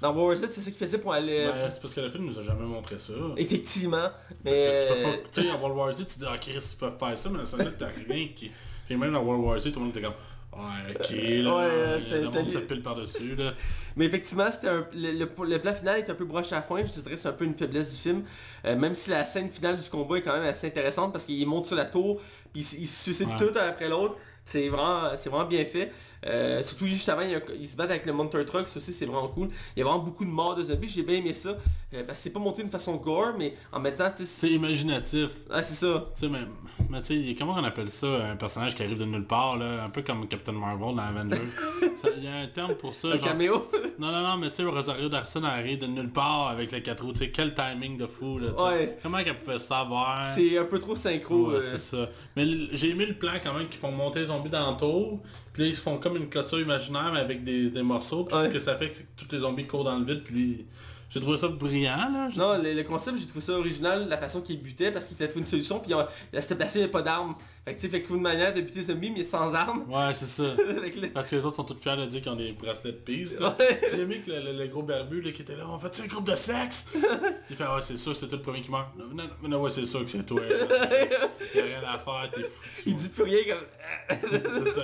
Dans 0.00 0.12
World 0.14 0.38
War 0.40 0.48
Z, 0.48 0.52
c'est 0.52 0.60
ça 0.60 0.70
qu'ils 0.70 0.78
faisaient 0.78 0.98
pour 0.98 1.12
aller... 1.14 1.46
Ben, 1.46 1.70
c'est 1.70 1.80
parce 1.80 1.94
que 1.94 2.00
le 2.02 2.10
film 2.10 2.26
nous 2.26 2.38
a 2.38 2.42
jamais 2.42 2.64
montré 2.66 2.98
ça. 2.98 3.14
Effectivement, 3.36 4.08
Tu 4.28 4.34
mais... 4.44 5.22
tu 5.32 5.42
sais, 5.42 5.50
en 5.50 5.58
World 5.58 5.76
War 5.78 5.92
Z, 5.92 6.06
tu 6.06 6.18
dis, 6.18 6.24
ah, 6.28 6.36
Chris, 6.38 6.52
ils 6.54 6.76
peuvent 6.78 6.98
faire 6.98 7.16
ça, 7.16 7.28
mais 7.30 7.38
dans 7.38 7.46
ce 7.46 7.56
là 7.56 7.64
t'as 7.78 7.88
rien 8.06 8.28
qui. 8.36 8.50
Et 8.90 8.96
même 8.96 9.12
dans 9.12 9.22
World 9.22 9.44
War 9.44 9.58
Z, 9.58 9.72
tout 9.72 9.78
le 9.80 9.86
monde 9.86 9.96
était 9.96 10.02
comme, 10.06 10.14
ouais, 10.52 10.94
ok, 10.94 11.10
là, 11.10 11.56
Ouais, 11.56 12.00
c'est- 12.00 12.20
le 12.20 12.30
monde 12.30 12.48
se 12.50 12.58
pile 12.58 12.82
par-dessus, 12.82 13.36
là. 13.36 13.54
Mais 13.96 14.04
effectivement, 14.04 14.50
c'était 14.52 14.68
un- 14.68 14.86
le, 14.94 15.12
le- 15.12 15.44
le 15.48 15.58
plan 15.60 15.72
final 15.72 15.98
est 16.00 16.10
un 16.10 16.14
peu 16.14 16.26
broche 16.26 16.52
à 16.52 16.60
foin, 16.60 16.84
je 16.84 16.92
dirais 16.92 17.12
que 17.12 17.16
c'est 17.16 17.28
un 17.28 17.32
peu 17.32 17.46
une 17.46 17.54
faiblesse 17.54 17.94
du 17.94 18.00
film. 18.00 18.22
Euh, 18.66 18.76
même 18.76 18.94
si 18.94 19.08
la 19.08 19.24
scène 19.24 19.48
finale 19.48 19.78
du 19.78 19.88
combat 19.88 20.18
est 20.18 20.22
quand 20.22 20.34
même 20.34 20.44
assez 20.44 20.66
intéressante 20.66 21.12
parce 21.12 21.24
qu'il 21.24 21.46
monte 21.46 21.66
sur 21.68 21.76
la 21.76 21.86
tour, 21.86 22.20
puis 22.52 22.60
il, 22.78 22.86
se 22.86 23.02
suicide 23.04 23.28
Ouais. 23.28 23.36
tout 23.38 23.58
un 23.58 23.68
après 23.68 23.88
l'autre. 23.88 24.16
C'est 24.48 24.68
vraiment, 24.68 25.10
vraiment 25.26 25.44
bien 25.44 25.64
fait. 25.64 25.92
Euh, 26.24 26.62
surtout 26.62 26.86
juste 26.86 27.08
avant, 27.08 27.22
il, 27.22 27.30
y 27.30 27.34
a- 27.34 27.40
il 27.60 27.68
se 27.68 27.76
bat 27.76 27.84
avec 27.84 28.06
le 28.06 28.12
Monster 28.12 28.44
Truck, 28.44 28.68
ça 28.68 28.78
aussi 28.78 28.92
c'est 28.92 29.04
vraiment 29.06 29.28
cool. 29.28 29.48
Il 29.76 29.80
y 29.80 29.82
a 29.82 29.84
vraiment 29.84 30.02
beaucoup 30.02 30.24
de 30.24 30.30
morts 30.30 30.54
de 30.54 30.62
zombies, 30.62 30.88
j'ai 30.88 31.02
bien 31.02 31.16
aimé 31.16 31.32
ça. 31.34 31.56
Euh, 31.94 32.02
que 32.04 32.14
c'est 32.14 32.30
pas 32.30 32.38
monté 32.40 32.62
d'une 32.62 32.70
façon 32.70 32.96
gore, 32.96 33.34
mais 33.38 33.54
en 33.72 33.80
même 33.80 33.94
temps, 33.96 34.10
C'est 34.16 34.50
imaginatif. 34.50 35.30
ah, 35.50 35.62
c'est 35.62 35.74
ça. 35.74 36.06
Tu 36.14 36.20
sais, 36.22 36.28
mais, 36.28 36.40
mais 36.88 37.00
tu 37.02 37.24
sais, 37.24 37.34
comment 37.38 37.54
on 37.54 37.64
appelle 37.64 37.90
ça, 37.90 38.06
un 38.30 38.36
personnage 38.36 38.74
qui 38.74 38.82
arrive 38.82 38.96
de 38.98 39.04
nulle 39.04 39.26
part, 39.26 39.56
là, 39.56 39.84
un 39.84 39.90
peu 39.90 40.02
comme 40.02 40.26
Captain 40.28 40.52
Marvel 40.52 40.94
dans 40.96 41.02
Avengers. 41.02 41.36
Il 42.16 42.24
y 42.24 42.28
a 42.28 42.36
un 42.36 42.46
terme 42.46 42.74
pour 42.74 42.94
ça, 42.94 43.08
Un 43.08 43.12
genre... 43.12 43.20
caméo? 43.20 43.68
Non, 43.98 44.12
non, 44.12 44.20
non, 44.20 44.36
mais 44.36 44.50
tu 44.50 44.56
sais, 44.56 44.64
Rosario 44.64 45.08
Dawson 45.08 45.42
arrive 45.44 45.78
de 45.78 45.86
nulle 45.86 46.10
part 46.10 46.48
avec 46.48 46.70
les 46.70 46.82
quatre 46.82 47.02
roues, 47.02 47.12
tu 47.14 47.20
sais, 47.20 47.30
quel 47.30 47.54
timing 47.54 47.96
de 47.96 48.06
fou, 48.06 48.38
là. 48.38 48.48
Ouais. 48.62 48.98
Comment 49.02 49.24
qu'elle 49.24 49.38
pouvait 49.38 49.58
savoir? 49.58 50.26
C'est 50.34 50.58
un 50.58 50.64
peu 50.66 50.78
trop 50.78 50.94
synchro. 50.94 51.48
Ouais, 51.52 51.54
euh. 51.56 51.60
c'est 51.62 51.78
ça. 51.78 52.10
Mais 52.36 52.44
j'ai 52.72 52.90
aimé 52.90 53.06
le 53.06 53.14
plan 53.14 53.32
quand 53.42 53.54
même 53.54 53.68
qu'ils 53.68 53.80
font 53.80 53.90
monter 53.90 54.18
les 54.20 54.26
zombies 54.26 54.50
dans 54.50 54.70
le 54.72 54.76
tour. 54.76 55.20
Puis 55.54 55.62
là, 55.62 55.68
ils 55.70 55.74
se 55.74 55.80
font 55.80 55.96
comme 55.96 56.16
une 56.16 56.28
clôture 56.28 56.60
imaginaire 56.60 57.10
mais 57.14 57.20
avec 57.20 57.42
des, 57.42 57.70
des 57.70 57.82
morceaux. 57.82 58.24
Puis 58.24 58.36
Ouais. 58.36 58.44
ce 58.44 58.48
que 58.50 58.58
ça 58.58 58.76
fait, 58.76 58.90
c'est 58.90 59.04
que 59.04 59.24
tous 59.24 59.32
les 59.34 59.38
zombies 59.40 59.66
courent 59.66 59.84
dans 59.84 59.96
le 59.98 60.04
vide. 60.04 60.22
Puis 60.24 60.66
j'ai 61.08 61.20
trouvé 61.20 61.38
ça 61.38 61.48
brillant, 61.48 61.96
là. 62.12 62.28
Non, 62.36 62.62
le, 62.62 62.74
le 62.74 62.82
concept, 62.82 63.16
j'ai 63.18 63.24
trouvé 63.26 63.40
ça 63.40 63.52
original, 63.52 64.08
la 64.10 64.18
façon 64.18 64.42
qu'il 64.42 64.60
butait, 64.60 64.90
parce 64.90 65.06
qu'il 65.06 65.16
fallait 65.16 65.28
trouver 65.28 65.44
une 65.44 65.50
solution, 65.50 65.78
puis 65.78 65.92
il 65.92 66.06
il 66.34 66.42
s'était 66.42 66.56
placé, 66.56 66.78
il 66.78 66.80
n'y 66.80 66.84
avait 66.84 66.92
pas 66.92 67.00
d'armes. 67.02 67.34
Fait 67.66 67.74
que 67.74 67.80
tu 67.80 67.88
fait 67.88 67.98
que 68.00 68.04
trouver 68.04 68.18
une 68.18 68.22
manière 68.22 68.54
de 68.54 68.60
buter 68.60 68.76
les 68.76 68.82
zombies, 68.86 69.10
mais 69.10 69.24
sans 69.24 69.52
armes. 69.52 69.84
Ouais, 69.88 70.14
c'est 70.14 70.26
ça. 70.26 70.44
Parce 71.14 71.28
que 71.28 71.34
les 71.34 71.44
autres 71.44 71.56
sont 71.56 71.64
tous 71.64 71.74
fiers 71.80 71.96
de 71.96 72.06
dire 72.06 72.22
qu'ils 72.22 72.30
ont 72.30 72.36
des 72.36 72.52
bracelets 72.52 72.92
de 72.92 72.96
piste. 72.98 73.40
Ouais. 73.40 73.80
Aimé 74.00 74.20
que 74.24 74.30
le, 74.30 74.40
le- 74.40 74.52
le 74.56 74.66
gros 74.68 74.84
barbu 74.84 75.20
là, 75.20 75.32
qui 75.32 75.42
était 75.42 75.56
là, 75.56 75.64
on 75.68 75.76
fait 75.76 76.00
un 76.00 76.06
groupe 76.06 76.26
de 76.30 76.36
sexe? 76.36 76.92
Il 77.50 77.56
fait, 77.56 77.64
ouais, 77.64 77.82
c'est 77.82 77.96
sûr, 77.96 78.14
c'est 78.14 78.28
toi 78.28 78.38
le 78.38 78.42
premier 78.44 78.62
qui 78.62 78.70
meurt. 78.70 78.86
Non, 78.96 79.06
non, 79.12 79.24
non, 79.42 79.48
non, 79.48 79.60
ouais, 79.62 79.70
c'est 79.70 79.84
sûr 79.84 80.04
que 80.04 80.10
c'est 80.10 80.24
toi. 80.24 80.40
Y 81.54 81.58
a 81.60 81.64
rien 81.64 81.82
à 81.88 81.98
faire, 81.98 82.30
t'es 82.32 82.42
fou. 82.44 82.82
Il 82.86 82.94
dit 82.94 83.08
plus 83.08 83.24
rien 83.24 83.38
comme... 83.48 84.18
c'est 84.30 84.70
ça. 84.70 84.82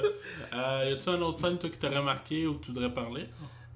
Euh, 0.54 0.84
y 0.90 0.92
a-tu 0.92 1.08
un 1.08 1.20
autre 1.22 1.38
scène, 1.38 1.58
toi, 1.58 1.70
qui 1.70 1.78
t'a 1.78 1.88
remarqué 1.88 2.46
ou 2.48 2.54
que 2.54 2.64
tu 2.64 2.72
voudrais 2.72 2.92
parler? 2.92 3.26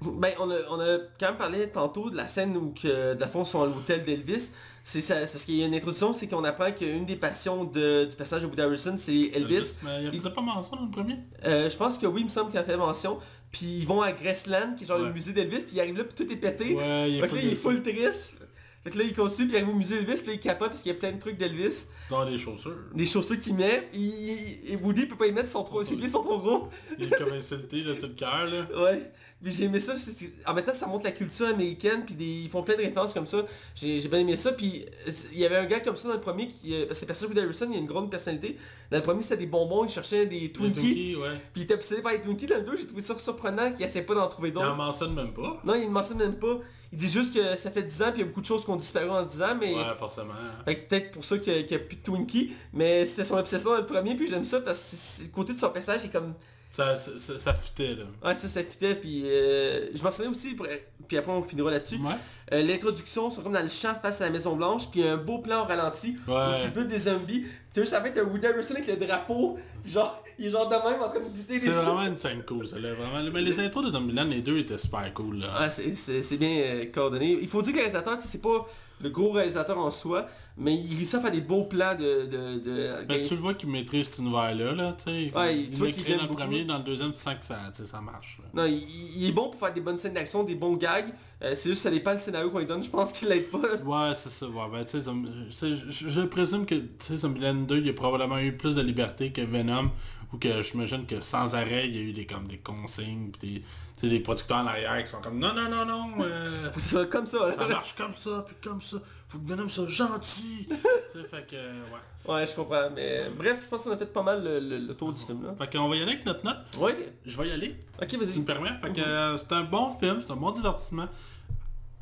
Ben, 0.03 0.33
on 0.39 0.51
a, 0.51 0.57
on 0.71 0.79
a 0.81 0.99
quand 1.19 1.27
même 1.29 1.37
parlé 1.37 1.69
tantôt 1.69 2.11
de 2.11 2.17
la 2.17 2.27
scène 2.27 2.57
où, 2.57 2.75
que, 2.81 3.15
de 3.15 3.21
la 3.21 3.29
fond, 3.29 3.45
sont 3.45 3.63
à 3.63 3.67
l'hôtel 3.67 4.05
d'Elvis. 4.05 4.51
C'est 4.85 5.01
parce 5.09 5.43
qu'il 5.45 5.57
y 5.57 5.63
a 5.65 5.67
une 5.67 5.75
introduction, 5.75 6.13
c'est 6.13 6.29
qu'on 6.29 6.45
apprend 6.45 6.71
qu'une 6.71 7.05
des 7.07 7.17
passions 7.17 7.65
de- 7.65 8.05
du 8.05 8.15
personnage 8.15 8.45
de 8.45 8.49
Woody 8.49 8.63
Harrison, 8.63 8.95
c'est 8.99 9.31
Elvis. 9.35 9.75
Mais 9.83 10.05
il 10.05 10.13
faisait 10.21 10.31
pas 10.31 10.43
mention 10.43 10.77
dans 10.77 10.85
le 10.85 10.91
premier? 10.91 11.17
Euh, 11.45 11.69
je 11.69 11.77
pense 11.77 11.99
que 11.99 12.07
oui, 12.07 12.21
il 12.21 12.25
me 12.25 12.29
semble 12.29 12.51
qu'il 12.51 12.61
a 12.61 12.65
fait 12.65 12.77
mention. 12.77 13.19
Puis 13.51 13.67
ils 13.79 13.87
vont 13.87 14.03
à 14.03 14.13
Graceland, 14.13 14.75
qui 14.77 14.85
est 14.85 14.87
genre 14.87 14.99
le 14.99 15.13
musée 15.13 15.33
d'Elvis, 15.33 15.65
puis 15.65 15.75
ils 15.77 15.81
arrivent 15.81 15.97
là, 15.97 16.05
puis 16.05 16.15
tout 16.25 16.31
est 16.33 16.37
pété. 16.37 16.75
Ouais, 16.75 17.11
il 17.11 17.17
est 17.19 17.21
fait 17.23 17.29
que 17.29 17.35
là, 17.35 17.41
il 17.43 17.53
est 17.53 17.55
full 17.57 17.75
full 17.77 17.83
triste. 17.83 18.37
Fait 18.85 18.91
que 18.91 18.99
là, 18.99 19.05
il 19.05 19.15
continue, 19.15 19.49
puis 19.49 19.57
il 19.57 19.61
arrive 19.63 19.75
au 19.75 19.77
musée 19.79 19.97
d'Elvis, 19.97 20.19
puis 20.21 20.27
là, 20.29 20.33
il 20.35 20.41
capote, 20.41 20.69
parce 20.69 20.83
qu'il 20.83 20.93
y 20.93 20.95
a 20.95 20.99
plein 20.99 21.11
de 21.13 21.19
trucs 21.19 21.37
d'Elvis. 21.39 21.87
Dans 22.11 22.25
des 22.25 22.39
chaussures. 22.39 22.77
Des 22.95 23.07
chaussures 23.07 23.39
qu'il 23.39 23.55
met, 23.55 23.89
il, 23.95 24.59
et 24.73 24.77
Woody 24.77 25.07
peut 25.07 25.17
pas 25.17 25.27
y 25.27 25.33
mettre, 25.33 25.49
sont 25.49 25.65
trop, 25.65 25.83
ses 25.83 25.97
pieds 25.97 26.09
sont 26.09 26.23
trop 26.23 26.39
gros. 26.39 26.69
Il 26.99 27.07
est 27.07 27.17
comme 27.17 27.33
insulté, 27.33 27.83
là, 27.83 27.93
c'est 27.95 28.09
le 28.09 28.15
cœur, 28.15 28.47
là. 28.47 28.67
Ouais. 28.83 29.11
Puis 29.43 29.53
j'ai 29.53 29.65
aimé 29.65 29.79
ça. 29.81 29.99
c'est- 29.99 30.13
c'est- 30.13 30.33
En 30.47 30.55
même 30.55 30.65
temps, 30.65 30.73
ça 30.73 30.87
montre 30.87 31.05
la 31.05 31.13
culture 31.13 31.47
américaine, 31.49 32.05
puis 32.07 32.15
des... 32.15 32.25
ils 32.25 32.49
font 32.49 32.63
plein 32.63 32.75
de 32.75 32.81
références 32.81 33.13
comme 33.13 33.27
ça. 33.27 33.45
J'ai 33.75 34.01
bien 34.09 34.21
aimé 34.21 34.35
ça. 34.35 34.53
Puis 34.53 34.87
il 35.33 35.39
y 35.39 35.45
avait 35.45 35.57
un 35.57 35.67
gars 35.67 35.81
comme 35.81 35.95
ça 35.95 36.09
dans 36.09 36.15
le 36.15 36.21
premier, 36.21 36.49
qui, 36.49 36.75
euh, 36.75 36.87
parce 36.89 37.05
que 37.05 37.27
Woody 37.27 37.41
Harrelson, 37.41 37.69
il 37.71 37.77
a 37.77 37.79
une 37.81 37.87
grande 37.87 38.11
personnalité. 38.11 38.57
Dans 38.91 38.97
le 38.97 39.03
premier, 39.03 39.21
c'était 39.21 39.37
des 39.37 39.47
bonbons, 39.47 39.85
il 39.85 39.91
cherchait 39.91 40.25
des 40.25 40.41
Les 40.41 40.53
Twinkies. 40.53 41.17
Ouais. 41.17 41.35
Puis 41.53 41.61
il 41.61 41.63
était 41.65 41.75
obsédé 41.75 42.01
par 42.01 42.13
les 42.13 42.21
Twinkies. 42.23 42.47
Dans 42.47 42.57
le 42.57 42.63
2, 42.63 42.77
j'ai 42.79 42.87
trouvé 42.87 43.03
ça 43.03 43.19
surprenant 43.19 43.71
qu'il 43.73 43.85
essaie 43.85 44.03
pas 44.03 44.15
d'en 44.15 44.27
trouver 44.29 44.49
Il 44.49 44.57
en 44.59 44.63
d'autres. 44.63 44.77
mentionne 44.77 45.13
même 45.15 45.35
pas. 45.35 45.61
Non, 45.65 45.75
il 45.75 45.83
ne 45.83 45.91
mentionne 45.91 46.19
même 46.19 46.39
pas. 46.39 46.59
Il 46.93 46.99
dit 46.99 47.09
juste 47.09 47.35
que 47.35 47.57
ça 47.57 47.71
fait 47.71 47.83
10 47.83 48.03
ans, 48.03 48.13
puis 48.13 48.19
il 48.19 48.21
y 48.21 48.23
a 48.23 48.27
beaucoup 48.27 48.41
de 48.41 48.47
choses 48.47 48.65
qui 48.65 48.71
ont 48.71 48.77
disparu 48.77 49.11
en 49.11 49.23
10 49.25 49.43
ans, 49.43 49.57
mais... 49.61 49.75
Ouais, 49.75 49.83
forcément. 49.99 50.33
Fait 50.65 50.77
peut-être 50.89 51.11
pour 51.11 51.25
ça 51.25 51.37
qu'il 51.37 51.53
a, 51.53 51.79
plus 51.97 52.13
de 52.13 52.17
Twinkies, 52.17 52.53
mais 52.73 53.07
c'était 53.07 53.25
son 53.25 53.37
obsession 53.37 53.71
dans 53.71 53.77
le 53.79 53.87
premier, 53.87 54.15
puis 54.15 54.29
j'aime 54.29 54.45
ça 54.45 54.61
parce 54.61 55.19
que 55.19 55.23
le 55.25 55.29
côté 55.31 55.53
de 55.55 55.59
son 55.59 55.71
personnage 55.71 56.05
est 56.05 56.09
comme... 56.13 56.35
Ça, 56.73 56.95
ça, 56.95 57.13
ça, 57.17 57.39
ça 57.39 57.55
fitait, 57.55 57.95
là. 57.95 58.05
Ouais, 58.23 58.35
ça, 58.35 58.49
ça 58.49 58.63
fitait, 58.63 58.95
puis 58.97 59.23
euh, 59.25 59.87
je 59.95 60.03
m'en 60.03 60.11
souviens 60.11 60.31
aussi, 60.31 60.53
pour- 60.55 60.67
puis 61.09 61.17
après 61.17 61.33
on 61.33 61.43
finira 61.43 61.71
là-dessus. 61.71 61.97
Ouais. 61.97 62.13
Euh, 62.53 62.63
L'introduction, 62.63 63.31
sont 63.31 63.41
comme 63.41 63.53
dans 63.55 63.63
le 63.63 63.69
champ 63.69 63.95
face 64.03 64.21
à 64.21 64.25
la 64.27 64.31
Maison 64.31 64.57
Blanche, 64.57 64.91
puis 64.91 65.03
un 65.03 65.17
beau 65.17 65.39
plan 65.39 65.63
au 65.63 65.65
ralenti, 65.65 66.19
où 66.29 66.33
Ouais. 66.33 66.65
il 66.65 66.71
bute 66.73 66.89
des 66.89 66.99
zombies. 66.99 67.41
Puis 67.41 67.51
tu 67.73 67.81
vois, 67.81 67.87
ça 67.89 68.03
fait 68.03 68.19
un 68.21 68.25
Woody 68.25 68.47
Harrelson 68.47 68.75
avec 68.75 68.89
le 68.89 68.97
drapeau, 69.07 69.59
puis 69.83 69.93
genre, 69.93 70.23
il 70.39 70.47
est 70.47 70.51
genre 70.51 70.69
de 70.69 70.75
même 70.75 71.01
en 71.01 71.09
train 71.09 71.21
de 71.21 71.29
buter 71.31 71.55
des 71.55 71.61
C'est 71.61 71.71
vraiment 71.71 72.03
une 72.05 72.19
scène 72.19 72.43
cool, 72.43 72.67
ça, 72.67 72.79
là. 72.79 72.93
Vraiment. 72.93 73.31
Mais 73.33 73.41
les 73.41 73.59
intros 73.59 73.83
de 73.87 73.91
Zombieland, 73.93 74.25
les 74.25 74.43
deux 74.43 74.59
étaient 74.59 74.77
super 74.77 75.11
cool, 75.15 75.39
là. 75.39 75.55
Ah, 75.57 75.71
c'est- 75.71 76.37
bien 76.37 76.59
euh, 76.59 76.85
coordonné. 76.93 77.39
Il 77.41 77.49
faut 77.49 77.63
dire 77.63 77.73
que 77.73 77.79
le 77.79 77.85
réalisateur, 77.85 78.17
tu 78.19 78.25
sais, 78.25 78.29
c'est 78.33 78.43
pas 78.43 78.67
le 79.01 79.11
gros 79.11 79.31
réalisateur 79.33 79.77
en 79.79 79.91
soi, 79.91 80.27
mais 80.57 80.75
il 80.75 80.95
réussit 80.97 81.17
à 81.17 81.21
faire 81.21 81.31
des 81.33 81.43
beaux 81.43 81.65
plans 81.65 81.95
de... 81.95 82.25
de, 82.27 82.59
de- 82.61 82.91
Mais 83.09 83.19
tu 83.19 83.35
le 83.35 83.41
vois 83.41 83.55
qu'il 83.55 83.69
maîtrise 83.69 84.09
cet 84.09 84.19
univers-là, 84.21 84.73
là, 84.73 84.97
tu 84.97 85.05
sais. 85.05 85.33
Ouais, 85.37 85.59
il 85.59 85.71
tu 85.71 85.77
vois 85.79 85.93
qu'il 85.93 86.05
dans 86.17 86.23
le 86.23 86.29
beaucoup. 86.29 86.35
premier, 86.41 86.65
dans 86.65 86.79
le 86.79 86.85
deuxième, 86.85 87.13
tu 87.13 87.21
sens 87.21 87.35
que 87.35 87.45
ça, 87.45 87.59
ça 87.73 88.01
marche. 88.01 88.39
là. 88.43 88.49
Non, 88.63 88.65
il, 88.67 88.83
il 89.17 89.29
est 89.29 89.33
bon 89.33 89.51
pour 89.51 89.61
faire 89.61 89.75
des 89.75 89.83
bonnes 89.83 89.99
scènes 89.99 90.15
d'action, 90.15 90.45
des 90.45 90.55
bons 90.55 90.77
gags. 90.77 91.13
Euh, 91.43 91.55
c'est 91.55 91.69
juste 91.69 91.83
que 91.83 91.89
ça 91.89 91.91
dépend 91.91 92.13
le 92.13 92.19
scénario 92.19 92.51
qu'on 92.51 92.61
lui 92.61 92.67
donne, 92.67 92.83
je 92.83 92.89
pense 92.89 93.13
qu'il 93.13 93.29
l'aide 93.29 93.51
pas. 93.51 93.59
Ouais, 93.85 94.15
c'est 94.15 94.31
ça. 94.31 94.47
Ouais, 94.49 94.65
ben, 94.73 94.85
tu 94.85 94.99
sais, 95.01 95.75
je, 95.91 96.09
je 96.09 96.21
présume 96.23 96.65
que, 96.65 96.75
tu 96.77 96.87
sais, 97.01 97.17
Zombieland 97.19 97.55
2, 97.55 97.79
il 97.79 97.89
a 97.91 97.93
probablement 97.93 98.39
eu 98.39 98.53
plus 98.57 98.75
de 98.75 98.81
liberté 98.81 99.31
que 99.33 99.43
Venom, 99.43 99.91
ou 100.33 100.39
que 100.39 100.63
j'imagine 100.63 101.05
que 101.05 101.21
sans 101.21 101.55
arrêt, 101.55 101.87
il 101.89 101.95
y 101.95 101.99
a 101.99 102.03
eu 102.03 102.13
des, 102.15 102.25
comme, 102.25 102.47
des 102.47 102.57
consignes, 102.59 103.31
pis 103.39 103.47
des, 103.47 103.63
sais, 104.03 104.09
des 104.09 104.21
producteurs 104.21 104.59
en 104.59 104.67
arrière 104.67 105.03
qui 105.05 105.11
sont 105.11 105.21
comme, 105.21 105.39
non, 105.39 105.53
non, 105.55 105.69
non, 105.71 105.85
non, 105.87 106.09
euh, 106.21 106.65
Faut 106.73 106.75
que 106.77 106.81
ce 106.83 106.89
soit 106.91 107.07
comme 107.07 107.27
ça. 107.27 107.55
ça 107.57 107.67
marche 107.69 107.95
comme 107.95 108.15
ça, 108.15 108.45
puis 108.47 108.57
comme 108.63 108.81
ça, 108.83 108.99
faut 109.29 109.39
que 109.39 109.47
Venom 109.47 109.69
soit 109.69 109.89
gentil. 109.89 110.67
tu 110.69 110.75
sais, 110.75 111.25
fait 111.29 111.47
que, 111.47 111.57
euh, 111.57 111.83
ouais. 111.93 112.33
Ouais, 112.35 112.47
je 112.47 112.55
comprends. 112.57 112.91
Mais 112.95 113.31
bref, 113.37 113.61
je 113.65 113.69
pense 113.69 113.83
qu'on 113.85 113.93
a 113.93 113.97
fait 113.97 114.07
pas 114.13 114.23
mal 114.23 114.43
le, 114.43 114.59
le- 114.61 114.79
le 114.87 114.95
tour 114.95 115.13
du 115.13 115.21
film 115.21 115.45
là. 115.45 115.55
Fait 115.59 115.73
qu'on 115.79 115.89
va 115.89 115.97
y 115.97 116.03
aller 116.03 116.13
avec 116.13 116.27
notre 116.27 116.45
note. 116.45 116.57
Ouais. 116.79 117.13
Je 117.25 117.37
vais 117.41 117.49
y 117.49 117.53
aller. 117.53 117.77
Ok, 118.03 118.09
si 118.11 118.17
vas-y. 118.17 118.33
tu 118.33 118.39
me 118.41 118.45
permets. 118.45 118.71
Fait 118.83 118.93
que 118.93 119.01
Mhm. 119.01 119.05
euh, 119.07 119.37
c'est 119.37 119.53
un 119.53 119.63
bon 119.63 119.97
film, 119.99 120.21
c'est 120.25 120.33
un 120.33 120.37
bon 120.37 120.51
divertissement. 120.51 121.07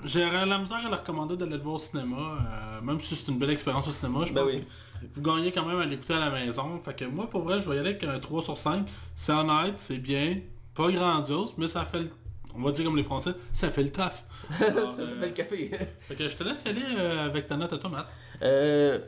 J'aurais 0.02 0.44
la 0.44 0.58
misère 0.58 0.78
à 0.84 0.88
le 0.90 0.96
recommander 0.96 1.36
d'aller 1.36 1.56
le 1.56 1.62
voir 1.62 1.76
au 1.76 1.78
cinéma, 1.78 2.16
euh, 2.16 2.80
même 2.82 3.00
si 3.00 3.16
c'est 3.16 3.30
une 3.30 3.38
belle 3.38 3.50
expérience 3.50 3.86
au 3.88 3.92
cinéma, 3.92 4.24
je 4.26 4.32
Ben 4.34 4.42
pense 4.44 4.52
oui. 4.52 4.60
que 5.00 5.06
vous 5.14 5.22
gagnez 5.22 5.50
quand 5.52 5.64
même 5.64 5.78
à 5.78 5.86
l'écouter 5.86 6.12
à 6.14 6.20
la 6.20 6.30
maison. 6.30 6.78
Fait 6.84 6.94
que 6.94 7.04
moi, 7.06 7.28
pour 7.30 7.42
vrai, 7.42 7.62
je 7.62 7.68
vais 7.70 7.76
y 7.76 7.78
aller 7.78 7.90
avec 7.90 8.04
un 8.04 8.18
3 8.18 8.42
sur 8.42 8.58
5. 8.58 8.86
C'est 9.14 9.32
honnête, 9.32 9.74
c'est 9.78 9.96
bien, 9.98 10.40
pas 10.74 10.90
grandiose, 10.90 11.54
mais 11.56 11.68
ça 11.68 11.84
fait 11.84 12.00
le... 12.00 12.10
On 12.56 12.62
va 12.62 12.70
dire 12.70 12.84
comme 12.84 12.96
les 12.96 13.02
Français, 13.02 13.32
ça 13.52 13.70
fait 13.70 13.82
le 13.82 13.90
taf. 13.90 14.24
Alors, 14.60 14.94
ça 14.94 15.02
euh, 15.02 15.06
s'appelle 15.06 15.28
le 15.30 15.34
café. 15.34 15.70
fait 16.00 16.14
que 16.14 16.28
je 16.28 16.36
te 16.36 16.44
laisse 16.44 16.64
y 16.64 16.68
aller 16.68 16.82
euh, 16.96 17.26
avec 17.26 17.48
ta 17.48 17.56
note 17.56 17.72
à 17.72 17.78
toi, 17.78 17.90
Matt. 17.90 18.06
Euh, 18.42 19.00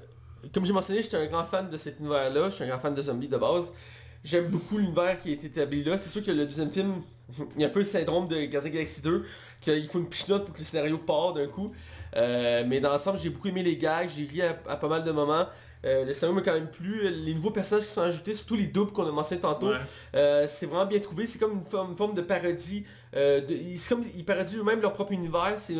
comme 0.52 0.64
j'ai 0.64 0.72
mentionné, 0.72 1.02
j'étais 1.02 1.16
un 1.16 1.26
grand 1.26 1.44
fan 1.44 1.68
de 1.70 1.76
cet 1.76 2.00
univers-là, 2.00 2.50
je 2.50 2.57
suis 2.57 2.64
un 2.64 2.68
grand 2.68 2.81
fan 2.81 2.94
de 2.94 3.02
zombies 3.02 3.29
de 3.29 3.37
base. 3.37 3.72
J'aime 4.24 4.48
beaucoup 4.48 4.79
l'univers 4.79 5.18
qui 5.20 5.31
été 5.31 5.46
établi 5.46 5.85
là. 5.85 5.96
C'est 5.98 6.09
sûr 6.09 6.24
que 6.24 6.33
le 6.33 6.46
deuxième 6.46 6.72
film, 6.72 7.02
il 7.57 7.62
y 7.62 7.64
a 7.64 7.68
un 7.68 7.70
peu 7.70 7.81
le 7.81 7.85
syndrome 7.85 8.26
de 8.26 8.44
Gazette 8.46 8.72
Galaxy 8.72 9.00
2, 9.02 9.24
qu'il 9.61 9.87
faut 9.87 10.00
une 10.00 10.09
pichenote 10.09 10.44
pour 10.44 10.55
que 10.55 10.59
le 10.59 10.64
scénario 10.64 10.98
part 10.98 11.33
d'un 11.33 11.46
coup. 11.46 11.72
Euh, 12.16 12.64
mais 12.66 12.81
dans 12.81 12.90
l'ensemble, 12.90 13.18
j'ai 13.18 13.31
beaucoup 13.31 13.48
aimé 13.48 13.62
les 13.62 13.76
gags, 13.76 14.09
j'ai 14.09 14.24
ri 14.24 14.42
à, 14.42 14.59
à 14.68 14.76
pas 14.76 14.88
mal 14.88 15.05
de 15.05 15.12
moments. 15.12 15.46
Euh, 15.85 16.05
le 16.05 16.12
scénario 16.15 16.35
m'a 16.37 16.43
quand 16.43 16.55
même 16.55 16.71
plu. 16.71 17.09
Les 17.11 17.35
nouveaux 17.35 17.51
personnages 17.51 17.85
qui 17.85 17.93
sont 17.93 18.01
ajoutés, 18.01 18.35
surtout 18.35 18.57
les 18.57 18.67
doubles 18.67 18.93
qu'on 18.93 19.07
a 19.07 19.12
mentionnés 19.12 19.41
tantôt, 19.43 19.69
Ouais. 19.69 19.77
euh, 20.17 20.47
c'est 20.49 20.67
vraiment 20.67 20.87
bien 20.87 20.99
trouvé. 21.01 21.27
C'est 21.27 21.39
comme 21.39 21.53
une 21.53 21.65
forme, 21.65 21.91
une 21.93 21.97
forme 21.97 22.15
de 22.15 22.23
parodie. 22.23 22.85
euh, 23.15 23.41
de- 23.41 23.89
comme 23.89 24.03
ils 24.15 24.25
parodient 24.27 24.59
eux-mêmes 24.59 24.81
leur 24.83 24.93
propre 24.93 25.12
univers. 25.12 25.55
C'est 25.59 25.75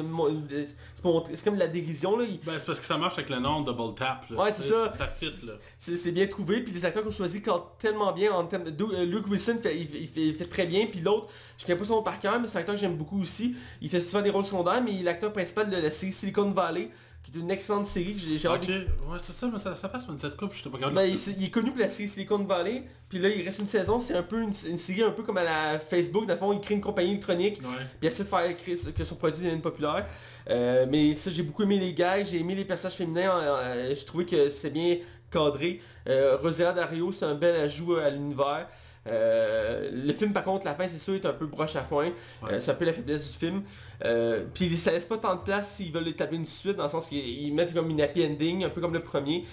comme 1.45 1.55
de 1.55 1.59
la 1.59 1.67
dérision 1.69 2.17
Ben, 2.17 2.27
c'est 2.59 2.65
parce 2.65 2.81
que 2.81 2.87
ça 2.87 2.97
marche 2.97 3.15
avec 3.19 3.29
le 3.31 3.39
nom 3.41 3.61
Double 3.61 3.95
Tap. 3.95 4.25
Là. 4.31 4.43
Ouais, 4.45 4.53
c'est 4.53 4.63
ça. 4.69 4.91
Ça 4.93 5.09
fit. 5.09 5.31
C'est 5.79 5.97
c'est 5.97 6.13
bien 6.13 6.27
trouvé, 6.27 6.61
puis 6.63 6.73
les 6.73 6.85
acteurs 6.85 7.05
qu'on 7.05 7.11
choisit 7.11 7.45
quand 7.45 7.73
tellement 7.79 8.13
bien 8.13 8.33
en 8.33 8.45
termes 8.45 8.71
de... 8.71 9.05
Luke 9.05 9.27
Wilson, 9.29 9.59
fait- 9.63 9.77
il, 9.77 9.87
fait, 9.87 9.99
il 10.01 10.07
fait- 10.07 10.27
il 10.29 10.35
fait 10.35 10.47
très 10.47 10.67
bien, 10.67 10.87
puis 10.87 11.01
l'autre, 11.01 11.29
je 11.59 11.67
connais 11.67 11.79
pas 11.79 11.85
son 11.85 11.97
nom 11.97 12.03
par 12.03 12.19
cœur, 12.21 12.41
mais 12.41 12.47
c'est 12.47 12.57
un 12.59 12.61
acteur 12.61 12.75
que 12.75 12.81
j'aime 12.81 12.97
beaucoup 12.97 13.21
aussi. 13.21 13.55
Il 13.81 13.89
fait 13.91 14.01
souvent 14.01 14.23
des 14.23 14.31
rôles 14.31 14.45
secondaires, 14.45 14.83
mais 14.83 15.03
l'acteur 15.03 15.33
principal 15.33 15.69
de 15.69 15.77
la 15.77 15.91
série 15.91 16.13
Silicon 16.13 16.51
Valley, 16.53 16.91
qui 17.33 17.37
est 17.37 17.41
une 17.41 17.51
excellente 17.51 17.87
série 17.87 18.15
que 18.15 18.21
j'ai 18.21 18.49
Ok, 18.49 18.69
ouais, 18.69 19.19
c'est 19.21 19.33
ça, 19.33 19.49
mais 19.53 19.59
ça, 19.59 19.75
ça 19.75 19.89
passe 19.89 20.07
cette 20.19 20.37
coupe, 20.37 20.53
je 20.55 20.63
sais 20.63 20.71
pas 20.71 20.79
capable. 20.79 20.95
Ben, 20.95 21.03
il, 21.11 21.19
il 21.39 21.45
est 21.47 21.51
connu 21.51 21.71
pour 21.73 21.81
la 21.81 21.89
série 21.89 22.09
Silicon 22.09 22.39
Valley, 22.39 22.85
puis 23.09 23.19
là 23.19 23.29
il 23.29 23.43
reste 23.45 23.59
une 23.59 23.67
saison, 23.67 23.99
c'est 23.99 24.15
un 24.15 24.23
peu 24.23 24.41
une, 24.43 24.53
une 24.69 24.79
série 24.79 25.03
un 25.03 25.11
peu 25.11 25.25
comme 25.25 25.37
à 25.39 25.43
la 25.45 25.79
Facebook, 25.81 26.27
dans 26.27 26.35
le 26.35 26.39
fond 26.39 26.53
il 26.53 26.61
crée 26.61 26.75
une 26.75 26.81
compagnie 26.81 27.11
électronique, 27.11 27.59
Ouais. 27.63 27.69
puis 27.99 27.99
il 28.03 28.09
essaie 28.09 28.23
de 28.23 28.29
faire 28.29 28.57
créer- 28.57 28.93
que 28.97 29.05
son 29.05 29.17
produit 29.17 29.43
devienne 29.43 29.61
populaire. 29.61 30.07
Euh, 30.49 30.87
mais 30.89 31.15
ça 31.15 31.31
j'ai 31.31 31.43
beaucoup 31.43 31.65
aimé 31.65 31.79
les 31.81 31.93
gars, 31.95 32.23
j'ai 32.23 32.39
aimé 32.39 32.55
les 32.55 32.65
personnages 32.65 32.97
féminins, 32.97 33.31
euh, 33.37 33.93
j'ai 33.95 34.05
trouvé 34.05 34.25
que 34.25 34.49
c'est 34.49 34.71
bien 34.71 34.99
cadré. 35.31 35.81
Euh, 36.09 36.37
Rosella 36.37 36.73
Dario 36.73 37.11
c'est 37.11 37.25
un 37.25 37.35
bel 37.35 37.57
ajout 37.57 37.97
à 37.97 38.09
l'univers. 38.11 38.69
Euh, 39.07 39.91
le 39.93 40.13
film 40.13 40.33
par 40.33 40.43
contre 40.45 40.65
la 40.65 40.75
fin 40.75 40.89
c'est 40.89 40.99
sûr 40.99 41.15
est 41.15 41.25
un 41.27 41.33
peu 41.33 41.47
broche 41.47 41.77
à 41.77 41.83
foin, 41.85 42.07
Ouais. 42.43 42.53
Euh, 42.53 42.61
c'est 42.61 42.71
un 42.73 42.75
peu 42.75 42.85
la 42.85 42.93
faiblesse 42.93 43.31
du 43.33 43.39
film. 43.39 43.63
Euh, 44.05 44.45
puis 44.53 44.77
ça 44.77 44.91
laisse 44.91 45.05
pas 45.05 45.19
tant 45.19 45.35
de 45.37 45.41
place 45.41 45.73
s'ils 45.77 45.93
veulent 45.93 46.09
établir 46.09 46.41
une 46.41 46.47
suite 46.47 46.77
dans 46.77 46.85
le 46.85 46.89
sens 46.89 47.09
qu'ils 47.09 47.19
ils 47.27 47.55
mettent 47.55 47.73
comme 47.73 47.89
une 47.91 48.01
happy 48.01 48.25
ending 48.27 48.65
un 48.65 48.69
peu 48.71 48.81
comme 48.81 48.93
le 48.95 49.03
premier. 49.03 49.45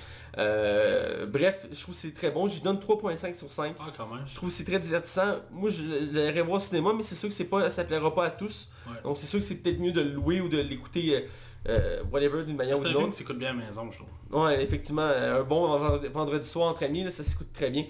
Bref 1.27 1.67
je 1.71 1.81
trouve 1.81 1.95
que 1.95 2.01
c'est 2.01 2.13
très 2.13 2.31
bon, 2.31 2.47
j'y 2.47 2.61
donne 2.61 2.77
3.5 2.77 3.35
sur 3.35 3.51
5. 3.51 3.75
Ah, 3.79 3.83
quand 3.95 4.07
même. 4.07 4.23
Je 4.25 4.35
trouve 4.35 4.49
que 4.49 4.55
c'est 4.55 4.63
très 4.65 4.79
divertissant. 4.79 5.35
Moi, 5.51 5.69
je 5.69 5.83
l'irais 5.83 6.41
voir 6.41 6.57
au 6.57 6.59
cinéma, 6.59 6.91
mais 6.95 7.03
c'est 7.03 7.15
sûr 7.15 7.29
que 7.29 7.35
c'est 7.35 7.45
pas, 7.45 7.69
ça 7.69 7.83
plaira 7.83 8.13
pas 8.13 8.25
à 8.25 8.29
tous. 8.29 8.69
Ouais. 8.87 8.93
Donc 9.03 9.17
c'est 9.17 9.25
sûr 9.27 9.39
que 9.39 9.45
c'est 9.45 9.55
peut-être 9.55 9.79
mieux 9.79 9.91
de 9.91 10.01
le 10.01 10.09
louer 10.11 10.41
ou 10.41 10.49
de 10.49 10.57
l'écouter, 10.59 11.27
euh, 11.69 12.01
whatever, 12.11 12.43
d'une 12.43 12.55
manière 12.57 12.77
ou 12.77 12.81
C'est 12.81 12.87
un 12.87 12.89
d'une 12.89 12.97
film 12.97 13.03
autre. 13.09 13.11
qui 13.13 13.17
s'écoute 13.19 13.37
bien 13.37 13.49
à 13.49 13.53
la 13.53 13.65
maison, 13.65 13.89
je 13.91 13.97
trouve. 13.97 14.43
Ouais, 14.43 14.61
effectivement, 14.63 15.03
un 15.03 15.43
bon 15.43 15.67
vendredi- 15.67 16.07
vendredi 16.07 16.47
soir 16.47 16.69
entre 16.69 16.83
amis, 16.83 17.03
là, 17.03 17.11
ça 17.11 17.23
s'écoute 17.23 17.53
très 17.53 17.69
bien. 17.69 17.85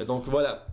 Euh, 0.00 0.04
donc 0.04 0.24
voilà. 0.26 0.66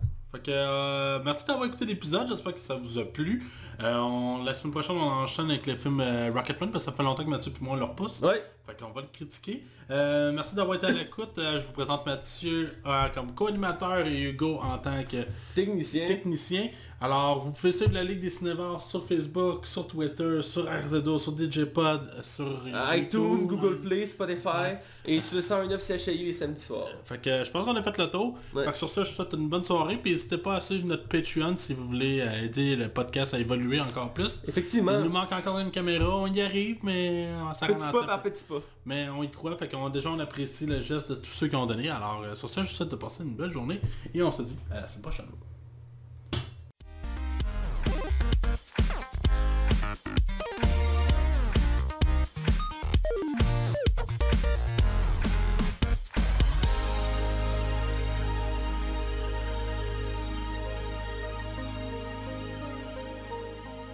Euh, 0.48 1.18
merci 1.24 1.44
d'avoir 1.46 1.66
écouté 1.66 1.84
l'épisode, 1.86 2.26
j'espère 2.28 2.54
que 2.54 2.60
ça 2.60 2.74
vous 2.74 2.98
a 2.98 3.04
plu. 3.04 3.42
Euh, 3.82 3.98
on- 3.98 4.42
la 4.44 4.54
semaine 4.54 4.72
prochaine, 4.72 4.96
on 4.96 5.02
enchaîne 5.10 5.50
avec 5.50 5.66
le 5.66 5.76
film 5.76 6.00
euh, 6.00 6.30
Rocketman 6.34 6.70
parce 6.70 6.84
que 6.84 6.90
ça 6.90 6.96
fait 6.96 7.02
longtemps 7.02 7.24
que 7.24 7.28
Mathieu 7.30 7.52
et 7.52 7.64
moi 7.64 7.74
on 7.74 7.76
le 7.76 7.84
repousse. 7.84 8.20
Ouais, 8.22 8.42
Fait 8.66 8.76
qu'on 8.76 8.90
va 8.90 9.02
le 9.02 9.06
critiquer. 9.12 9.62
Euh, 9.92 10.32
merci 10.32 10.56
d'avoir 10.56 10.76
été 10.76 10.86
à 10.86 10.90
l'écoute. 10.90 11.38
Euh, 11.38 11.60
je 11.60 11.66
vous 11.66 11.72
présente 11.72 12.04
Mathieu 12.04 12.72
euh, 12.84 13.06
comme 13.14 13.32
co-animateur 13.32 14.04
et 14.04 14.22
Hugo 14.22 14.58
en 14.60 14.78
tant 14.78 15.04
que 15.04 15.18
technicien. 15.54 16.06
technicien. 16.06 16.68
Alors, 17.00 17.44
vous 17.44 17.52
pouvez 17.52 17.70
suivre 17.70 17.92
la 17.92 18.02
Ligue 18.02 18.18
des 18.20 18.30
Cinévores 18.30 18.82
sur 18.82 19.06
Facebook, 19.06 19.66
sur 19.66 19.86
Twitter, 19.86 20.40
sur 20.42 20.64
RZO, 20.64 21.18
sur 21.18 21.36
DJPod, 21.36 22.10
sur 22.22 22.62
iTunes, 22.66 23.20
YouTube. 23.20 23.46
Google 23.46 23.80
Play, 23.82 24.06
Spotify 24.06 24.74
et 25.04 25.20
sur 25.20 25.36
le 25.36 25.42
109 25.42 25.86
CHI 25.86 26.24
les 26.24 26.32
samedis 26.32 26.62
soirs. 26.62 26.88
Fait 27.04 27.18
que 27.18 27.44
je 27.44 27.50
pense 27.50 27.64
qu'on 27.64 27.76
a 27.76 27.82
fait 27.82 27.98
le 27.98 28.10
tour. 28.10 28.36
Ouais. 28.52 28.64
Fait 28.64 28.72
que 28.72 28.78
sur 28.78 28.88
ça, 28.88 29.04
je 29.04 29.10
vous 29.10 29.14
souhaite 29.14 29.34
une 29.34 29.48
bonne 29.48 29.64
soirée. 29.64 29.98
Puis 29.98 30.12
n'hésitez 30.12 30.38
pas 30.38 30.56
à 30.56 30.60
suivre 30.60 30.88
notre 30.88 31.06
Patreon 31.06 31.54
si 31.58 31.74
vous 31.74 31.86
voulez 31.86 32.26
aider 32.42 32.74
le 32.74 32.88
podcast 32.88 33.34
à 33.34 33.38
évoluer 33.38 33.78
encore 33.78 34.12
plus. 34.12 34.42
Effectivement, 34.48 34.92
Il 34.92 35.04
nous 35.04 35.10
manque 35.10 35.30
encore 35.30 35.58
une 35.60 35.70
caméra, 35.70 36.16
on 36.16 36.26
y 36.26 36.40
arrive, 36.40 36.78
mais 36.82 37.28
ça 37.54 37.66
petit 37.66 37.92
pas 37.92 38.04
par 38.04 38.22
petit 38.22 38.42
Mais 38.84 39.08
on 39.08 39.22
y 39.22 39.30
croit, 39.30 39.56
fait 39.56 39.68
qu'on 39.68 39.88
déjà 39.88 40.10
on 40.10 40.18
apprécie 40.18 40.66
le 40.66 40.80
geste 40.80 41.10
de 41.10 41.14
tous 41.16 41.30
ceux 41.30 41.48
qui 41.48 41.56
ont 41.56 41.66
donné. 41.66 41.88
Alors 41.88 42.22
euh, 42.22 42.34
sur 42.34 42.48
ça, 42.48 42.62
je 42.62 42.68
vous 42.68 42.74
souhaite 42.74 42.90
de 42.90 42.96
passer 42.96 43.22
une 43.22 43.34
belle 43.34 43.52
journée 43.52 43.80
et 44.14 44.22
on 44.22 44.32
se 44.32 44.42
dit 44.42 44.58
à 44.70 44.80
la 44.80 44.88
semaine 44.88 45.02
prochaine. 45.02 45.26